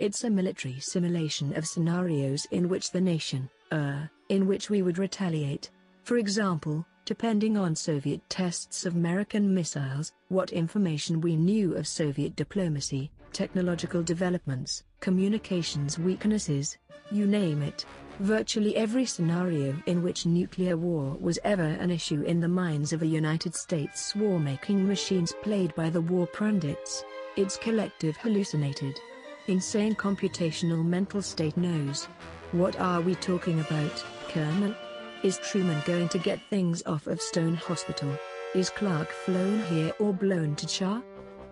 It's 0.00 0.24
a 0.24 0.30
military 0.30 0.80
simulation 0.80 1.54
of 1.58 1.66
scenarios 1.66 2.46
in 2.52 2.70
which 2.70 2.90
the 2.90 3.02
nation, 3.02 3.50
uh, 3.70 4.06
in 4.30 4.46
which 4.46 4.70
we 4.70 4.80
would 4.80 4.96
retaliate. 4.96 5.68
For 6.04 6.16
example, 6.16 6.86
depending 7.04 7.58
on 7.58 7.76
Soviet 7.76 8.22
tests 8.30 8.86
of 8.86 8.94
American 8.94 9.52
missiles, 9.52 10.14
what 10.28 10.52
information 10.52 11.20
we 11.20 11.36
knew 11.36 11.74
of 11.74 11.86
Soviet 11.86 12.34
diplomacy, 12.34 13.10
technological 13.34 14.02
developments, 14.02 14.84
communications 15.00 15.98
weaknesses, 15.98 16.78
you 17.10 17.26
name 17.26 17.60
it. 17.60 17.84
Virtually 18.20 18.76
every 18.76 19.04
scenario 19.04 19.76
in 19.84 20.02
which 20.02 20.24
nuclear 20.24 20.78
war 20.78 21.14
was 21.20 21.38
ever 21.44 21.62
an 21.62 21.90
issue 21.90 22.22
in 22.22 22.40
the 22.40 22.48
minds 22.48 22.94
of 22.94 23.00
the 23.00 23.06
United 23.06 23.54
States 23.54 24.16
war-making 24.16 24.88
machines 24.88 25.34
played 25.42 25.74
by 25.74 25.90
the 25.90 26.00
war 26.00 26.26
pundits. 26.26 27.04
Its 27.36 27.58
collective 27.58 28.16
hallucinated, 28.16 28.98
insane 29.46 29.94
computational 29.94 30.84
mental 30.84 31.22
state 31.22 31.56
knows. 31.56 32.06
What 32.52 32.78
are 32.80 33.00
we 33.00 33.14
talking 33.16 33.60
about, 33.60 34.04
Colonel? 34.28 34.74
Is 35.22 35.38
Truman 35.38 35.82
going 35.84 36.08
to 36.10 36.18
get 36.18 36.40
things 36.50 36.82
off 36.86 37.06
of 37.06 37.20
Stone 37.20 37.54
Hospital? 37.54 38.10
Is 38.54 38.70
Clark 38.70 39.10
flown 39.10 39.62
here 39.64 39.92
or 39.98 40.12
blown 40.12 40.56
to 40.56 40.66
Char? 40.66 41.02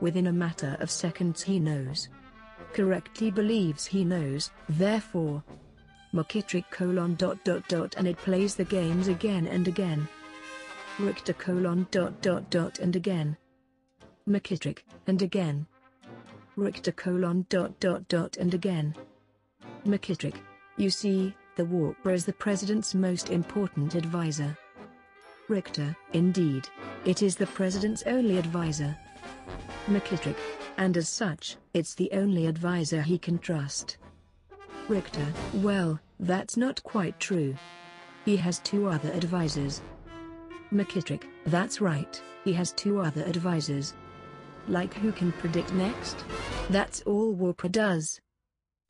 Within 0.00 0.28
a 0.28 0.32
matter 0.32 0.76
of 0.80 0.90
seconds 0.90 1.42
he 1.42 1.58
knows. 1.58 2.08
Correctly 2.72 3.30
believes 3.30 3.86
he 3.86 4.04
knows, 4.04 4.50
therefore. 4.68 5.42
McKittrick 6.14 6.70
colon 6.70 7.14
dot 7.16 7.44
dot 7.44 7.68
dot 7.68 7.94
and 7.96 8.08
it 8.08 8.16
plays 8.16 8.54
the 8.54 8.64
games 8.64 9.08
again 9.08 9.46
and 9.46 9.68
again. 9.68 10.08
Richter 10.98 11.34
colon 11.34 11.86
dot 11.90 12.22
dot 12.22 12.50
dot 12.50 12.78
and 12.78 12.96
again. 12.96 13.36
McKittrick, 14.28 14.80
and 15.06 15.22
again. 15.22 15.66
Richter 16.58 16.90
colon 16.90 17.46
dot 17.50 17.78
dot 17.78 18.08
dot 18.08 18.36
and 18.36 18.52
again. 18.52 18.92
McKittrick. 19.86 20.34
You 20.76 20.90
see, 20.90 21.32
the 21.54 21.64
Warper 21.64 22.10
is 22.10 22.24
the 22.24 22.32
president's 22.32 22.96
most 22.96 23.30
important 23.30 23.94
advisor. 23.94 24.58
Richter, 25.46 25.96
indeed, 26.14 26.68
it 27.04 27.22
is 27.22 27.36
the 27.36 27.46
president's 27.46 28.02
only 28.06 28.38
advisor. 28.38 28.96
McKittrick, 29.86 30.34
and 30.78 30.96
as 30.96 31.08
such, 31.08 31.56
it's 31.74 31.94
the 31.94 32.10
only 32.10 32.46
advisor 32.46 33.02
he 33.02 33.18
can 33.18 33.38
trust. 33.38 33.98
Richter, 34.88 35.26
well, 35.54 36.00
that's 36.18 36.56
not 36.56 36.82
quite 36.82 37.20
true. 37.20 37.54
He 38.24 38.36
has 38.36 38.58
two 38.58 38.88
other 38.88 39.12
advisors. 39.12 39.80
McKittrick, 40.72 41.22
that's 41.46 41.80
right, 41.80 42.20
he 42.42 42.52
has 42.52 42.72
two 42.72 43.00
other 43.00 43.22
advisors. 43.22 43.94
Like 44.66 44.94
who 44.94 45.12
can 45.12 45.32
predict 45.32 45.72
next? 45.74 46.24
That's 46.70 47.02
all 47.02 47.32
Warper 47.32 47.68
does. 47.68 48.20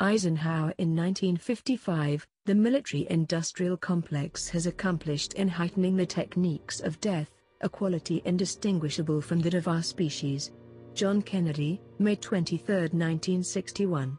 Eisenhower 0.01 0.73
in 0.79 0.95
1955, 0.95 2.27
the 2.47 2.55
military-industrial 2.55 3.77
complex 3.79 4.49
has 4.49 4.67
accomplished 4.67 5.35
in 5.35 5.49
heightening 5.49 5.97
the 5.97 6.07
techniques 6.07 6.81
of 6.81 7.01
death, 7.01 7.31
a 7.61 7.69
quality 7.69 8.23
indistinguishable 8.25 9.21
from 9.21 9.41
that 9.41 9.55
of 9.55 9.67
our 9.67 9.83
species. 9.83 10.53
John 10.95 11.21
Kennedy, 11.21 11.81
May 11.99 12.17
23, 12.17 12.75
1961. 12.93 14.19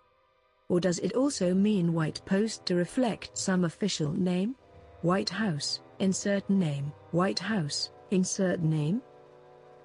Or 0.70 0.80
does 0.80 1.00
it 1.00 1.14
also 1.14 1.54
mean 1.54 1.94
White 1.94 2.22
Post 2.26 2.66
to 2.68 2.76
reflect 2.76 3.38
some 3.38 3.66
official 3.66 4.12
name? 4.12 4.56
White 5.02 5.30
House, 5.30 5.80
insert 6.00 6.50
name, 6.50 6.92
White 7.12 7.40
House, 7.40 7.92
insert 8.12 8.60
name? 8.60 9.02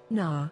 Nah. 0.09 0.49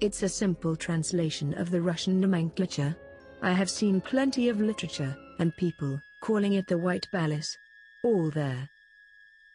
It's 0.00 0.22
a 0.22 0.28
simple 0.30 0.76
translation 0.76 1.52
of 1.58 1.70
the 1.70 1.82
Russian 1.82 2.20
nomenclature, 2.20 2.96
I 3.42 3.52
have 3.52 3.68
seen 3.68 4.00
plenty 4.00 4.48
of 4.48 4.58
literature, 4.58 5.14
and 5.38 5.54
people, 5.56 6.00
calling 6.22 6.54
it 6.54 6.66
the 6.66 6.78
White 6.78 7.06
Palace. 7.12 7.54
All 8.02 8.30
there. 8.30 8.68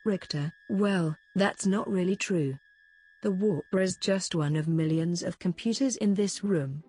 Richter, 0.05 0.53
well, 0.69 1.17
that's 1.35 1.65
not 1.65 1.89
really 1.89 2.15
true. 2.15 2.57
The 3.23 3.31
Warper 3.31 3.81
is 3.81 3.97
just 3.97 4.35
one 4.35 4.55
of 4.55 4.67
millions 4.67 5.23
of 5.23 5.39
computers 5.39 5.97
in 5.97 6.13
this 6.13 6.43
room. 6.43 6.83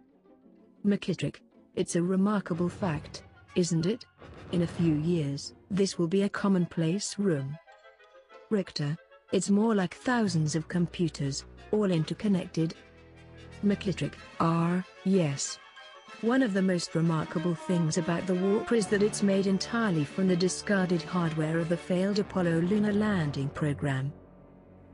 McKittrick, 0.84 1.36
it's 1.76 1.96
a 1.96 2.02
remarkable 2.02 2.68
fact, 2.68 3.22
isn't 3.54 3.86
it? 3.86 4.04
In 4.52 4.62
a 4.62 4.66
few 4.66 4.96
years, 4.96 5.54
this 5.70 5.98
will 5.98 6.08
be 6.08 6.22
a 6.22 6.28
commonplace 6.28 7.18
room. 7.18 7.56
Richter, 8.50 8.98
it's 9.32 9.48
more 9.48 9.74
like 9.74 9.94
thousands 9.94 10.54
of 10.54 10.68
computers, 10.68 11.46
all 11.72 11.90
interconnected. 11.90 12.74
McKittrick, 13.64 14.12
R, 14.40 14.84
yes, 15.04 15.58
one 16.22 16.42
of 16.42 16.54
the 16.54 16.62
most 16.62 16.94
remarkable 16.94 17.54
things 17.54 17.98
about 17.98 18.26
the 18.26 18.34
warp 18.34 18.72
is 18.72 18.86
that 18.86 19.02
it's 19.02 19.22
made 19.22 19.46
entirely 19.46 20.02
from 20.04 20.26
the 20.26 20.36
discarded 20.36 21.02
hardware 21.02 21.58
of 21.58 21.68
the 21.68 21.76
failed 21.76 22.18
Apollo 22.18 22.60
lunar 22.62 22.92
landing 22.92 23.50
program. 23.50 24.12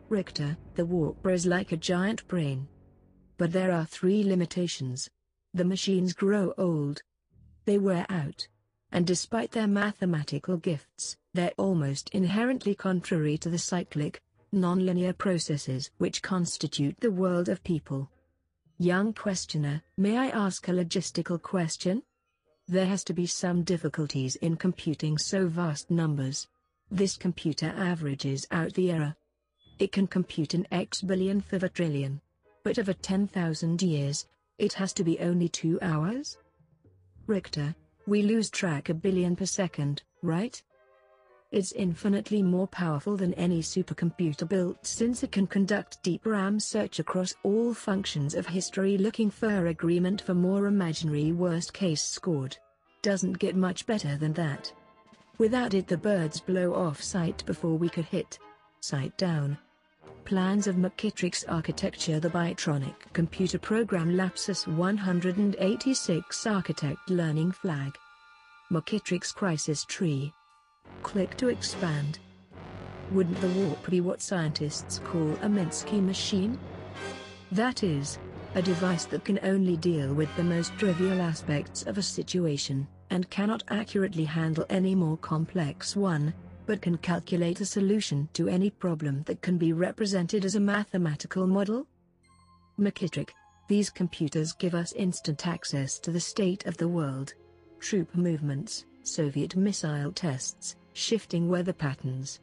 Richter, 0.09 0.57
the 0.75 0.85
warp 0.85 1.25
is 1.29 1.47
like 1.47 1.71
a 1.71 1.77
giant 1.77 2.27
brain. 2.27 2.67
But 3.39 3.53
there 3.53 3.71
are 3.71 3.87
three 3.87 4.25
limitations. 4.25 5.09
The 5.55 5.65
machines 5.65 6.13
grow 6.13 6.53
old. 6.59 7.03
They 7.67 7.79
wear 7.79 8.05
out. 8.09 8.49
And 8.91 9.07
despite 9.07 9.53
their 9.53 9.69
mathematical 9.69 10.57
gifts, 10.57 11.17
they're 11.35 11.53
almost 11.57 12.11
inherently 12.11 12.75
contrary 12.75 13.39
to 13.39 13.49
the 13.49 13.59
cyclic, 13.59 14.21
nonlinear 14.53 15.17
processes 15.17 15.91
which 15.99 16.21
constitute 16.21 16.99
the 17.01 17.13
world 17.13 17.49
of 17.49 17.65
people. 17.65 18.11
Young 18.79 19.13
questioner, 19.13 19.83
may 19.97 20.17
I 20.17 20.29
ask 20.29 20.67
a 20.67 20.73
logistical 20.73 21.41
question? 21.41 22.03
There 22.69 22.87
has 22.87 23.05
to 23.05 23.13
be 23.13 23.27
some 23.27 23.63
difficulties 23.63 24.37
in 24.37 24.57
computing 24.57 25.19
so 25.19 25.47
vast 25.47 25.91
numbers. 25.91 26.49
This 26.91 27.17
computer 27.17 27.73
averages 27.77 28.47
out 28.51 28.73
the 28.75 28.91
error. 28.91 29.15
It 29.79 29.93
can 29.93 30.07
compute 30.07 30.55
an 30.55 30.67
x 30.73 31.03
a 31.03 31.69
trillion. 31.69 32.21
But 32.65 32.79
over 32.79 32.93
10,000 32.93 33.83
years, 33.83 34.27
it 34.59 34.73
has 34.75 34.93
to 34.95 35.05
be 35.05 35.19
only 35.21 35.49
two 35.49 35.79
hours? 35.83 36.39
Richter, 37.27 37.75
we 38.07 38.23
lose 38.23 38.51
track 38.51 38.89
a 38.89 38.95
billion 38.95 39.37
per 39.37 39.47
second, 39.47 40.03
right? 40.23 40.63
It's 41.53 41.73
infinitely 41.73 42.43
more 42.43 42.67
powerful 42.67 43.15
than 43.15 43.35
any 43.35 43.61
supercomputer 43.61 44.49
built 44.49 44.87
since 44.87 45.23
it 45.23 45.33
can 45.33 45.47
conduct 45.47 46.03
deep 46.03 46.25
RAM 46.25 46.59
search 46.59 46.99
across 46.99 47.35
all 47.43 47.75
functions 47.75 48.35
of 48.35 48.47
history 48.47 48.97
looking 48.97 49.31
for 49.31 49.67
agreement 49.67 50.23
for 50.23 50.33
more 50.33 50.67
imaginary 50.67 51.31
worst 51.33 51.75
case 51.75 52.03
scored. 52.03 52.57
Doesn't 53.03 53.39
get 53.39 53.55
much 53.55 53.85
better 53.85 54.17
than 54.17 54.33
that. 54.33 54.73
Without 55.37 55.75
it 55.75 55.89
the 55.89 55.99
birds 55.99 56.41
blow 56.41 56.73
off 56.73 57.03
site 57.03 57.45
before 57.45 57.77
we 57.77 57.91
could 57.91 58.07
hit 58.07 58.39
site 58.81 59.15
down. 59.19 59.59
Plans 60.25 60.67
of 60.67 60.77
McKittrick's 60.77 61.45
architecture 61.45 62.19
The 62.19 62.31
Bitronic 62.31 62.95
computer 63.13 63.59
program 63.59 64.17
Lapsus 64.17 64.67
186 64.67 66.47
Architect 66.47 67.11
Learning 67.11 67.53
Flag 67.53 67.99
McKittrick's 68.71 69.33
Crisis 69.33 69.85
Tree 69.85 70.33
Click 71.03 71.37
to 71.37 71.49
expand. 71.49 72.19
Wouldn't 73.11 73.39
the 73.43 73.49
warp 73.49 73.91
be 73.91 74.01
what 74.01 74.23
scientists 74.23 74.99
call 75.05 75.33
a 75.43 75.47
Minsky 75.47 76.03
machine? 76.03 76.59
That 77.51 77.83
is, 77.83 78.19
a 78.55 78.63
device 78.63 79.05
that 79.05 79.23
can 79.23 79.39
only 79.43 79.77
deal 79.77 80.15
with 80.15 80.35
the 80.37 80.45
most 80.45 80.73
trivial 80.79 81.21
aspects 81.21 81.83
of 81.83 81.99
a 81.99 82.03
situation, 82.03 82.89
and 83.11 83.29
cannot 83.29 83.63
accurately 83.69 84.25
handle 84.25 84.65
any 84.71 84.95
more 84.95 85.19
complex 85.19 85.95
one, 85.95 86.33
but 86.65 86.81
can 86.81 86.97
calculate 86.97 87.61
a 87.61 87.67
solution 87.67 88.27
to 88.33 88.49
any 88.49 88.71
problem 88.71 89.23
that 89.25 89.43
can 89.43 89.59
be 89.59 89.75
represented 89.75 90.47
as 90.47 90.55
a 90.55 90.61
mathematical 90.61 91.47
model? 91.47 91.87
McKittrick, 92.81 93.31
these 93.69 93.91
computers 93.91 94.55
give 94.55 94.75
us 94.75 94.93
instant 94.95 95.47
access 95.47 95.99
to 95.99 96.11
the 96.11 96.21
state 96.21 96.65
of 96.65 96.79
the 96.79 96.89
world. 96.89 97.35
troop 97.81 98.15
movements, 98.17 98.87
Soviet 99.03 99.57
missile 99.57 100.13
tests, 100.13 100.77
shifting 100.93 101.49
weather 101.49 101.73
patterns. 101.73 102.41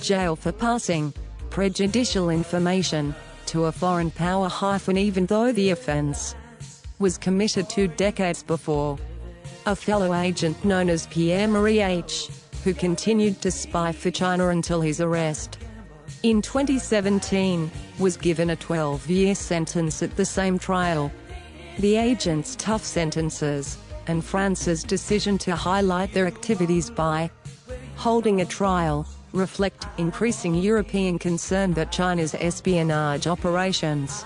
jail 0.00 0.34
for 0.34 0.50
passing 0.50 1.14
prejudicial 1.50 2.30
information 2.30 3.14
to 3.46 3.66
a 3.66 3.70
foreign 3.70 4.10
power 4.10 4.48
hyphen 4.48 4.96
even 4.96 5.24
though 5.26 5.52
the 5.52 5.70
offense 5.70 6.34
was 6.98 7.18
committed 7.18 7.68
two 7.68 7.88
decades 7.88 8.42
before. 8.42 8.98
A 9.66 9.76
fellow 9.76 10.14
agent 10.14 10.64
known 10.64 10.88
as 10.88 11.06
Pierre-Marie 11.06 11.80
H., 11.80 12.28
who 12.64 12.74
continued 12.74 13.40
to 13.42 13.50
spy 13.50 13.92
for 13.92 14.10
China 14.10 14.48
until 14.48 14.80
his 14.80 15.00
arrest 15.00 15.58
in 16.22 16.42
2017, 16.42 17.70
was 17.98 18.16
given 18.16 18.50
a 18.50 18.56
12-year 18.56 19.34
sentence 19.34 20.02
at 20.02 20.16
the 20.16 20.24
same 20.24 20.58
trial. 20.58 21.12
The 21.78 21.96
agent's 21.96 22.56
tough 22.56 22.84
sentences, 22.84 23.78
and 24.08 24.24
France's 24.24 24.82
decision 24.82 25.38
to 25.38 25.54
highlight 25.54 26.12
their 26.12 26.26
activities 26.26 26.90
by 26.90 27.30
holding 27.96 28.40
a 28.40 28.44
trial, 28.44 29.06
reflect 29.32 29.86
increasing 29.98 30.54
European 30.54 31.18
concern 31.18 31.74
that 31.74 31.92
China's 31.92 32.34
espionage 32.34 33.26
operations 33.26 34.24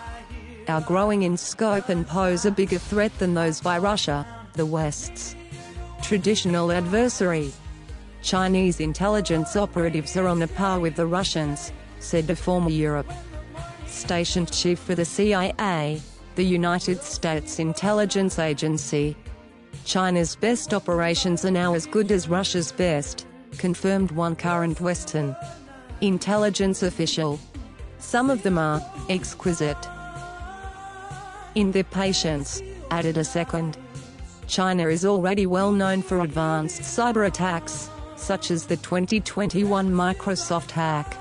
are 0.69 0.81
growing 0.81 1.23
in 1.23 1.37
scope 1.37 1.89
and 1.89 2.07
pose 2.07 2.45
a 2.45 2.51
bigger 2.51 2.79
threat 2.79 3.17
than 3.19 3.35
those 3.35 3.61
by 3.61 3.79
Russia, 3.79 4.27
the 4.55 4.67
West's 4.67 5.37
traditional 6.03 6.73
adversary. 6.73 7.53
Chinese 8.23 8.81
intelligence 8.81 9.57
operatives 9.57 10.17
are 10.17 10.29
on 10.29 10.43
a 10.43 10.49
par 10.49 10.81
with 10.81 10.97
the 10.97 11.07
Russians, 11.07 11.73
said 11.99 12.29
a 12.31 12.37
former 12.37 12.71
Europe 12.71 13.11
stationed 13.87 14.51
chief 14.51 14.79
for 14.79 14.95
the 14.95 15.05
CIA, 15.05 16.01
the 16.35 16.45
United 16.45 17.03
States 17.03 17.59
Intelligence 17.59 18.39
Agency. 18.39 19.17
China's 19.85 20.35
best 20.37 20.73
operations 20.73 21.45
are 21.45 21.51
now 21.51 21.75
as 21.75 21.87
good 21.87 22.11
as 22.11 22.29
Russia's 22.29 22.73
best, 22.73 23.27
confirmed 23.59 24.11
one 24.13 24.35
current 24.35 24.81
Western 24.81 25.37
intelligence 26.01 26.83
official. 26.83 27.39
Some 27.99 28.31
of 28.31 28.43
them 28.43 28.59
are 28.59 28.83
exquisite 29.09 29.77
in 31.55 31.73
their 31.73 31.85
patience, 31.85 32.63
added 32.91 33.17
a 33.17 33.25
second. 33.25 33.79
China 34.47 34.89
is 34.89 35.05
already 35.05 35.47
well 35.47 35.73
known 35.73 36.03
for 36.03 36.21
advanced 36.21 36.83
cyber 36.83 37.27
attacks, 37.27 37.91
such 38.17 38.51
as 38.51 38.67
the 38.67 38.77
2021 38.77 39.91
Microsoft 39.91 40.71
hack 40.71 41.17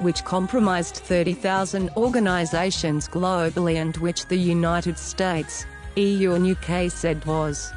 which 0.00 0.24
compromised 0.24 0.96
30,000 0.96 1.90
organizations 1.96 3.08
globally 3.08 3.76
and 3.76 3.96
which 3.98 4.26
the 4.26 4.36
United 4.36 4.98
States, 4.98 5.64
EU 5.96 6.32
and 6.32 6.46
UK 6.46 6.90
said 6.90 7.24
was 7.24 7.72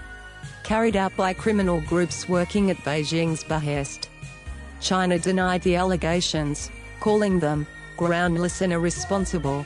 carried 0.63 0.95
out 0.95 1.15
by 1.15 1.33
criminal 1.33 1.81
groups 1.81 2.27
working 2.27 2.69
at 2.69 2.77
Beijing's 2.77 3.43
behest. 3.43 4.09
China 4.81 5.17
denied 5.17 5.61
the 5.63 5.75
allegations, 5.75 6.69
calling 6.99 7.39
them 7.39 7.65
groundless 7.97 8.61
and 8.61 8.73
irresponsible. 8.73 9.65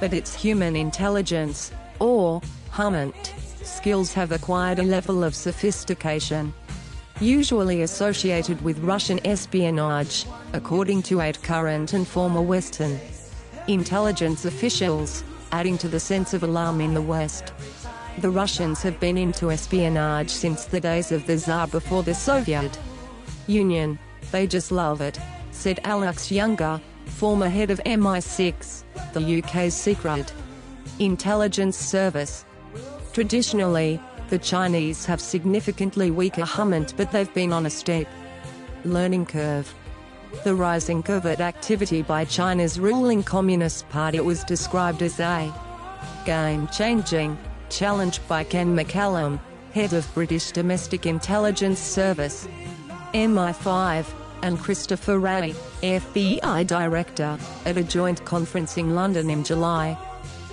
But 0.00 0.12
its 0.12 0.34
human 0.34 0.76
intelligence, 0.76 1.72
or 1.98 2.40
HUMINT, 2.70 3.34
skills 3.62 4.12
have 4.12 4.32
acquired 4.32 4.78
a 4.78 4.82
level 4.82 5.24
of 5.24 5.34
sophistication 5.34 6.52
usually 7.20 7.82
associated 7.82 8.60
with 8.62 8.78
Russian 8.80 9.24
espionage, 9.26 10.26
according 10.52 11.02
to 11.04 11.20
eight 11.20 11.42
current 11.42 11.92
and 11.94 12.06
former 12.06 12.42
Western 12.42 12.98
intelligence 13.68 14.44
officials, 14.44 15.24
adding 15.50 15.78
to 15.78 15.88
the 15.88 15.98
sense 15.98 16.34
of 16.34 16.42
alarm 16.42 16.80
in 16.80 16.94
the 16.94 17.02
West. 17.02 17.52
The 18.18 18.30
Russians 18.30 18.82
have 18.82 19.00
been 19.00 19.16
into 19.16 19.50
espionage 19.50 20.30
since 20.30 20.66
the 20.66 20.80
days 20.80 21.10
of 21.10 21.26
the 21.26 21.36
Tsar 21.36 21.66
before 21.68 22.02
the 22.02 22.14
Soviet 22.14 22.78
Union. 23.46 23.98
They 24.30 24.46
just 24.46 24.70
love 24.70 25.00
it, 25.00 25.18
said 25.52 25.80
Alex 25.84 26.30
Younger, 26.30 26.80
former 27.16 27.48
head 27.48 27.70
of 27.70 27.82
MI6, 27.84 28.84
the 29.14 29.38
UK's 29.38 29.74
secret 29.74 30.34
intelligence 30.98 31.78
service. 31.78 32.44
Traditionally, 33.14 33.98
the 34.28 34.38
Chinese 34.38 35.06
have 35.06 35.18
significantly 35.18 36.10
weaker 36.10 36.44
HUMINT 36.44 36.92
but 36.98 37.10
they've 37.12 37.32
been 37.32 37.54
on 37.54 37.64
a 37.64 37.70
steep 37.70 38.06
learning 38.84 39.24
curve. 39.24 39.74
The 40.44 40.54
rising 40.54 41.02
covert 41.02 41.40
activity 41.40 42.02
by 42.02 42.26
China's 42.26 42.78
ruling 42.78 43.22
Communist 43.22 43.88
Party 43.88 44.20
was 44.20 44.44
described 44.44 45.00
as 45.00 45.18
a 45.18 45.50
game-changing 46.26 47.38
challenge 47.70 48.20
by 48.28 48.44
Ken 48.44 48.76
McCallum, 48.76 49.40
head 49.72 49.94
of 49.94 50.12
British 50.12 50.50
Domestic 50.50 51.06
Intelligence 51.06 51.78
Service, 51.78 52.46
MI5, 53.14 54.04
and 54.42 54.58
Christopher 54.58 55.18
Wray, 55.18 55.54
FBI 55.82 56.66
Director, 56.66 57.38
at 57.64 57.76
a 57.76 57.84
joint 57.84 58.24
conference 58.24 58.76
in 58.76 58.94
London 58.94 59.30
in 59.30 59.44
July. 59.44 59.96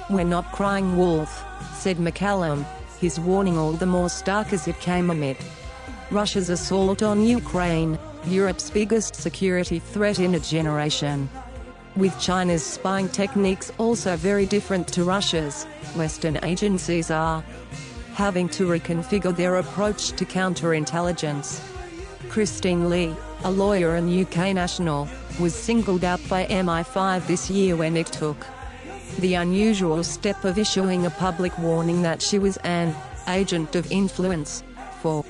We're 0.10 0.24
not 0.24 0.52
crying 0.52 0.98
wolf, 0.98 1.44
said 1.74 1.98
McCallum, 1.98 2.66
his 3.00 3.20
warning 3.20 3.58
all 3.58 3.74
the 3.74 3.86
more 3.86 4.10
stark 4.10 4.54
as 4.54 4.68
it 4.68 4.80
came 4.80 5.10
amid 5.10 5.38
Russia's 6.14 6.50
assault 6.50 7.02
on 7.02 7.26
Ukraine, 7.26 7.98
Europe's 8.28 8.70
biggest 8.70 9.16
security 9.16 9.80
threat 9.80 10.20
in 10.20 10.36
a 10.36 10.40
generation. 10.40 11.28
With 11.96 12.18
China's 12.20 12.64
spying 12.64 13.10
techniques 13.10 13.72
also 13.80 14.16
very 14.16 14.46
different 14.46 14.88
to 14.90 15.04
Russia's, 15.04 15.64
Western 15.96 16.38
agencies 16.44 17.10
are 17.10 17.44
having 18.14 18.48
to 18.50 18.68
reconfigure 18.68 19.36
their 19.36 19.56
approach 19.56 20.12
to 20.12 20.26
counterintelligence. 20.26 21.62
Christine 22.30 22.90
Lee, 22.90 23.16
a 23.44 23.52
lawyer 23.52 23.96
and 23.96 24.10
UK 24.10 24.54
national, 24.54 25.08
was 25.40 25.54
singled 25.54 26.04
out 26.04 26.20
by 26.30 26.46
MI5 26.46 27.28
this 27.28 27.50
year 27.50 27.76
when 27.76 27.98
it 27.98 28.08
took 28.08 28.46
the 29.20 29.36
unusual 29.36 30.04
step 30.04 30.44
of 30.44 30.58
issuing 30.58 31.06
a 31.06 31.10
public 31.10 31.58
warning 31.60 32.02
that 32.02 32.22
she 32.22 32.40
was 32.40 32.58
an 32.58 32.96
agent 33.28 33.76
of 33.76 33.92
influence 33.92 34.64
for 35.02 35.24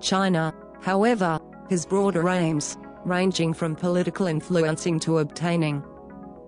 China, 0.00 0.54
however, 0.80 1.40
has 1.70 1.84
broader 1.84 2.28
aims, 2.28 2.76
ranging 3.04 3.52
from 3.52 3.74
political 3.74 4.26
influencing 4.26 5.00
to 5.00 5.18
obtaining 5.18 5.82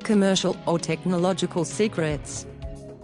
commercial 0.05 0.57
or 0.66 0.78
technological 0.78 1.64
secrets. 1.64 2.46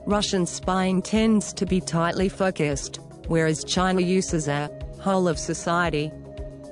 Russian 0.07 0.47
spying 0.47 1.03
tends 1.03 1.53
to 1.55 1.67
be 1.67 1.81
tightly 1.81 2.29
focused, 2.29 3.01
whereas 3.27 3.65
China 3.65 4.01
uses 4.01 4.47
a 4.47 4.71
whole 5.01 5.27
of 5.27 5.39
society 5.39 6.13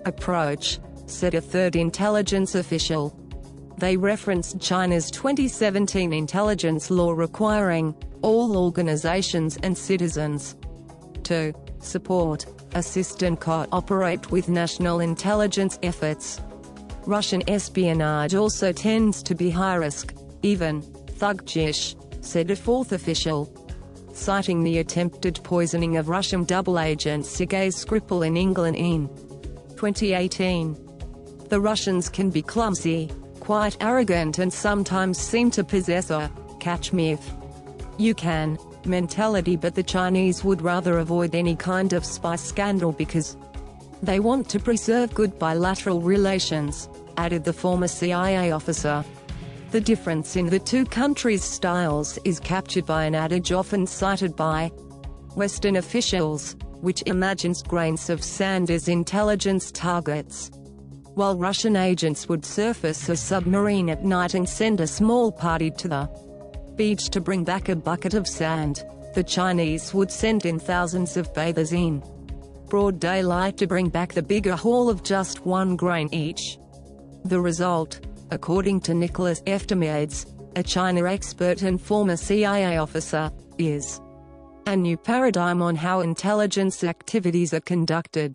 approach, 0.06 0.78
said 1.06 1.34
a 1.34 1.40
third 1.40 1.76
intelligence 1.76 2.54
official. 2.54 3.18
They 3.78 3.96
referenced 3.96 4.60
China's 4.60 5.10
2017 5.10 6.12
intelligence 6.12 6.90
law 6.90 7.12
requiring 7.12 7.94
all 8.22 8.56
organizations 8.56 9.58
and 9.62 9.76
citizens 9.76 10.56
to 11.24 11.52
support, 11.80 12.46
assist 12.74 13.22
and 13.22 13.38
cooperate 13.40 14.30
with 14.30 14.48
national 14.48 15.00
intelligence 15.00 15.78
efforts. 15.82 16.40
Russian 17.06 17.42
espionage 17.48 18.34
also 18.34 18.72
tends 18.72 19.22
to 19.24 19.34
be 19.34 19.50
high 19.50 19.74
risk, 19.74 20.14
even 20.42 20.82
thuggish, 21.18 21.94
said 22.24 22.50
a 22.50 22.56
fourth 22.56 22.92
official. 22.92 23.52
Citing 24.12 24.62
the 24.62 24.78
attempted 24.78 25.40
poisoning 25.42 25.96
of 25.96 26.08
Russian 26.08 26.44
double 26.44 26.78
agent 26.78 27.26
Sergei 27.26 27.68
Skripal 27.68 28.26
in 28.26 28.36
England 28.36 28.76
in 28.76 29.08
2018. 29.76 30.76
The 31.48 31.60
Russians 31.60 32.08
can 32.08 32.30
be 32.30 32.42
clumsy, 32.42 33.10
quite 33.40 33.76
arrogant 33.80 34.38
and 34.38 34.52
sometimes 34.52 35.18
seem 35.18 35.50
to 35.52 35.62
possess 35.62 36.10
a 36.10 36.30
catch 36.60 36.92
me 36.92 37.12
if 37.12 37.30
you 37.98 38.14
can 38.14 38.58
mentality 38.86 39.56
but 39.56 39.74
the 39.74 39.82
Chinese 39.82 40.42
would 40.44 40.62
rather 40.62 40.98
avoid 40.98 41.34
any 41.34 41.56
kind 41.56 41.92
of 41.92 42.04
spy 42.04 42.36
scandal 42.36 42.92
because 42.92 43.36
they 44.02 44.20
want 44.20 44.48
to 44.50 44.58
preserve 44.58 45.14
good 45.14 45.38
bilateral 45.38 46.00
relations, 46.00 46.88
added 47.16 47.44
the 47.44 47.52
former 47.52 47.88
CIA 47.88 48.50
officer. 48.50 49.04
The 49.70 49.80
difference 49.80 50.36
in 50.36 50.46
the 50.46 50.58
two 50.58 50.84
countries' 50.84 51.42
styles 51.42 52.18
is 52.24 52.38
captured 52.38 52.86
by 52.86 53.04
an 53.04 53.14
adage 53.14 53.52
often 53.52 53.86
cited 53.86 54.36
by 54.36 54.68
Western 55.36 55.76
officials, 55.76 56.54
which 56.84 57.02
imagines 57.06 57.62
grains 57.62 58.10
of 58.10 58.22
sand 58.22 58.70
as 58.70 58.88
intelligence 58.88 59.72
targets. 59.72 60.50
While 61.14 61.38
Russian 61.38 61.76
agents 61.76 62.28
would 62.28 62.44
surface 62.44 63.08
a 63.08 63.16
submarine 63.16 63.88
at 63.88 64.04
night 64.04 64.34
and 64.34 64.46
send 64.46 64.80
a 64.80 64.86
small 64.86 65.32
party 65.32 65.70
to 65.70 65.88
the 65.88 66.10
beach 66.76 67.08
to 67.10 67.20
bring 67.20 67.42
back 67.42 67.70
a 67.70 67.76
bucket 67.76 68.12
of 68.12 68.26
sand, 68.26 68.84
the 69.14 69.24
Chinese 69.24 69.94
would 69.94 70.10
send 70.10 70.44
in 70.44 70.58
thousands 70.58 71.16
of 71.16 71.32
bathers 71.32 71.72
in 71.72 72.02
broad 72.68 72.98
daylight 72.98 73.56
to 73.56 73.66
bring 73.66 73.88
back 73.88 74.12
the 74.12 74.22
bigger 74.22 74.56
haul 74.56 74.90
of 74.90 75.02
just 75.02 75.46
one 75.46 75.76
grain 75.76 76.08
each. 76.12 76.58
The 77.24 77.40
result, 77.40 78.00
according 78.30 78.80
to 78.82 78.94
Nicholas 78.94 79.40
Eftimiades, 79.42 80.26
a 80.56 80.62
China 80.62 81.04
expert 81.04 81.62
and 81.62 81.80
former 81.80 82.16
CIA 82.16 82.78
officer, 82.78 83.30
is 83.58 84.00
a 84.66 84.76
new 84.76 84.96
paradigm 84.96 85.60
on 85.60 85.76
how 85.76 86.00
intelligence 86.00 86.82
activities 86.84 87.52
are 87.52 87.60
conducted. 87.60 88.34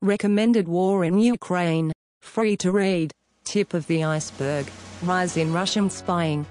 Recommended 0.00 0.66
war 0.66 1.04
in 1.04 1.18
Ukraine, 1.18 1.92
free 2.22 2.56
to 2.58 2.72
read, 2.72 3.12
tip 3.44 3.74
of 3.74 3.86
the 3.86 4.02
iceberg, 4.04 4.66
rise 5.02 5.36
in 5.36 5.52
Russian 5.52 5.90
spying. 5.90 6.46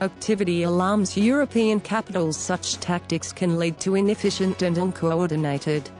Activity 0.00 0.62
alarms 0.62 1.16
European 1.16 1.80
capitals 1.80 2.36
such 2.36 2.78
tactics 2.78 3.32
can 3.32 3.58
lead 3.58 3.78
to 3.80 3.96
inefficient 3.96 4.62
and 4.62 4.78
uncoordinated 4.78 5.90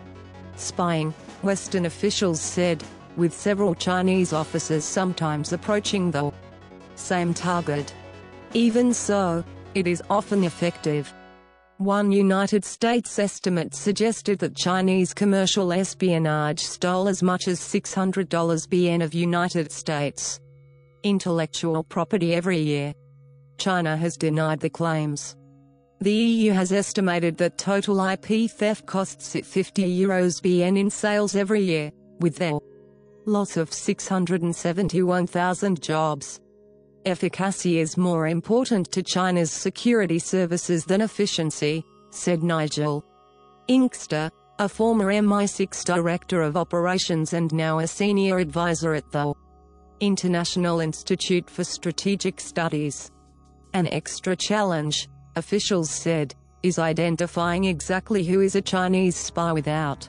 spying, 0.57 1.13
Western 1.43 1.87
officials 1.87 2.41
said, 2.41 2.83
with 3.17 3.33
several 3.33 3.75
Chinese 3.75 4.33
officers 4.33 4.85
sometimes 4.85 5.53
approaching 5.53 6.11
the 6.11 6.33
same 6.95 7.35
target. 7.35 7.95
Even 8.55 8.95
so, 8.95 9.45
it 9.75 9.87
is 9.87 10.03
often 10.11 10.45
effective. 10.45 11.13
One 11.79 12.11
United 12.11 12.65
States 12.65 13.21
estimate 13.21 13.73
suggested 13.73 14.41
that 14.41 14.57
Chinese 14.57 15.15
commercial 15.15 15.73
espionage 15.73 16.59
stole 16.59 17.07
as 17.07 17.23
much 17.23 17.47
as 17.47 17.61
$600 17.61 18.27
BN 18.27 19.05
of 19.05 19.15
United 19.15 19.71
States 19.71 20.41
intellectual 21.05 21.85
property 21.85 22.35
every 22.35 22.59
year. 22.59 22.93
China 23.59 23.97
has 23.97 24.17
denied 24.17 24.59
the 24.59 24.69
claims. 24.69 25.37
The 26.01 26.13
EU 26.13 26.51
has 26.51 26.73
estimated 26.73 27.37
that 27.37 27.59
total 27.59 28.05
IP 28.05 28.51
theft 28.51 28.85
costs 28.85 29.37
it 29.37 29.47
50 29.47 30.01
euros 30.01 30.43
BN 30.43 30.77
in 30.77 30.91
sales 30.91 31.37
every 31.37 31.63
year, 31.63 31.93
with 32.19 32.35
their 32.35 32.59
loss 33.25 33.57
of 33.57 33.73
671,000 33.73 35.81
jobs. 35.81 36.41
Efficacy 37.09 37.79
is 37.79 37.97
more 37.97 38.27
important 38.27 38.93
to 38.93 39.03
China's 39.03 39.51
security 39.51 40.19
services 40.19 40.85
than 40.85 41.01
efficiency, 41.01 41.85
said 42.11 42.43
Nigel 42.43 43.05
Inkster, 43.69 44.31
a 44.59 44.69
former 44.69 45.07
MI6 45.07 45.85
director 45.85 46.43
of 46.43 46.57
operations 46.57 47.33
and 47.33 47.53
now 47.53 47.79
a 47.79 47.87
senior 47.87 48.39
advisor 48.39 48.95
at 48.95 49.11
the 49.11 49.35
International 50.01 50.81
Institute 50.81 51.49
for 51.49 51.65
Strategic 51.65 52.41
Studies. 52.41 53.11
An 53.73 53.87
extra 53.89 54.37
challenge, 54.37 55.09
officials 55.37 55.91
said, 55.91 56.35
is 56.63 56.79
identifying 56.79 57.65
exactly 57.65 58.25
who 58.25 58.41
is 58.41 58.55
a 58.55 58.63
Chinese 58.63 59.17
spy 59.17 59.53
without 59.53 60.09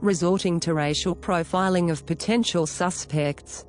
resorting 0.00 0.58
to 0.60 0.74
racial 0.74 1.14
profiling 1.14 1.90
of 1.90 2.06
potential 2.06 2.66
suspects. 2.66 3.64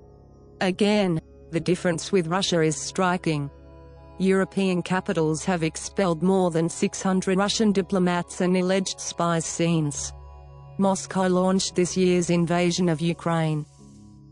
Again, 0.61 1.22
the 1.54 1.60
difference 1.60 2.12
with 2.12 2.28
Russia 2.28 2.62
is 2.62 2.76
striking. 2.76 3.49
European 4.20 4.82
capitals 4.82 5.45
have 5.45 5.64
expelled 5.64 6.22
more 6.22 6.51
than 6.51 6.68
600 6.68 7.38
Russian 7.38 7.72
diplomats 7.72 8.41
and 8.41 8.58
alleged 8.58 8.99
spies 8.99 9.45
since 9.45 10.12
Moscow 10.78 11.28
launched 11.28 11.76
this 11.76 11.95
year's 11.95 12.30
invasion 12.30 12.89
of 12.89 13.01
Ukraine. 13.01 13.66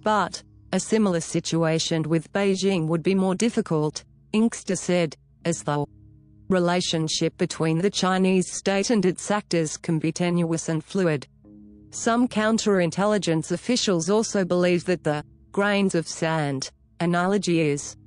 But, 0.04 0.44
a 0.74 0.80
similar 0.80 1.20
situation 1.20 2.04
with 2.04 2.32
Beijing 2.34 2.88
would 2.88 3.04
be 3.04 3.16
more 3.16 3.36
difficult, 3.36 4.04
Inkster 4.34 4.76
said, 4.76 5.16
as 5.46 5.64
the 5.64 5.86
relationship 6.50 7.38
between 7.38 7.78
the 7.78 7.90
Chinese 7.90 8.52
state 8.52 8.90
and 8.90 9.06
its 9.06 9.30
actors 9.30 9.78
can 9.78 10.00
be 10.00 10.12
tenuous 10.12 10.70
and 10.70 10.84
fluid. 10.84 11.28
Some 11.92 12.28
counterintelligence 12.28 13.52
officials 13.52 14.10
also 14.10 14.46
believe 14.46 14.86
that 14.86 15.04
the 15.04 15.24
grains 15.52 15.96
of 15.96 16.08
sand 16.08 16.72
analogy 17.02 17.62
is 17.62 17.98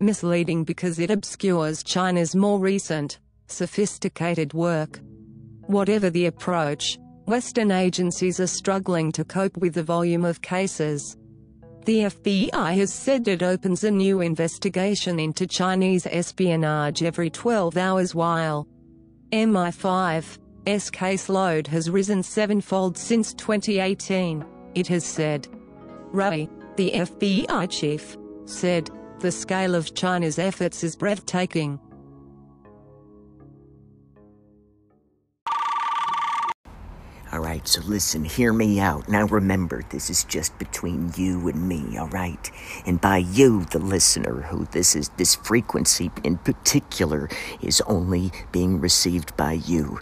misleading 0.00 0.64
because 0.64 0.98
it 0.98 1.10
obscures 1.10 1.82
China's 1.82 2.34
more 2.34 2.58
recent, 2.58 3.20
sophisticated 3.46 4.52
work. 4.52 5.00
Whatever 5.66 6.10
the 6.10 6.26
approach, 6.26 6.98
Western 7.26 7.70
agencies 7.70 8.40
are 8.40 8.48
struggling 8.48 9.12
to 9.12 9.24
cope 9.24 9.56
with 9.56 9.74
the 9.74 9.82
volume 9.82 10.24
of 10.24 10.42
cases. 10.42 11.16
The 11.84 12.00
FBI 12.00 12.74
has 12.74 12.92
said 12.92 13.28
it 13.28 13.44
opens 13.44 13.84
a 13.84 13.90
new 13.90 14.20
investigation 14.20 15.20
into 15.20 15.46
Chinese 15.46 16.06
espionage 16.06 17.02
every 17.04 17.30
12 17.30 17.76
hours 17.76 18.14
while 18.14 18.66
MI5 19.30 20.38
S 20.66 20.90
caseload 20.90 21.66
has 21.68 21.90
risen 21.90 22.22
sevenfold 22.22 22.98
since 22.98 23.34
2018, 23.34 24.44
it 24.74 24.88
has 24.88 25.04
said. 25.04 25.48
Wray, 26.12 26.48
the 26.76 26.90
FBI 26.92 27.70
chief, 27.70 28.16
said, 28.44 28.90
The 29.20 29.32
scale 29.32 29.74
of 29.74 29.94
China's 29.94 30.38
efforts 30.38 30.84
is 30.84 30.96
breathtaking. 30.96 31.78
Alright, 37.32 37.66
so 37.66 37.80
listen, 37.86 38.24
hear 38.26 38.52
me 38.52 38.78
out. 38.78 39.08
Now 39.08 39.24
remember, 39.24 39.82
this 39.88 40.10
is 40.10 40.22
just 40.24 40.58
between 40.58 41.12
you 41.16 41.48
and 41.48 41.66
me, 41.66 41.98
alright? 41.98 42.50
And 42.84 43.00
by 43.00 43.18
you, 43.18 43.64
the 43.64 43.78
listener, 43.78 44.42
who 44.42 44.66
this 44.72 44.94
is, 44.94 45.08
this 45.16 45.34
frequency 45.34 46.10
in 46.24 46.36
particular 46.36 47.30
is 47.62 47.80
only 47.86 48.32
being 48.52 48.80
received 48.80 49.34
by 49.34 49.52
you. 49.52 49.98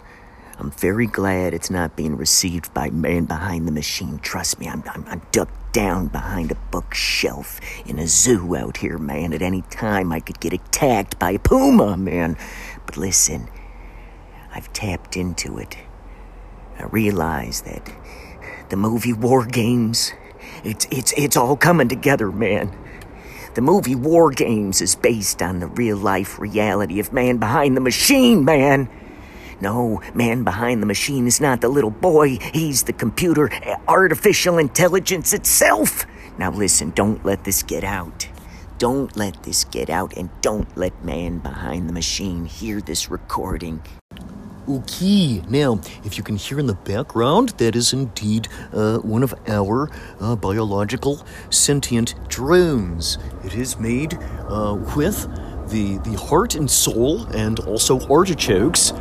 I'm 0.59 0.71
very 0.71 1.07
glad 1.07 1.53
it's 1.53 1.71
not 1.71 1.95
being 1.95 2.17
received 2.17 2.73
by 2.73 2.89
man 2.89 3.25
behind 3.25 3.65
the 3.65 3.71
machine. 3.71 4.19
Trust 4.19 4.59
me, 4.59 4.67
I'm, 4.67 4.83
I'm, 4.87 5.05
I'm 5.07 5.21
ducked 5.31 5.60
down 5.71 6.07
behind 6.07 6.51
a 6.51 6.55
bookshelf 6.71 7.59
in 7.85 7.99
a 7.99 8.07
zoo 8.07 8.55
out 8.55 8.77
here, 8.77 8.97
man. 8.97 9.33
At 9.33 9.41
any 9.41 9.61
time, 9.63 10.11
I 10.11 10.19
could 10.19 10.39
get 10.39 10.53
attacked 10.53 11.17
by 11.19 11.31
a 11.31 11.39
puma, 11.39 11.97
man. 11.97 12.37
But 12.85 12.97
listen, 12.97 13.49
I've 14.53 14.71
tapped 14.73 15.15
into 15.15 15.57
it. 15.57 15.77
I 16.77 16.83
realize 16.85 17.61
that 17.61 17.91
the 18.69 18.77
movie 18.77 19.13
War 19.13 19.45
Games, 19.45 20.13
it's, 20.63 20.87
it's, 20.91 21.13
it's 21.17 21.37
all 21.37 21.55
coming 21.55 21.87
together, 21.87 22.31
man. 22.31 22.75
The 23.53 23.61
movie 23.61 23.95
War 23.95 24.31
Games 24.31 24.81
is 24.81 24.95
based 24.95 25.41
on 25.41 25.59
the 25.59 25.67
real 25.67 25.97
life 25.97 26.39
reality 26.39 26.99
of 26.99 27.11
man 27.11 27.37
behind 27.37 27.75
the 27.75 27.81
machine, 27.81 28.45
man. 28.45 28.89
No, 29.61 30.01
man 30.15 30.43
behind 30.43 30.81
the 30.81 30.87
machine 30.87 31.27
is 31.27 31.39
not 31.39 31.61
the 31.61 31.69
little 31.69 31.91
boy, 31.91 32.39
he's 32.51 32.83
the 32.83 32.93
computer, 32.93 33.51
artificial 33.87 34.57
intelligence 34.57 35.33
itself. 35.33 36.05
Now 36.39 36.49
listen, 36.49 36.89
don't 36.91 37.23
let 37.23 37.43
this 37.43 37.61
get 37.61 37.83
out. 37.83 38.27
Don't 38.79 39.15
let 39.15 39.43
this 39.43 39.63
get 39.63 39.91
out, 39.91 40.17
and 40.17 40.31
don't 40.41 40.75
let 40.75 41.05
man 41.05 41.37
behind 41.37 41.87
the 41.87 41.93
machine 41.93 42.45
hear 42.45 42.81
this 42.81 43.11
recording. 43.11 43.83
Okay, 44.67 45.41
now, 45.47 45.79
if 46.03 46.17
you 46.17 46.23
can 46.23 46.35
hear 46.35 46.59
in 46.59 46.65
the 46.65 46.73
background, 46.73 47.49
that 47.57 47.75
is 47.75 47.93
indeed 47.93 48.47
uh, 48.73 48.97
one 48.99 49.21
of 49.21 49.35
our 49.47 49.91
uh, 50.19 50.35
biological 50.35 51.23
sentient 51.51 52.15
drones. 52.27 53.19
It 53.43 53.53
is 53.53 53.77
made 53.77 54.17
uh, 54.47 54.79
with 54.95 55.27
the, 55.69 55.99
the 56.03 56.17
heart 56.17 56.55
and 56.55 56.69
soul 56.69 57.25
and 57.27 57.59
also 57.59 57.99
artichokes 58.07 58.93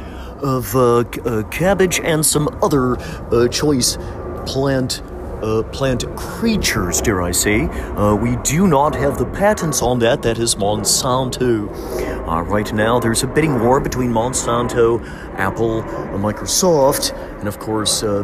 of 0.43 0.75
uh, 0.75 0.99
uh, 0.99 1.43
cabbage 1.51 2.01
and 2.01 2.25
some 2.25 2.49
other 2.63 2.99
uh, 2.99 3.49
choice 3.49 3.97
plant 4.47 5.03
uh, 5.43 5.63
plant 5.73 6.05
creatures, 6.17 7.01
dare 7.01 7.23
I 7.23 7.31
say. 7.31 7.63
Uh, 7.63 8.15
we 8.15 8.37
do 8.43 8.67
not 8.67 8.95
have 8.95 9.17
the 9.17 9.25
patents 9.25 9.81
on 9.81 9.99
that. 10.01 10.21
That 10.21 10.39
is 10.39 10.55
Monsanto. 10.57 11.67
Right 12.27 12.71
now, 12.75 13.01
there's 13.01 13.23
a 13.23 13.27
bidding 13.27 13.59
war 13.61 13.81
between 13.81 14.11
Monsanto, 14.13 15.03
Apple, 15.37 15.83
Microsoft, 16.19 17.17
and 17.39 17.49
of 17.49 17.59
course, 17.59 18.03
uh, 18.03 18.23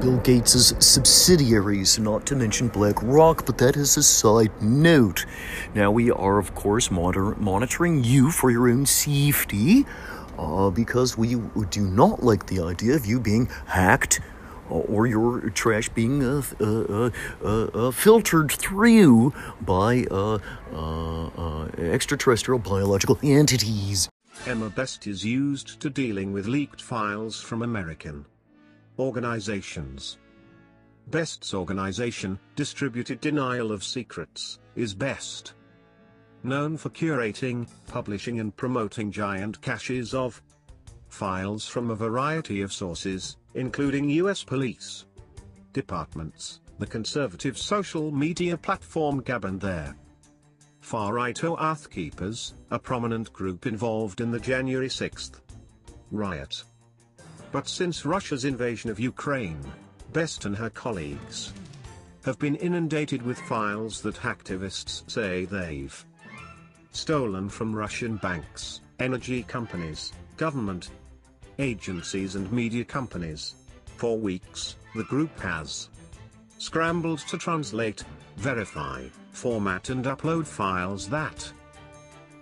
Bill 0.00 0.16
Gates' 0.18 0.74
subsidiaries, 0.78 1.98
not 1.98 2.24
to 2.26 2.36
mention 2.36 2.68
BlackRock, 2.68 3.44
but 3.44 3.58
that 3.58 3.76
is 3.76 3.98
a 3.98 4.02
side 4.02 4.50
note. 4.62 5.26
Now, 5.74 5.90
we 5.90 6.10
are, 6.10 6.38
of 6.38 6.54
course, 6.54 6.90
monitor- 6.90 7.34
monitoring 7.36 8.02
you 8.02 8.30
for 8.30 8.50
your 8.50 8.70
own 8.70 8.86
safety, 8.86 9.84
uh, 10.40 10.70
because 10.70 11.16
we 11.18 11.36
do 11.70 11.82
not 11.82 12.22
like 12.22 12.46
the 12.46 12.60
idea 12.60 12.94
of 12.94 13.06
you 13.06 13.20
being 13.20 13.46
hacked 13.66 14.20
or 14.68 15.06
your 15.06 15.50
trash 15.50 15.88
being 15.90 16.22
uh, 16.22 16.42
uh, 16.60 17.10
uh, 17.42 17.64
uh, 17.64 17.90
filtered 17.90 18.52
through 18.52 19.34
by 19.62 20.06
uh, 20.10 20.38
uh, 20.72 21.26
uh, 21.26 21.64
extraterrestrial 21.78 22.58
biological 22.58 23.18
entities. 23.22 24.08
Emma 24.46 24.70
Best 24.70 25.06
is 25.06 25.24
used 25.24 25.80
to 25.80 25.90
dealing 25.90 26.32
with 26.32 26.46
leaked 26.46 26.80
files 26.80 27.40
from 27.40 27.62
American 27.62 28.24
organizations. 28.98 30.18
Best's 31.08 31.52
organization, 31.52 32.38
Distributed 32.54 33.20
Denial 33.20 33.72
of 33.72 33.82
Secrets, 33.82 34.60
is 34.76 34.94
Best. 34.94 35.54
Known 36.42 36.78
for 36.78 36.88
curating, 36.88 37.68
publishing 37.86 38.40
and 38.40 38.56
promoting 38.56 39.12
giant 39.12 39.60
caches 39.60 40.14
of 40.14 40.42
files 41.08 41.66
from 41.66 41.90
a 41.90 41.94
variety 41.94 42.62
of 42.62 42.72
sources, 42.72 43.36
including 43.54 44.08
US 44.10 44.42
police 44.42 45.04
departments, 45.72 46.60
the 46.78 46.86
conservative 46.86 47.58
social 47.58 48.10
media 48.10 48.56
platform 48.56 49.20
Gab 49.20 49.44
and 49.44 49.60
their 49.60 49.94
far-right 50.80 51.44
Oath 51.44 51.90
Keepers, 51.90 52.54
a 52.70 52.78
prominent 52.78 53.32
group 53.32 53.66
involved 53.66 54.22
in 54.22 54.30
the 54.30 54.40
January 54.40 54.88
6th 54.88 55.40
riot. 56.10 56.64
But 57.52 57.68
since 57.68 58.06
Russia's 58.06 58.44
invasion 58.46 58.90
of 58.90 58.98
Ukraine, 58.98 59.60
Best 60.12 60.44
and 60.44 60.56
her 60.56 60.70
colleagues 60.70 61.52
have 62.24 62.38
been 62.38 62.56
inundated 62.56 63.22
with 63.22 63.38
files 63.40 64.00
that 64.02 64.16
hacktivists 64.16 65.08
say 65.08 65.44
they've 65.44 66.04
stolen 66.92 67.48
from 67.48 67.74
Russian 67.74 68.16
banks, 68.16 68.80
energy 68.98 69.42
companies, 69.42 70.12
government 70.36 70.90
agencies 71.58 72.36
and 72.36 72.50
media 72.50 72.84
companies. 72.84 73.54
For 73.96 74.16
weeks, 74.16 74.76
the 74.94 75.04
group 75.04 75.38
has 75.40 75.88
scrambled 76.58 77.20
to 77.20 77.38
translate, 77.38 78.04
verify, 78.36 79.04
format 79.32 79.90
and 79.90 80.04
upload 80.04 80.46
files 80.46 81.08
that 81.08 81.52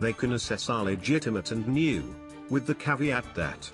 they 0.00 0.12
can 0.12 0.32
assess 0.32 0.70
are 0.70 0.84
legitimate 0.84 1.50
and 1.50 1.66
new, 1.66 2.14
with 2.50 2.66
the 2.66 2.74
caveat 2.74 3.24
that 3.34 3.70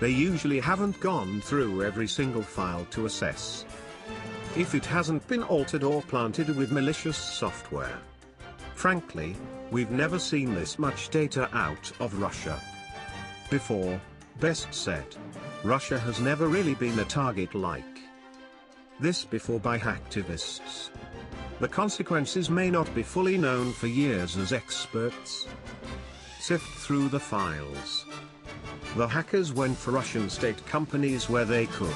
they 0.00 0.10
usually 0.10 0.60
haven't 0.60 0.98
gone 1.00 1.40
through 1.40 1.82
every 1.82 2.06
single 2.06 2.42
file 2.42 2.86
to 2.90 3.06
assess 3.06 3.64
if 4.56 4.74
it 4.74 4.84
hasn't 4.84 5.26
been 5.28 5.42
altered 5.42 5.82
or 5.82 6.00
planted 6.02 6.54
with 6.56 6.72
malicious 6.72 7.16
software. 7.16 7.98
Frankly, 8.74 9.36
we've 9.70 9.90
never 9.90 10.18
seen 10.18 10.54
this 10.54 10.78
much 10.78 11.08
data 11.08 11.48
out 11.56 11.92
of 12.00 12.20
Russia. 12.20 12.60
Before, 13.50 14.00
Best 14.40 14.72
said. 14.74 15.16
Russia 15.64 15.98
has 15.98 16.20
never 16.20 16.46
really 16.46 16.74
been 16.74 16.98
a 16.98 17.04
target 17.04 17.54
like 17.54 17.84
this 19.00 19.24
before 19.24 19.60
by 19.60 19.78
hacktivists. 19.78 20.90
The 21.60 21.68
consequences 21.68 22.50
may 22.50 22.70
not 22.70 22.94
be 22.94 23.02
fully 23.02 23.38
known 23.38 23.72
for 23.72 23.86
years 23.86 24.36
as 24.36 24.52
experts 24.52 25.46
sift 26.38 26.68
through 26.78 27.08
the 27.08 27.18
files. 27.18 28.04
The 28.94 29.08
hackers 29.08 29.52
went 29.52 29.76
for 29.76 29.90
Russian 29.90 30.28
state 30.28 30.64
companies 30.66 31.28
where 31.28 31.44
they 31.44 31.66
could 31.66 31.90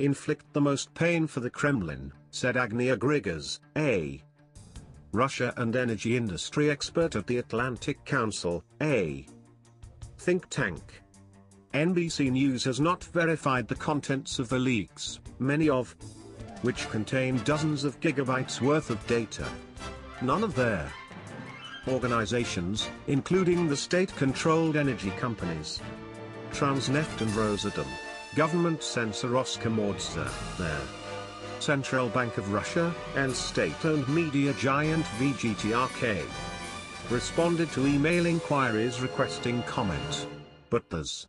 inflict 0.00 0.52
the 0.52 0.60
most 0.60 0.92
pain 0.94 1.26
for 1.26 1.40
the 1.40 1.50
Kremlin, 1.50 2.12
said 2.30 2.56
Agnia 2.56 2.96
Grigas, 2.96 3.60
a 3.76 4.22
Russia 5.12 5.52
and 5.56 5.74
energy 5.74 6.16
industry 6.16 6.70
expert 6.70 7.16
at 7.16 7.26
the 7.26 7.38
Atlantic 7.38 8.04
Council, 8.04 8.62
a 8.80 9.26
think 10.18 10.48
tank. 10.50 11.02
NBC 11.74 12.30
News 12.30 12.64
has 12.64 12.80
not 12.80 13.04
verified 13.04 13.66
the 13.66 13.74
contents 13.74 14.38
of 14.38 14.48
the 14.48 14.58
leaks, 14.58 15.20
many 15.38 15.68
of 15.68 15.94
which 16.62 16.88
contain 16.90 17.38
dozens 17.44 17.84
of 17.84 17.98
gigabytes 18.00 18.60
worth 18.60 18.90
of 18.90 19.04
data. 19.06 19.46
None 20.22 20.44
of 20.44 20.54
their 20.54 20.92
organizations, 21.88 22.88
including 23.06 23.68
the 23.68 23.76
state-controlled 23.76 24.76
energy 24.76 25.10
companies, 25.12 25.80
Transneft 26.52 27.20
and 27.20 27.30
Rosatom, 27.30 27.86
government 28.34 28.82
censor 28.82 29.28
Roskomnadzor, 29.28 30.30
their 30.58 30.80
Central 31.62 32.08
Bank 32.08 32.38
of 32.38 32.52
Russia, 32.52 32.94
and 33.16 33.34
state-owned 33.34 34.08
media 34.08 34.52
giant 34.54 35.04
VGTRK, 35.18 36.22
responded 37.10 37.70
to 37.72 37.86
email 37.86 38.26
inquiries 38.26 39.00
requesting 39.00 39.62
comment. 39.64 40.26
But 40.70 40.88
there's 40.90 41.28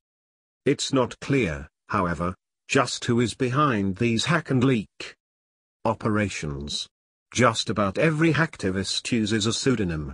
It's 0.64 0.94
not 0.94 1.20
clear, 1.22 1.68
however, 1.90 2.36
just 2.68 3.06
who 3.06 3.20
is 3.20 3.34
behind 3.34 3.96
these 3.96 4.26
hack 4.26 4.52
and 4.52 4.64
leak 4.64 5.16
operations. 5.86 6.88
Just 7.34 7.72
about 7.72 7.98
every 7.98 8.32
hacktivist 8.32 9.12
uses 9.12 9.48
a 9.48 9.54
pseudonym. 9.54 10.14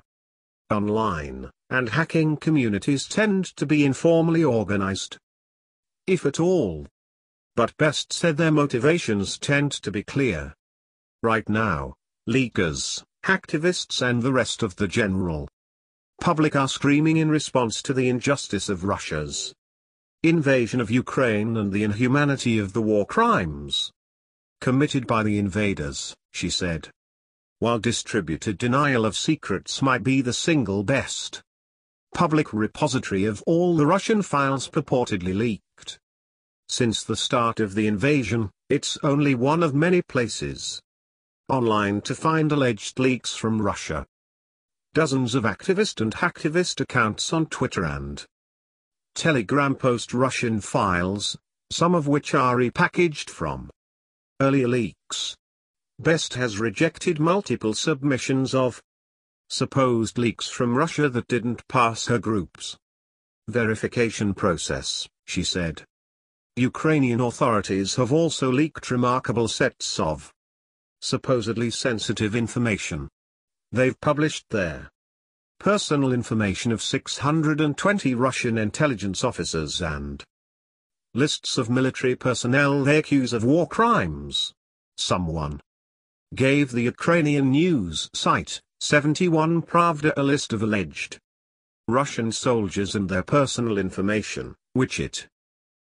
Online, 0.71 1.51
and 1.69 1.89
hacking 1.89 2.37
communities 2.37 3.09
tend 3.09 3.43
to 3.57 3.65
be 3.65 3.83
informally 3.83 4.45
organized. 4.45 5.17
If 6.07 6.25
at 6.25 6.39
all. 6.39 6.87
But 7.57 7.75
best 7.75 8.13
said 8.13 8.37
their 8.37 8.51
motivations 8.51 9.37
tend 9.37 9.73
to 9.73 9.91
be 9.91 10.03
clear. 10.03 10.53
Right 11.21 11.49
now, 11.49 11.95
leakers, 12.29 13.03
hacktivists 13.27 14.01
and 14.01 14.21
the 14.21 14.31
rest 14.31 14.63
of 14.63 14.77
the 14.77 14.87
general 14.87 15.49
public 16.21 16.55
are 16.55 16.69
screaming 16.69 17.17
in 17.17 17.29
response 17.29 17.81
to 17.81 17.93
the 17.93 18.07
injustice 18.07 18.69
of 18.69 18.85
Russia's 18.85 19.53
invasion 20.23 20.79
of 20.79 20.89
Ukraine 20.89 21.57
and 21.57 21.73
the 21.73 21.83
inhumanity 21.83 22.57
of 22.57 22.71
the 22.71 22.81
war 22.81 23.05
crimes 23.05 23.91
committed 24.61 25.05
by 25.05 25.23
the 25.23 25.37
invaders, 25.37 26.15
she 26.31 26.49
said. 26.49 26.89
While 27.59 27.79
distributed 27.79 28.57
denial 28.57 29.05
of 29.05 29.17
secrets 29.17 29.81
might 29.81 30.03
be 30.03 30.21
the 30.21 30.31
single 30.31 30.85
best 30.85 31.41
public 32.13 32.53
repository 32.53 33.25
of 33.25 33.43
all 33.45 33.75
the 33.75 33.85
Russian 33.85 34.21
files 34.21 34.69
purportedly 34.69 35.35
leaked. 35.35 35.99
Since 36.69 37.03
the 37.03 37.17
start 37.17 37.59
of 37.59 37.75
the 37.75 37.87
invasion, 37.87 38.51
it's 38.69 38.97
only 39.03 39.35
one 39.35 39.63
of 39.63 39.75
many 39.75 40.01
places 40.01 40.81
online 41.49 42.01
to 42.01 42.13
find 42.13 42.51
alleged 42.51 42.99
leaks 42.99 43.35
from 43.35 43.61
Russia. 43.61 44.05
Dozens 44.93 45.35
of 45.35 45.43
activist 45.43 46.01
and 46.01 46.13
hacktivist 46.13 46.81
accounts 46.81 47.31
on 47.31 47.45
Twitter 47.45 47.85
and 47.85 48.25
Telegram 49.15 49.75
post 49.75 50.13
Russian 50.13 50.59
files, 50.59 51.37
some 51.71 51.95
of 51.95 52.07
which 52.07 52.33
are 52.33 52.55
repackaged 52.55 53.29
from 53.29 53.69
earlier 54.41 54.67
leaks. 54.67 55.35
Best 55.99 56.35
has 56.35 56.59
rejected 56.59 57.19
multiple 57.19 57.73
submissions 57.73 58.53
of 58.53 58.81
supposed 59.49 60.17
leaks 60.17 60.47
from 60.47 60.75
Russia 60.75 61.09
that 61.09 61.27
didn't 61.27 61.67
pass 61.67 62.07
her 62.07 62.19
group's 62.19 62.77
verification 63.47 64.33
process, 64.33 65.07
she 65.25 65.43
said. 65.43 65.83
Ukrainian 66.57 67.21
authorities 67.21 67.95
have 67.95 68.11
also 68.11 68.51
leaked 68.51 68.91
remarkable 68.91 69.47
sets 69.47 69.99
of 69.99 70.33
supposedly 71.01 71.69
sensitive 71.69 72.35
information. 72.35 73.09
They've 73.71 73.99
published 73.99 74.45
their 74.49 74.89
personal 75.59 76.13
information 76.13 76.71
of 76.71 76.81
620 76.81 78.15
Russian 78.15 78.57
intelligence 78.57 79.23
officers 79.23 79.81
and 79.81 80.23
lists 81.13 81.57
of 81.57 81.69
military 81.69 82.15
personnel 82.15 82.83
they 82.83 82.97
accuse 82.97 83.33
of 83.33 83.43
war 83.43 83.67
crimes. 83.67 84.53
Someone 84.97 85.59
gave 86.35 86.71
the 86.71 86.81
Ukrainian 86.81 87.51
news 87.51 88.09
site, 88.13 88.61
71 88.81 89.61
Pravda 89.63 90.13
a 90.17 90.23
list 90.23 90.53
of 90.53 90.61
alleged 90.61 91.17
Russian 91.87 92.31
soldiers 92.31 92.95
and 92.95 93.07
their 93.07 93.23
personal 93.23 93.77
information, 93.77 94.55
which 94.73 94.99
it 94.99 95.27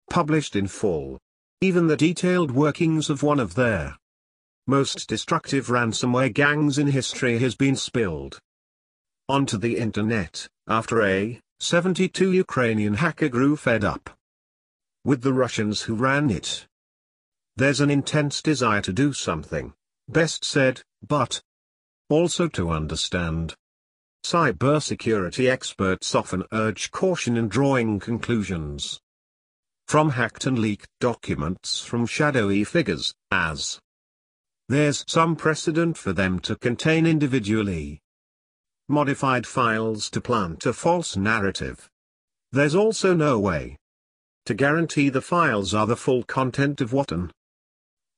published 0.09 0.55
in 0.55 0.67
full. 0.67 1.17
Even 1.59 1.87
the 1.87 1.97
detailed 1.97 2.51
workings 2.51 3.09
of 3.09 3.23
one 3.23 3.39
of 3.39 3.55
their 3.55 3.97
most 4.68 5.07
destructive 5.07 5.68
ransomware 5.68 6.34
gangs 6.34 6.78
in 6.78 6.88
history 6.88 7.39
has 7.39 7.55
been 7.55 7.76
spilled 7.76 8.39
onto 9.30 9.57
the 9.57 9.78
internet, 9.78 10.47
after 10.68 11.01
a 11.03 11.39
72 11.59 12.34
Ukrainian 12.34 12.95
hacker 12.95 13.30
grew 13.30 13.55
fed 13.55 13.84
up 13.84 14.09
with 15.03 15.22
the 15.22 15.34
Russians 15.34 15.84
who 15.84 15.95
ran 15.95 16.30
it. 16.30 16.68
There's 17.55 17.80
an 17.80 17.89
intense 17.89 18.41
desire 18.41 18.82
to 18.82 18.93
do 18.93 19.13
something, 19.13 19.74
best 20.09 20.43
said, 20.43 20.82
but 21.07 21.41
also 22.09 22.47
to 22.49 22.70
understand. 22.70 23.55
Cybersecurity 24.26 25.49
experts 25.49 26.13
often 26.13 26.43
urge 26.51 26.91
caution 26.91 27.38
in 27.38 27.47
drawing 27.47 27.99
conclusions 27.99 28.99
from 29.88 30.09
hacked 30.09 30.45
and 30.45 30.59
leaked 30.59 30.89
documents 30.99 31.80
from 31.80 32.05
shadowy 32.05 32.65
figures, 32.65 33.13
as 33.32 33.80
there's 34.70 35.05
some 35.07 35.36
precedent 35.36 35.97
for 35.97 36.11
them 36.11 36.39
to 36.39 36.55
contain 36.55 37.05
individually 37.05 38.02
modified 38.89 39.45
files 39.48 40.10
to 40.10 40.22
plant 40.22 40.65
a 40.65 40.73
false 40.73 41.15
narrative. 41.18 41.89
There's 42.52 42.76
also 42.76 43.14
no 43.14 43.39
way 43.39 43.77
to 44.45 44.53
guarantee 44.53 45.10
the 45.10 45.22
files 45.22 45.73
are 45.73 45.85
the 45.85 45.98
full 45.98 46.23
content 46.23 46.80
of 46.80 46.94
what 46.94 47.11
an 47.11 47.31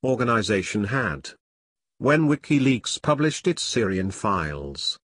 organization 0.04 0.86
had. 0.86 1.32
When 1.98 2.28
WikiLeaks 2.28 3.02
published 3.02 3.48
its 3.48 3.64
Syrian 3.64 4.12
files 4.12 5.00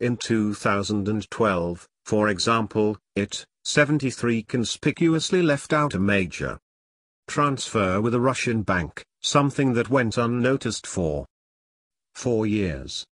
in 0.00 0.16
2012, 0.16 1.88
for 2.04 2.28
example, 2.28 2.96
it, 3.16 3.44
73 3.64 4.42
conspicuously 4.44 5.42
left 5.42 5.72
out 5.72 5.94
a 5.94 5.98
major 5.98 6.58
transfer 7.28 8.00
with 8.00 8.14
a 8.14 8.20
Russian 8.20 8.62
bank, 8.62 9.04
something 9.22 9.72
that 9.74 9.90
went 9.90 10.18
unnoticed 10.18 10.86
for 10.86 11.26
four 12.14 12.46
years. 12.46 13.06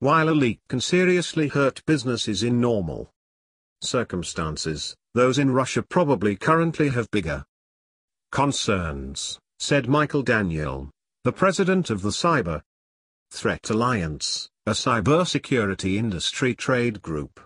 While 0.00 0.28
a 0.28 0.32
leak 0.32 0.60
can 0.68 0.80
seriously 0.80 1.48
hurt 1.48 1.84
businesses 1.86 2.42
in 2.42 2.60
normal 2.60 3.10
circumstances, 3.82 4.94
those 5.14 5.38
in 5.38 5.50
Russia 5.50 5.82
probably 5.82 6.36
currently 6.36 6.90
have 6.90 7.10
bigger 7.10 7.44
concerns, 8.32 9.38
said 9.58 9.88
Michael 9.88 10.22
Daniel, 10.22 10.90
the 11.24 11.32
president 11.32 11.90
of 11.90 12.02
the 12.02 12.10
Cyber 12.10 12.62
Threat 13.30 13.70
Alliance, 13.70 14.48
a 14.66 14.72
cybersecurity 14.72 15.96
industry 15.96 16.54
trade 16.54 17.02
group. 17.02 17.40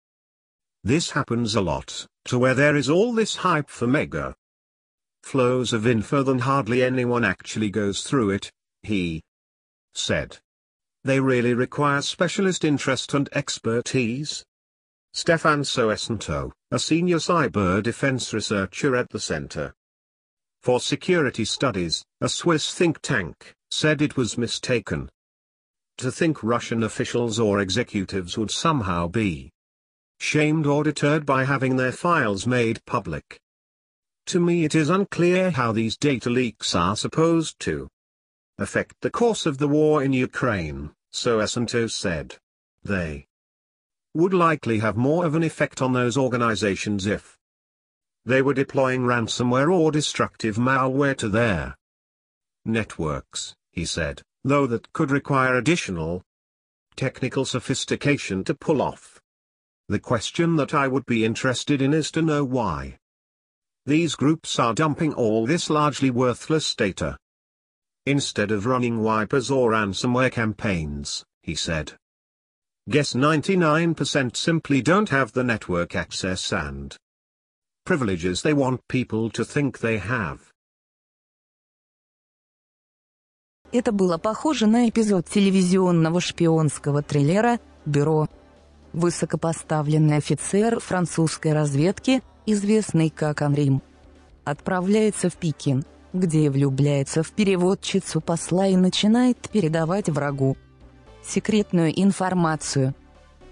This 0.84 1.10
happens 1.10 1.56
a 1.56 1.62
lot, 1.62 2.06
to 2.26 2.38
where 2.38 2.54
there 2.54 2.76
is 2.76 2.92
all 2.92 3.12
this 3.12 3.38
hype 3.38 3.72
for 3.72 3.88
mega 3.88 4.36
flows 5.24 5.74
of 5.74 5.88
info 5.88 6.22
than 6.22 6.40
hardly 6.40 6.84
anyone 6.84 7.24
actually 7.24 7.70
goes 7.70 8.04
through 8.04 8.30
it, 8.30 8.52
he 8.82 9.24
said. 9.94 10.38
They 11.04 11.20
really 11.20 11.54
require 11.54 12.02
specialist 12.02 12.64
interest 12.64 13.14
and 13.14 13.30
expertise. 13.34 14.44
Stefan 15.14 15.62
Soesanto, 15.62 16.52
a 16.72 16.80
senior 16.80 17.18
cyber 17.18 17.82
defense 17.82 18.34
researcher 18.34 18.96
at 18.96 19.10
the 19.10 19.20
Center 19.20 19.74
for 20.62 20.80
Security 20.80 21.44
Studies, 21.44 22.06
a 22.22 22.30
Swiss 22.30 22.74
think 22.74 23.02
tank, 23.02 23.54
said 23.70 24.02
it 24.02 24.16
was 24.16 24.38
mistaken 24.38 25.10
to 25.98 26.12
think 26.12 26.42
Russian 26.42 26.84
officials 26.84 27.38
or 27.38 27.60
executives 27.60 28.38
would 28.38 28.50
somehow 28.50 29.08
be 29.08 29.52
shamed 30.20 30.66
or 30.66 30.84
deterred 30.84 31.26
by 31.26 31.44
having 31.44 31.76
their 31.76 31.92
files 31.92 32.48
made 32.48 32.84
public. 32.86 33.40
To 34.28 34.40
me 34.40 34.64
it 34.64 34.76
is 34.76 34.90
unclear 34.90 35.52
how 35.52 35.72
these 35.72 35.98
data 35.98 36.30
leaks 36.30 36.76
are 36.76 36.96
supposed 36.96 37.60
to 37.62 37.90
affect 38.58 38.96
the 39.02 39.12
course 39.12 39.46
of 39.46 39.58
the 39.58 39.68
war 39.68 40.04
in 40.04 40.14
Ukraine, 40.14 40.92
Soesanto 41.12 41.90
said. 41.90 42.38
They 42.84 43.28
would 44.14 44.34
likely 44.34 44.80
have 44.80 44.96
more 44.96 45.26
of 45.26 45.36
an 45.36 45.44
effect 45.44 45.82
on 45.82 45.94
those 45.94 46.18
organizations 46.18 47.06
if 47.06 47.38
they 48.26 48.42
were 48.42 48.54
deploying 48.54 49.02
ransomware 49.02 49.72
or 49.72 49.92
destructive 49.92 50.56
malware 50.56 51.18
to 51.18 51.30
their 51.30 51.76
networks, 52.66 53.56
he 53.72 53.86
said 53.86 54.22
though 54.44 54.68
that 54.68 54.92
could 54.94 55.10
require 55.10 55.56
additional 55.56 56.22
technical 56.96 57.46
sophistication 57.46 58.44
to 58.44 58.54
pull 58.54 58.82
off. 58.82 59.22
The 59.88 60.00
question 60.00 60.58
that 60.58 60.74
I 60.74 60.88
would 60.88 61.06
be 61.06 61.26
interested 61.26 61.82
in 61.82 61.94
is 61.94 62.12
to 62.12 62.22
know 62.22 62.44
why 62.44 62.98
these 63.87 64.15
groups 64.15 64.59
are 64.59 64.75
dumping 64.75 65.15
all 65.15 65.47
this 65.47 65.71
largely 65.71 66.11
worthless 66.11 66.75
data. 66.75 67.17
Instead 68.05 68.51
of 68.51 68.67
running 68.67 69.03
wipers 69.03 69.51
or 69.51 69.73
ransomware 69.73 70.31
campaigns, 70.31 71.25
he 71.43 71.55
said. 71.55 71.93
Guess 72.89 73.15
99% 73.15 74.37
simply 74.37 74.83
don't 74.83 75.11
have 75.11 75.33
the 75.33 75.45
network 75.45 75.95
access 75.95 76.53
and 76.53 76.97
privileges 77.85 78.43
they 78.43 78.55
want 78.55 78.81
people 78.89 79.31
to 79.31 79.45
think 79.45 79.79
they 79.79 79.99
have. 79.99 80.41
Это 83.71 83.93
было 83.93 84.17
похоже 84.17 84.67
на 84.67 84.89
эпизод 84.89 85.29
телевизионного 85.29 86.21
шпионского 86.21 87.03
триллера 87.03 87.61
«Бюро». 87.85 88.29
Высокопоставленный 88.95 90.17
офицер 90.17 90.81
французской 90.81 91.53
разведки, 91.53 92.23
известный 92.46 93.10
как 93.10 93.42
Анрим, 93.42 93.82
отправляется 94.44 95.30
в 95.30 95.36
Пекин, 95.36 95.84
где 96.14 96.50
влюбляется 96.50 97.24
в 97.24 97.32
переводчицу 97.32 98.22
посла 98.22 98.68
и 98.68 98.76
начинает 98.76 99.38
передавать 99.50 100.10
врагу 100.10 100.58
секретную 101.24 101.92
информацию. 102.02 102.94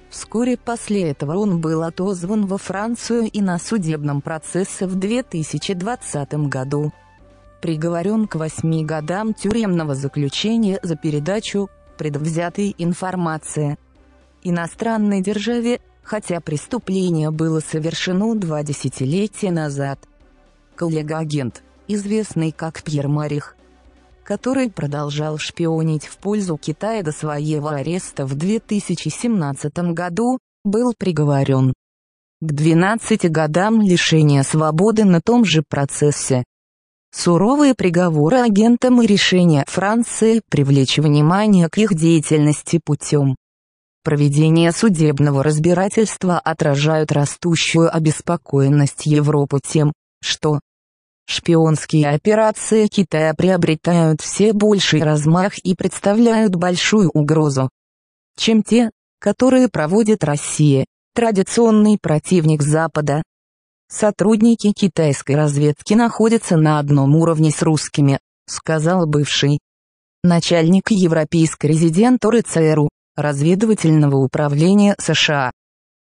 Вскоре 0.10 0.58
после 0.58 1.10
этого 1.10 1.38
он 1.38 1.62
был 1.62 1.84
отозван 1.84 2.46
во 2.46 2.58
Францию 2.58 3.30
и 3.32 3.42
на 3.42 3.58
судебном 3.58 4.22
процессе 4.22 4.86
в 4.86 4.96
2020 4.96 6.34
году 6.50 6.92
приговорен 7.62 8.28
к 8.28 8.36
восьми 8.36 8.84
годам 8.84 9.34
тюремного 9.34 9.96
заключения 9.96 10.80
за 10.84 10.96
передачу 10.96 11.70
предвзятой 11.98 12.76
информации 12.78 13.78
иностранной 14.44 15.22
державе, 15.22 15.80
хотя 16.04 16.40
преступление 16.42 17.32
было 17.32 17.60
совершено 17.60 18.36
два 18.36 18.64
десятилетия 18.64 19.52
назад. 19.52 20.00
Коллега-агент, 20.76 21.64
известный 21.88 22.52
как 22.52 22.84
Пьер 22.84 23.08
Марих, 23.08 23.56
который 24.24 24.70
продолжал 24.70 25.38
шпионить 25.38 26.06
в 26.06 26.18
пользу 26.18 26.58
Китая 26.58 27.04
до 27.04 27.12
своего 27.12 27.70
ареста 27.70 28.26
в 28.26 28.36
2017 28.36 29.74
году, 29.94 30.40
был 30.64 30.94
приговорен 30.98 31.74
к 32.42 32.52
12 32.54 33.30
годам 33.32 33.82
лишения 33.82 34.44
свободы 34.44 35.06
на 35.06 35.22
том 35.22 35.46
же 35.46 35.64
процессе. 35.68 36.44
Суровые 37.14 37.76
приговоры 37.76 38.38
агентам 38.38 39.02
и 39.02 39.06
решения 39.06 39.64
Франции 39.68 40.42
привлечь 40.50 40.98
внимание 40.98 41.70
к 41.70 41.78
их 41.78 41.94
деятельности 41.94 42.80
путем 42.84 43.36
проведения 44.04 44.72
судебного 44.72 45.44
разбирательства 45.44 46.40
отражают 46.40 47.12
растущую 47.12 47.94
обеспокоенность 47.94 49.06
Европы 49.06 49.60
тем, 49.64 49.94
что 50.22 50.60
шпионские 51.26 52.10
операции 52.10 52.88
Китая 52.88 53.34
приобретают 53.34 54.22
все 54.22 54.54
больший 54.54 55.04
размах 55.04 55.58
и 55.60 55.76
представляют 55.76 56.56
большую 56.56 57.10
угрозу, 57.10 57.70
чем 58.38 58.64
те, 58.64 58.92
которые 59.20 59.70
проводит 59.70 60.24
Россия, 60.24 60.86
традиционный 61.14 61.98
противник 62.02 62.62
Запада. 62.62 63.24
Сотрудники 63.90 64.72
китайской 64.72 65.36
разведки 65.36 65.94
находятся 65.94 66.58
на 66.58 66.80
одном 66.80 67.16
уровне 67.16 67.52
с 67.52 67.62
русскими, 67.62 68.20
сказал 68.48 69.06
бывший 69.06 69.60
начальник 70.24 70.92
европейской 70.92 71.68
резидентуры 71.68 72.42
ЦРУ, 72.42 72.90
разведывательного 73.22 74.18
управления 74.18 74.96
США. 75.00 75.52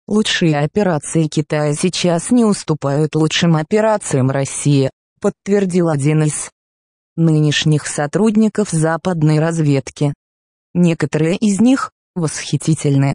Лучшие 0.09 0.59
операции 0.59 1.29
Китая 1.29 1.75
сейчас 1.75 2.31
не 2.31 2.45
уступают 2.45 3.15
лучшим 3.15 3.57
операциям 3.57 4.31
России, 4.31 4.91
подтвердил 5.21 5.89
один 5.89 6.25
из 6.25 6.51
нынешних 7.17 7.87
сотрудников 7.87 8.71
западной 8.71 9.39
разведки. 9.39 10.13
Некоторые 10.75 11.37
из 11.37 11.61
них 11.61 11.93
восхитительны. 12.15 13.15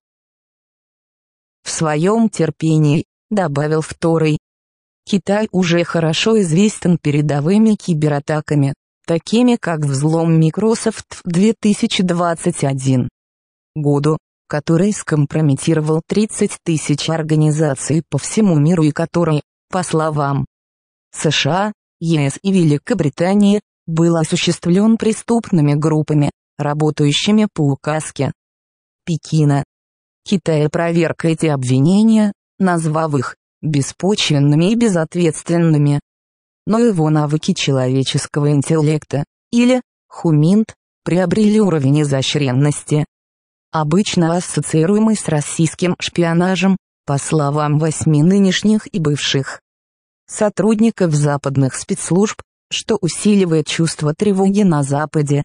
В 1.64 1.70
своем 1.70 2.30
терпении, 2.30 3.06
добавил 3.30 3.82
второй, 3.82 4.38
Китай 5.06 5.48
уже 5.52 5.84
хорошо 5.84 6.40
известен 6.42 6.98
передовыми 6.98 7.76
кибератаками, 7.76 8.74
такими 9.06 9.56
как 9.56 9.80
взлом 9.80 10.38
Microsoft 10.40 11.22
в 11.24 11.30
2021 11.30 13.10
году, 13.78 14.18
который 14.48 14.94
скомпрометировал 14.94 16.02
30 16.08 16.58
тысяч 16.64 17.10
организаций 17.10 18.04
по 18.10 18.18
всему 18.18 18.58
миру 18.58 18.84
и 18.84 18.92
который, 18.92 19.42
по 19.70 19.84
словам 19.84 20.46
США, 21.12 21.74
ЕС 22.00 22.40
и 22.42 22.52
Великобритании, 22.52 23.62
был 23.86 24.18
осуществлен 24.18 24.98
преступными 24.98 25.74
группами, 25.74 26.32
работающими 26.58 27.48
по 27.54 27.62
указке 27.72 28.32
Пекина. 29.06 29.64
Китай 30.24 30.68
проверка 30.70 31.30
эти 31.30 31.46
обвинения, 31.46 32.34
назвав 32.60 33.16
их 33.16 33.36
беспочвенными 33.62 34.72
и 34.72 34.76
безответственными. 34.76 36.02
Но 36.66 36.80
его 36.80 37.10
навыки 37.10 37.54
человеческого 37.54 38.52
интеллекта, 38.52 39.24
или, 39.52 39.82
хуминт, 40.08 40.76
приобрели 41.04 41.62
уровень 41.62 42.02
изощренности. 42.02 43.06
Обычно 43.72 44.36
ассоциируемый 44.36 45.16
с 45.16 45.28
российским 45.28 45.96
шпионажем, 46.00 46.78
по 47.06 47.18
словам 47.18 47.80
восьми 47.80 48.22
нынешних 48.24 48.94
и 48.94 49.00
бывших 49.00 49.62
сотрудников 50.30 51.14
западных 51.14 51.76
спецслужб, 51.76 52.42
что 52.70 52.98
усиливает 53.00 53.68
чувство 53.68 54.14
тревоги 54.14 54.64
на 54.64 54.84
Западе. 54.84 55.44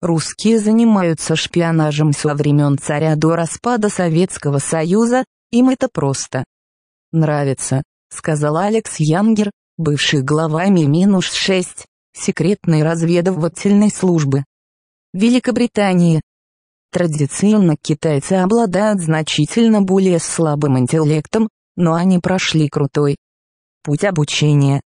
Русские 0.00 0.58
занимаются 0.58 1.36
шпионажем 1.36 2.12
со 2.12 2.34
времен 2.34 2.78
царя 2.78 3.14
до 3.14 3.36
распада 3.36 3.88
Советского 3.88 4.58
Союза, 4.58 5.24
им 5.52 5.70
это 5.70 5.88
просто 5.88 6.44
нравится»,— 7.12 7.82
сказал 8.10 8.56
Алекс 8.56 8.96
Янгер, 8.98 9.50
бывший 9.76 10.22
глава 10.22 10.66
Ми-6, 10.66 11.66
секретной 12.12 12.82
разведывательной 12.82 13.90
службы. 13.90 14.44
Великобритании. 15.12 16.20
Традиционно 16.90 17.76
китайцы 17.76 18.34
обладают 18.34 19.00
значительно 19.00 19.82
более 19.82 20.18
слабым 20.18 20.78
интеллектом, 20.78 21.48
но 21.76 21.94
они 21.94 22.18
прошли 22.18 22.68
крутой 22.68 23.16
путь 23.82 24.04
обучения. 24.04 24.80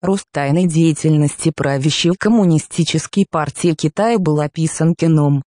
Рост 0.00 0.24
тайной 0.32 0.66
деятельности 0.66 1.52
правящей 1.54 2.12
коммунистической 2.18 3.26
партии 3.30 3.74
Китая 3.74 4.18
был 4.18 4.40
описан 4.40 4.94
кином 4.94 5.42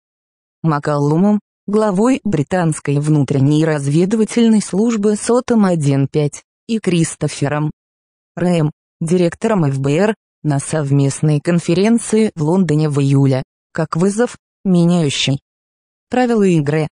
Макалумом, 0.63 1.39
главой 1.67 2.21
британской 2.23 2.99
внутренней 2.99 3.65
разведывательной 3.65 4.61
службы 4.61 5.15
Сотом 5.15 5.65
1.5, 5.65 6.41
и 6.67 6.79
Кристофером 6.79 7.71
Рэем, 8.35 8.71
директором 8.99 9.71
ФБР, 9.71 10.15
на 10.43 10.59
совместной 10.59 11.39
конференции 11.39 12.31
в 12.35 12.43
Лондоне 12.43 12.89
в 12.89 12.99
июле, 12.99 13.43
как 13.73 13.95
вызов, 13.95 14.37
меняющий 14.63 15.39
правила 16.09 16.43
игры. 16.43 16.87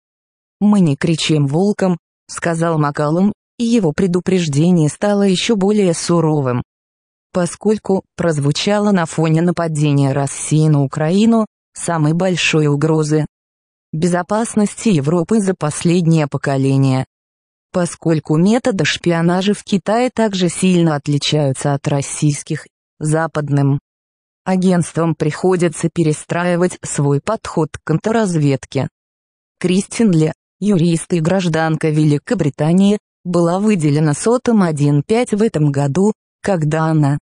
«Мы 0.61 0.81
не 0.81 0.97
кричим 0.97 1.47
волком»,— 1.47 1.99
сказал 2.29 2.79
Макалум, 2.79 3.33
и 3.59 3.65
его 3.65 3.93
предупреждение 3.93 4.89
стало 4.89 5.23
еще 5.23 5.57
более 5.57 5.95
суровым. 5.95 6.63
Поскольку 7.33 8.03
прозвучало 8.17 8.91
на 8.93 9.07
фоне 9.07 9.43
нападения 9.43 10.13
России 10.13 10.69
на 10.69 10.83
Украину, 10.83 11.47
самой 11.73 12.13
большой 12.13 12.67
угрозы 12.67 13.27
безопасности 13.93 14.89
Европы 14.89 15.41
за 15.41 15.55
последнее 15.55 16.27
поколение. 16.27 17.05
Поскольку 17.73 18.37
методы 18.37 18.85
шпионажа 18.85 19.55
в 19.55 19.65
Китае 19.65 20.11
также 20.11 20.49
сильно 20.49 20.95
отличаются 20.95 21.75
от 21.75 21.87
российских, 21.89 22.67
западным 22.99 23.81
агентствам 24.45 25.15
приходится 25.15 25.89
перестраивать 25.89 26.79
свой 26.83 27.21
подход 27.21 27.71
к 27.77 27.85
контрразведке. 27.85 28.89
Кристин 29.63 30.11
Ли, 30.11 30.33
юрист 30.59 31.13
и 31.13 31.21
гражданка 31.21 31.91
Великобритании, 31.91 32.99
была 33.23 33.61
выделена 33.61 34.13
сотом 34.13 34.65
1.5 34.65 35.37
в 35.37 35.41
этом 35.41 35.71
году, 35.71 36.15
когда 36.43 36.87
она 36.87 37.17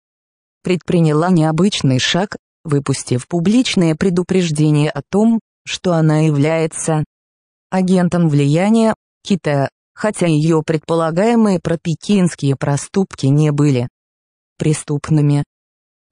предприняла 0.62 1.32
необычный 1.32 1.98
шаг, 1.98 2.38
выпустив 2.64 3.28
публичное 3.28 3.96
предупреждение 3.96 4.92
о 4.92 5.02
том, 5.02 5.40
что 5.66 5.94
она 5.94 6.20
является 6.20 7.06
агентом 7.72 8.30
влияния 8.30 8.94
Китая, 9.24 9.70
хотя 9.96 10.28
ее 10.28 10.62
предполагаемые 10.64 11.60
пропекинские 11.60 12.56
проступки 12.56 13.26
не 13.26 13.52
были 13.52 13.90
преступными. 14.60 15.44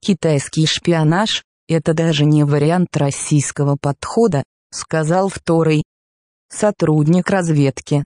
Китайский 0.00 0.66
шпионаж– 0.66 1.44
это 1.68 1.94
даже 1.94 2.24
не 2.24 2.42
вариант 2.42 2.96
российского 2.96 3.76
подхода, 3.80 4.42
сказал 4.72 5.28
второй 5.28 5.84
сотрудник 6.48 7.30
разведки. 7.30 8.04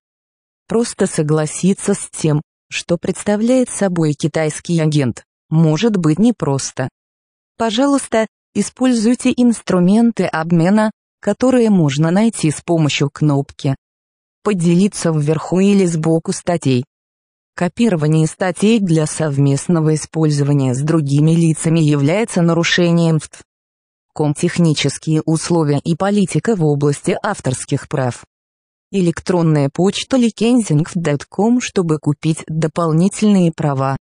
Просто 0.69 1.07
согласиться 1.07 1.95
с 1.95 2.09
тем, 2.11 2.43
что 2.71 2.97
представляет 2.97 3.69
собой 3.69 4.13
китайский 4.13 4.79
агент, 4.81 5.25
может 5.49 5.97
быть 5.97 6.19
непросто. 6.19 6.89
Пожалуйста, 7.57 8.27
используйте 8.55 9.33
инструменты 9.37 10.25
обмена, 10.25 10.93
которые 11.21 11.71
можно 11.71 12.11
найти 12.11 12.51
с 12.51 12.61
помощью 12.63 13.11
кнопки. 13.11 13.75
Поделиться 14.43 15.11
вверху 15.11 15.61
или 15.61 15.85
сбоку 15.85 16.33
статей. 16.33 16.85
Копирование 17.55 18.27
статей 18.27 18.81
для 18.81 19.07
совместного 19.07 19.95
использования 19.95 20.75
с 20.75 20.81
другими 20.81 21.33
лицами 21.33 21.81
является 21.81 22.41
нарушением 22.41 23.19
ВТ. 23.19 23.43
Ком 24.13 24.35
технические 24.35 25.23
условия 25.23 25.81
и 25.85 25.95
политика 25.95 26.57
в 26.57 26.65
области 26.65 27.17
авторских 27.23 27.89
прав. 27.89 28.25
Электронная 28.93 29.71
почта 29.73 30.17
likenzing.com, 30.17 31.61
чтобы 31.61 31.99
купить 31.99 32.43
дополнительные 32.49 33.53
права. 33.53 33.97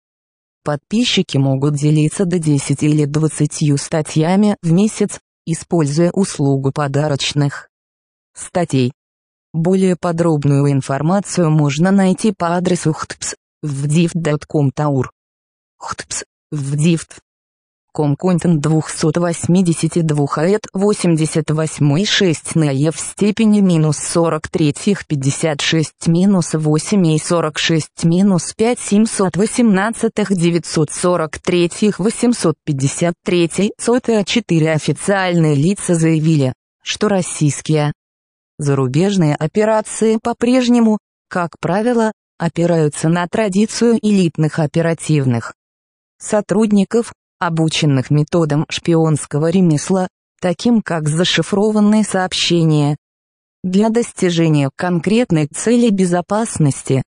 Подписчики 0.64 1.38
могут 1.38 1.76
делиться 1.76 2.26
до 2.26 2.40
10 2.40 2.84
или 2.84 3.06
20 3.06 3.80
статьями 3.80 4.56
в 4.62 4.72
месяц, 4.72 5.20
используя 5.46 6.12
услугу 6.12 6.72
подарочных 6.72 7.70
статей. 8.34 8.94
Более 9.54 9.96
подробную 9.96 10.72
информацию 10.72 11.50
можно 11.50 11.92
найти 11.92 12.32
по 12.32 12.56
адресу 12.56 12.92
htps 12.92 13.36
в 13.62 13.86
div.com 13.88 14.72
taur. 14.76 15.08
Комконтент 17.98 18.62
282 18.62 20.28
аэт 20.36 20.68
88 20.72 22.06
6 22.06 22.56
на 22.56 22.70
e 22.70 22.92
в 22.92 23.00
степени 23.00 23.60
минус 23.60 23.98
43 23.98 24.98
56 25.08 26.06
минус 26.06 26.54
8 26.54 27.08
и 27.08 27.18
46 27.18 28.04
минус 28.04 28.54
5 28.56 28.80
718 28.80 30.14
943 30.30 31.94
853 31.98 33.72
сотая 33.80 34.24
4 34.24 34.72
официальные 34.72 35.56
лица 35.56 35.96
заявили, 35.96 36.54
что 36.84 37.08
российские 37.08 37.94
зарубежные 38.60 39.34
операции 39.34 40.20
по-прежнему, 40.22 41.00
как 41.30 41.58
правило, 41.60 42.12
опираются 42.38 43.10
на 43.10 43.26
традицию 43.26 43.98
элитных 44.04 44.60
оперативных 44.60 45.56
сотрудников, 46.20 47.12
обученных 47.40 48.10
методам 48.10 48.66
шпионского 48.70 49.50
ремесла, 49.50 50.08
таким 50.42 50.82
как 50.82 51.08
зашифрованные 51.08 52.04
сообщения, 52.04 52.98
для 53.64 53.90
достижения 53.90 54.70
конкретной 54.76 55.48
цели 55.48 55.90
безопасности. 55.90 57.04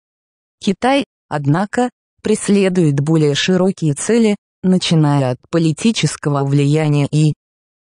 Китай, 0.61 1.05
однако, 1.29 1.91
преследует 2.23 3.01
более 3.01 3.35
широкие 3.35 3.95
цели, 3.95 4.37
начиная 4.63 5.33
от 5.33 5.39
политического 5.51 6.45
влияния 6.45 7.07
и 7.11 7.35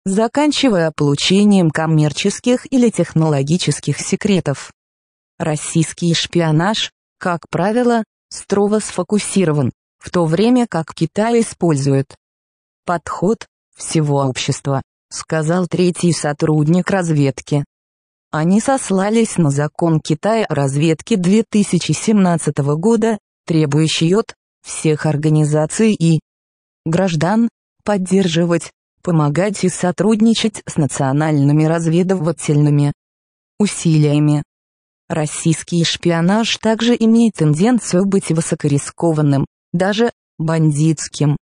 заканчивая 0.04 0.92
получением 0.94 1.70
коммерческих 1.70 2.66
или 2.72 2.90
технологических 2.90 3.98
секретов. 3.98 4.72
Российский 5.38 6.14
шпионаж, 6.14 6.90
как 7.18 7.48
правило, 7.50 8.04
строго 8.28 8.80
сфокусирован, 8.80 9.72
в 9.98 10.10
то 10.10 10.24
время 10.24 10.66
как 10.68 10.94
Китай 10.94 11.40
использует 11.40 12.16
подход 12.84 13.46
всего 13.76 14.24
общества, 14.24 14.82
сказал 15.10 15.66
третий 15.66 16.12
сотрудник 16.12 16.90
разведки. 16.90 17.64
Они 18.30 18.60
сослались 18.60 19.36
на 19.36 19.50
закон 19.50 20.00
Китая 20.00 20.46
о 20.46 20.54
разведке 20.54 21.16
2017 21.16 22.59
года, 22.76 23.18
требующий 23.46 24.14
от 24.14 24.34
всех 24.64 25.06
организаций 25.06 25.92
и 25.92 26.20
граждан 26.86 27.48
поддерживать, 27.84 28.70
помогать 29.02 29.64
и 29.64 29.68
сотрудничать 29.68 30.62
с 30.66 30.76
национальными 30.76 31.64
разведывательными 31.64 32.92
усилиями. 33.59 34.44
Российский 35.09 35.84
шпионаж 35.84 36.56
также 36.56 36.96
имеет 36.98 37.34
тенденцию 37.34 38.06
быть 38.06 38.30
высокорискованным, 38.30 39.44
даже 39.72 40.10
бандитским 40.38 41.36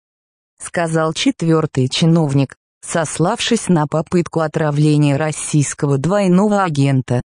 сказал 0.59 1.12
четвертый 1.12 1.89
чиновник, 1.89 2.57
сославшись 2.81 3.69
на 3.69 3.87
попытку 3.87 4.41
отравления 4.41 5.16
российского 5.16 5.99
двойного 5.99 6.62
агента. 6.62 7.23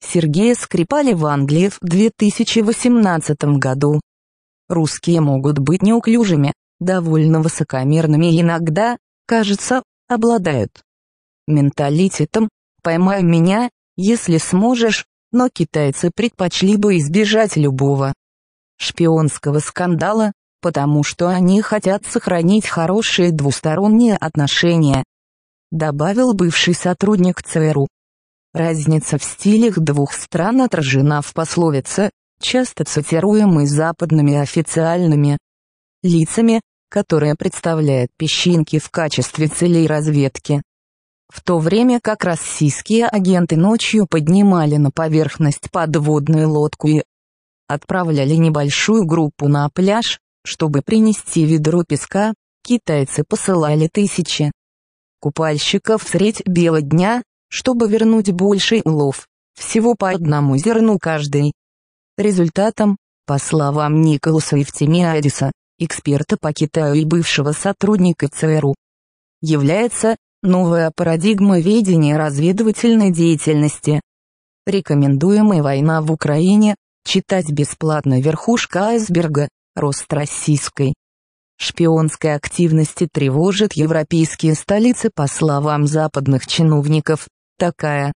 Сергея 0.00 0.54
Скрипали 0.54 1.12
в 1.12 1.26
Англии 1.26 1.68
в 1.68 1.78
2018 1.80 3.58
году. 3.58 4.00
Русские 4.68 5.20
могут 5.20 5.58
быть 5.58 5.82
неуклюжими, 5.82 6.52
довольно 6.78 7.40
высокомерными 7.40 8.26
и 8.26 8.40
иногда, 8.40 8.96
кажется, 9.26 9.82
обладают 10.08 10.82
менталитетом 11.48 12.48
«поймай 12.82 13.22
меня, 13.22 13.70
если 13.96 14.38
сможешь», 14.38 15.06
но 15.32 15.48
китайцы 15.48 16.10
предпочли 16.14 16.76
бы 16.76 16.98
избежать 16.98 17.56
любого 17.56 18.14
шпионского 18.78 19.58
скандала, 19.58 20.32
потому 20.60 21.02
что 21.02 21.28
они 21.28 21.62
хотят 21.62 22.04
сохранить 22.06 22.66
хорошие 22.66 23.32
двусторонние 23.32 24.16
отношения», 24.16 25.04
добавил 25.70 26.34
бывший 26.34 26.74
сотрудник 26.74 27.42
ЦРУ. 27.42 27.88
Разница 28.54 29.18
в 29.18 29.24
стилях 29.24 29.78
двух 29.78 30.14
стран 30.14 30.62
отражена 30.62 31.22
в 31.22 31.32
пословице, 31.34 32.10
часто 32.40 32.84
цитируемой 32.84 33.66
западными 33.66 34.34
официальными 34.34 35.38
лицами, 36.02 36.60
которая 36.90 37.34
представляет 37.34 38.08
песчинки 38.16 38.78
в 38.78 38.90
качестве 38.90 39.48
целей 39.48 39.86
разведки. 39.86 40.62
В 41.28 41.42
то 41.42 41.58
время 41.58 42.00
как 42.00 42.24
российские 42.24 43.06
агенты 43.06 43.56
ночью 43.56 44.06
поднимали 44.08 44.76
на 44.76 44.90
поверхность 44.90 45.70
подводную 45.70 46.48
лодку 46.48 46.88
и 46.88 47.02
отправляли 47.66 48.34
небольшую 48.34 49.04
группу 49.04 49.46
на 49.46 49.68
пляж, 49.68 50.18
чтобы 50.48 50.80
принести 50.80 51.44
ведро 51.44 51.84
песка, 51.84 52.32
китайцы 52.62 53.22
посылали 53.22 53.86
тысячи 53.92 54.50
купальщиков 55.20 56.02
средь 56.02 56.42
бела 56.46 56.80
дня, 56.80 57.22
чтобы 57.50 57.86
вернуть 57.86 58.30
больший 58.30 58.80
улов, 58.84 59.26
всего 59.58 59.94
по 59.94 60.08
одному 60.08 60.56
зерну 60.56 60.98
каждый. 60.98 61.52
Результатом, 62.16 62.96
по 63.26 63.36
словам 63.38 64.00
Николаса 64.00 64.56
Евтемиадиса, 64.56 65.52
эксперта 65.78 66.38
по 66.40 66.52
Китаю 66.54 66.94
и 66.94 67.04
бывшего 67.04 67.52
сотрудника 67.52 68.28
ЦРУ, 68.28 68.74
является 69.42 70.16
новая 70.42 70.90
парадигма 70.96 71.60
ведения 71.60 72.16
разведывательной 72.16 73.12
деятельности. 73.12 74.00
Рекомендуемая 74.66 75.62
война 75.62 76.00
в 76.00 76.10
Украине, 76.10 76.74
читать 77.04 77.50
бесплатно 77.50 78.20
верхушка 78.20 78.86
айсберга, 78.86 79.48
рост 79.78 80.12
российской 80.12 80.94
шпионской 81.58 82.34
активности 82.34 83.08
тревожит 83.12 83.72
европейские 83.72 84.54
столицы 84.54 85.10
по 85.14 85.26
словам 85.26 85.86
западных 85.86 86.46
чиновников, 86.46 87.26
такая 87.58 88.12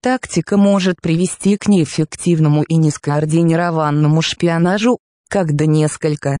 тактика 0.00 0.56
может 0.56 1.00
привести 1.00 1.56
к 1.56 1.66
неэффективному 1.66 2.62
и 2.62 2.76
нескоординированному 2.76 4.22
шпионажу, 4.22 4.98
когда 5.28 5.66
несколько 5.66 6.38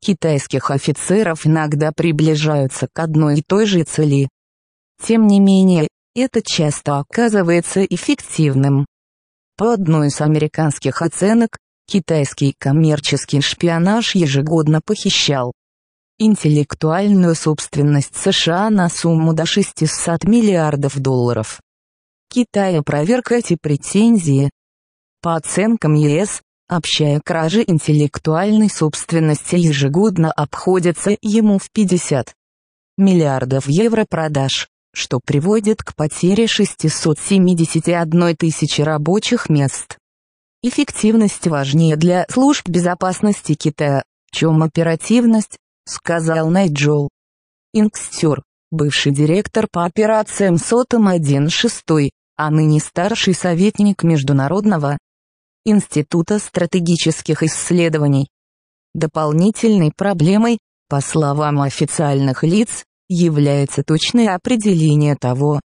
китайских 0.00 0.70
офицеров 0.70 1.46
иногда 1.46 1.90
приближаются 1.92 2.88
к 2.92 2.98
одной 2.98 3.38
и 3.38 3.42
той 3.42 3.66
же 3.66 3.82
цели. 3.82 4.28
Тем 5.02 5.26
не 5.26 5.40
менее, 5.40 5.88
это 6.14 6.40
часто 6.42 6.98
оказывается 6.98 7.84
эффективным. 7.84 8.86
По 9.56 9.72
одной 9.72 10.08
из 10.08 10.20
американских 10.20 11.02
оценок, 11.02 11.58
китайский 11.86 12.54
коммерческий 12.58 13.40
шпионаж 13.40 14.14
ежегодно 14.14 14.80
похищал 14.84 15.52
интеллектуальную 16.18 17.34
собственность 17.34 18.16
США 18.16 18.70
на 18.70 18.88
сумму 18.88 19.34
до 19.34 19.46
600 19.46 20.24
миллиардов 20.24 20.98
долларов. 20.98 21.60
Китай 22.30 22.78
опроверг 22.78 23.32
эти 23.32 23.56
претензии. 23.60 24.50
По 25.22 25.36
оценкам 25.36 25.94
ЕС, 25.94 26.42
общая 26.70 27.20
кража 27.24 27.62
интеллектуальной 27.62 28.70
собственности 28.70 29.56
ежегодно 29.56 30.30
обходится 30.30 31.16
ему 31.22 31.58
в 31.58 31.70
50 31.72 32.32
миллиардов 32.96 33.68
евро 33.68 34.06
продаж, 34.08 34.68
что 34.92 35.20
приводит 35.24 35.82
к 35.82 35.94
потере 35.96 36.46
671 36.46 38.36
тысячи 38.36 38.80
рабочих 38.82 39.48
мест. 39.48 39.98
Эффективность 40.66 41.46
важнее 41.46 41.94
для 41.94 42.24
служб 42.30 42.66
безопасности 42.70 43.52
Китая, 43.52 44.02
чем 44.32 44.62
оперативность, 44.62 45.58
сказал 45.84 46.48
Найджел. 46.48 47.10
Инкстер, 47.74 48.42
бывший 48.70 49.12
директор 49.12 49.66
по 49.70 49.84
операциям 49.84 50.56
СОТом 50.56 51.06
1.6, 51.08 52.08
а 52.38 52.50
ныне 52.50 52.80
старший 52.80 53.34
советник 53.34 54.04
Международного 54.04 54.96
Института 55.66 56.38
стратегических 56.38 57.42
исследований. 57.42 58.28
Дополнительной 58.94 59.92
проблемой, 59.94 60.60
по 60.88 61.02
словам 61.02 61.60
официальных 61.60 62.42
лиц, 62.42 62.84
является 63.06 63.82
точное 63.82 64.34
определение 64.34 65.14
того, 65.14 65.60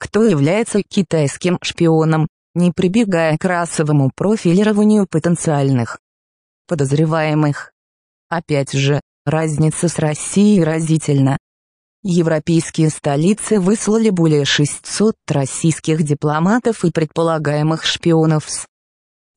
кто 0.00 0.24
является 0.24 0.82
китайским 0.82 1.56
шпионом, 1.62 2.26
не 2.54 2.72
прибегая 2.72 3.36
к 3.38 3.44
расовому 3.44 4.10
профилированию 4.14 5.06
потенциальных 5.08 5.98
подозреваемых. 6.66 7.72
Опять 8.28 8.72
же, 8.72 9.00
Разница 9.26 9.88
с 9.88 9.98
Россией 9.98 10.62
разительна. 10.62 11.38
Европейские 12.02 12.90
столицы 12.90 13.58
выслали 13.58 14.10
более 14.10 14.44
600 14.44 15.14
российских 15.28 16.02
дипломатов 16.02 16.84
и 16.84 16.90
предполагаемых 16.90 17.84
шпионов 17.84 18.50
с 18.50 18.66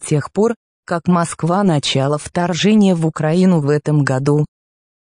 тех 0.06 0.34
пор, 0.34 0.56
как 0.86 1.08
Москва 1.08 1.64
начала 1.64 2.18
вторжение 2.18 2.96
в 2.96 3.08
Украину 3.08 3.62
в 3.62 3.70
этом 3.70 4.04
году. 4.04 4.46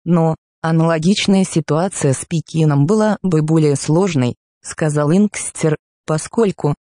Но, 0.05 0.35
аналогичная 0.63 1.45
ситуация 1.45 2.15
с 2.15 2.25
Пекином 2.25 2.87
была 2.87 3.19
бы 3.21 3.43
более 3.43 3.77
сложной, 3.77 4.37
сказал 4.63 5.13
Инкстер, 5.13 5.77
поскольку 6.07 6.75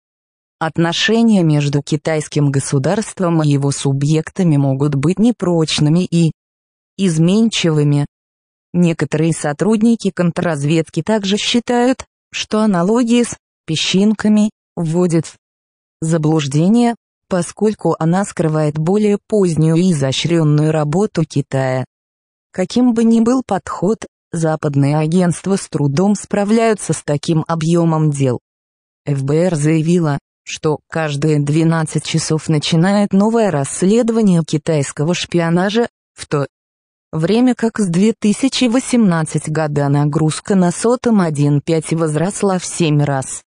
отношения 0.59 1.41
между 1.41 1.81
китайским 1.81 2.51
государством 2.51 3.41
и 3.41 3.49
его 3.49 3.71
субъектами 3.71 4.57
могут 4.57 4.95
быть 4.95 5.17
непрочными 5.17 6.05
и 6.05 6.31
изменчивыми. 6.97 8.05
Некоторые 8.73 9.33
сотрудники 9.33 10.11
контрразведки 10.11 11.01
также 11.01 11.37
считают, 11.37 12.05
что 12.31 12.59
аналогии 12.59 13.23
с 13.23 13.37
песчинками 13.65 14.51
вводят 14.75 15.25
в 15.25 15.37
заблуждение, 16.01 16.95
поскольку 17.27 17.95
она 17.97 18.25
скрывает 18.25 18.77
более 18.77 19.17
позднюю 19.27 19.77
и 19.77 19.91
изощренную 19.91 20.71
работу 20.71 21.23
Китая. 21.25 21.85
Каким 22.51 22.93
бы 22.93 23.03
ни 23.03 23.21
был 23.21 23.43
подход, 23.45 23.99
западные 24.31 24.97
агентства 24.97 25.55
с 25.55 25.67
трудом 25.69 26.15
справляются 26.15 26.93
с 26.93 27.03
таким 27.03 27.43
объемом 27.47 28.11
дел. 28.11 28.39
ФБР 29.05 29.55
заявила, 29.55 30.19
что 30.49 30.79
каждые 30.89 31.39
12 31.39 32.03
часов 32.03 32.49
начинает 32.49 33.13
новое 33.13 33.51
расследование 33.51 34.43
китайского 34.43 35.13
шпионажа, 35.13 35.87
в 36.15 36.25
то 36.27 36.47
время 37.11 37.53
как 37.53 37.77
с 37.77 37.87
2018 37.87 39.49
года 39.49 39.89
нагрузка 39.89 40.55
на 40.55 40.71
сотом 40.71 41.21
1.5 41.21 41.95
возросла 41.95 42.57
в 42.57 42.65
7 42.65 43.03
раз. 43.03 43.43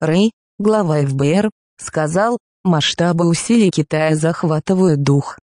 Рэй, 0.00 0.32
глава 0.58 1.02
ФБР, 1.02 1.50
сказал, 1.78 2.38
масштабы 2.64 3.28
усилий 3.28 3.70
Китая 3.70 4.16
захватывают 4.16 5.02
дух. 5.02 5.38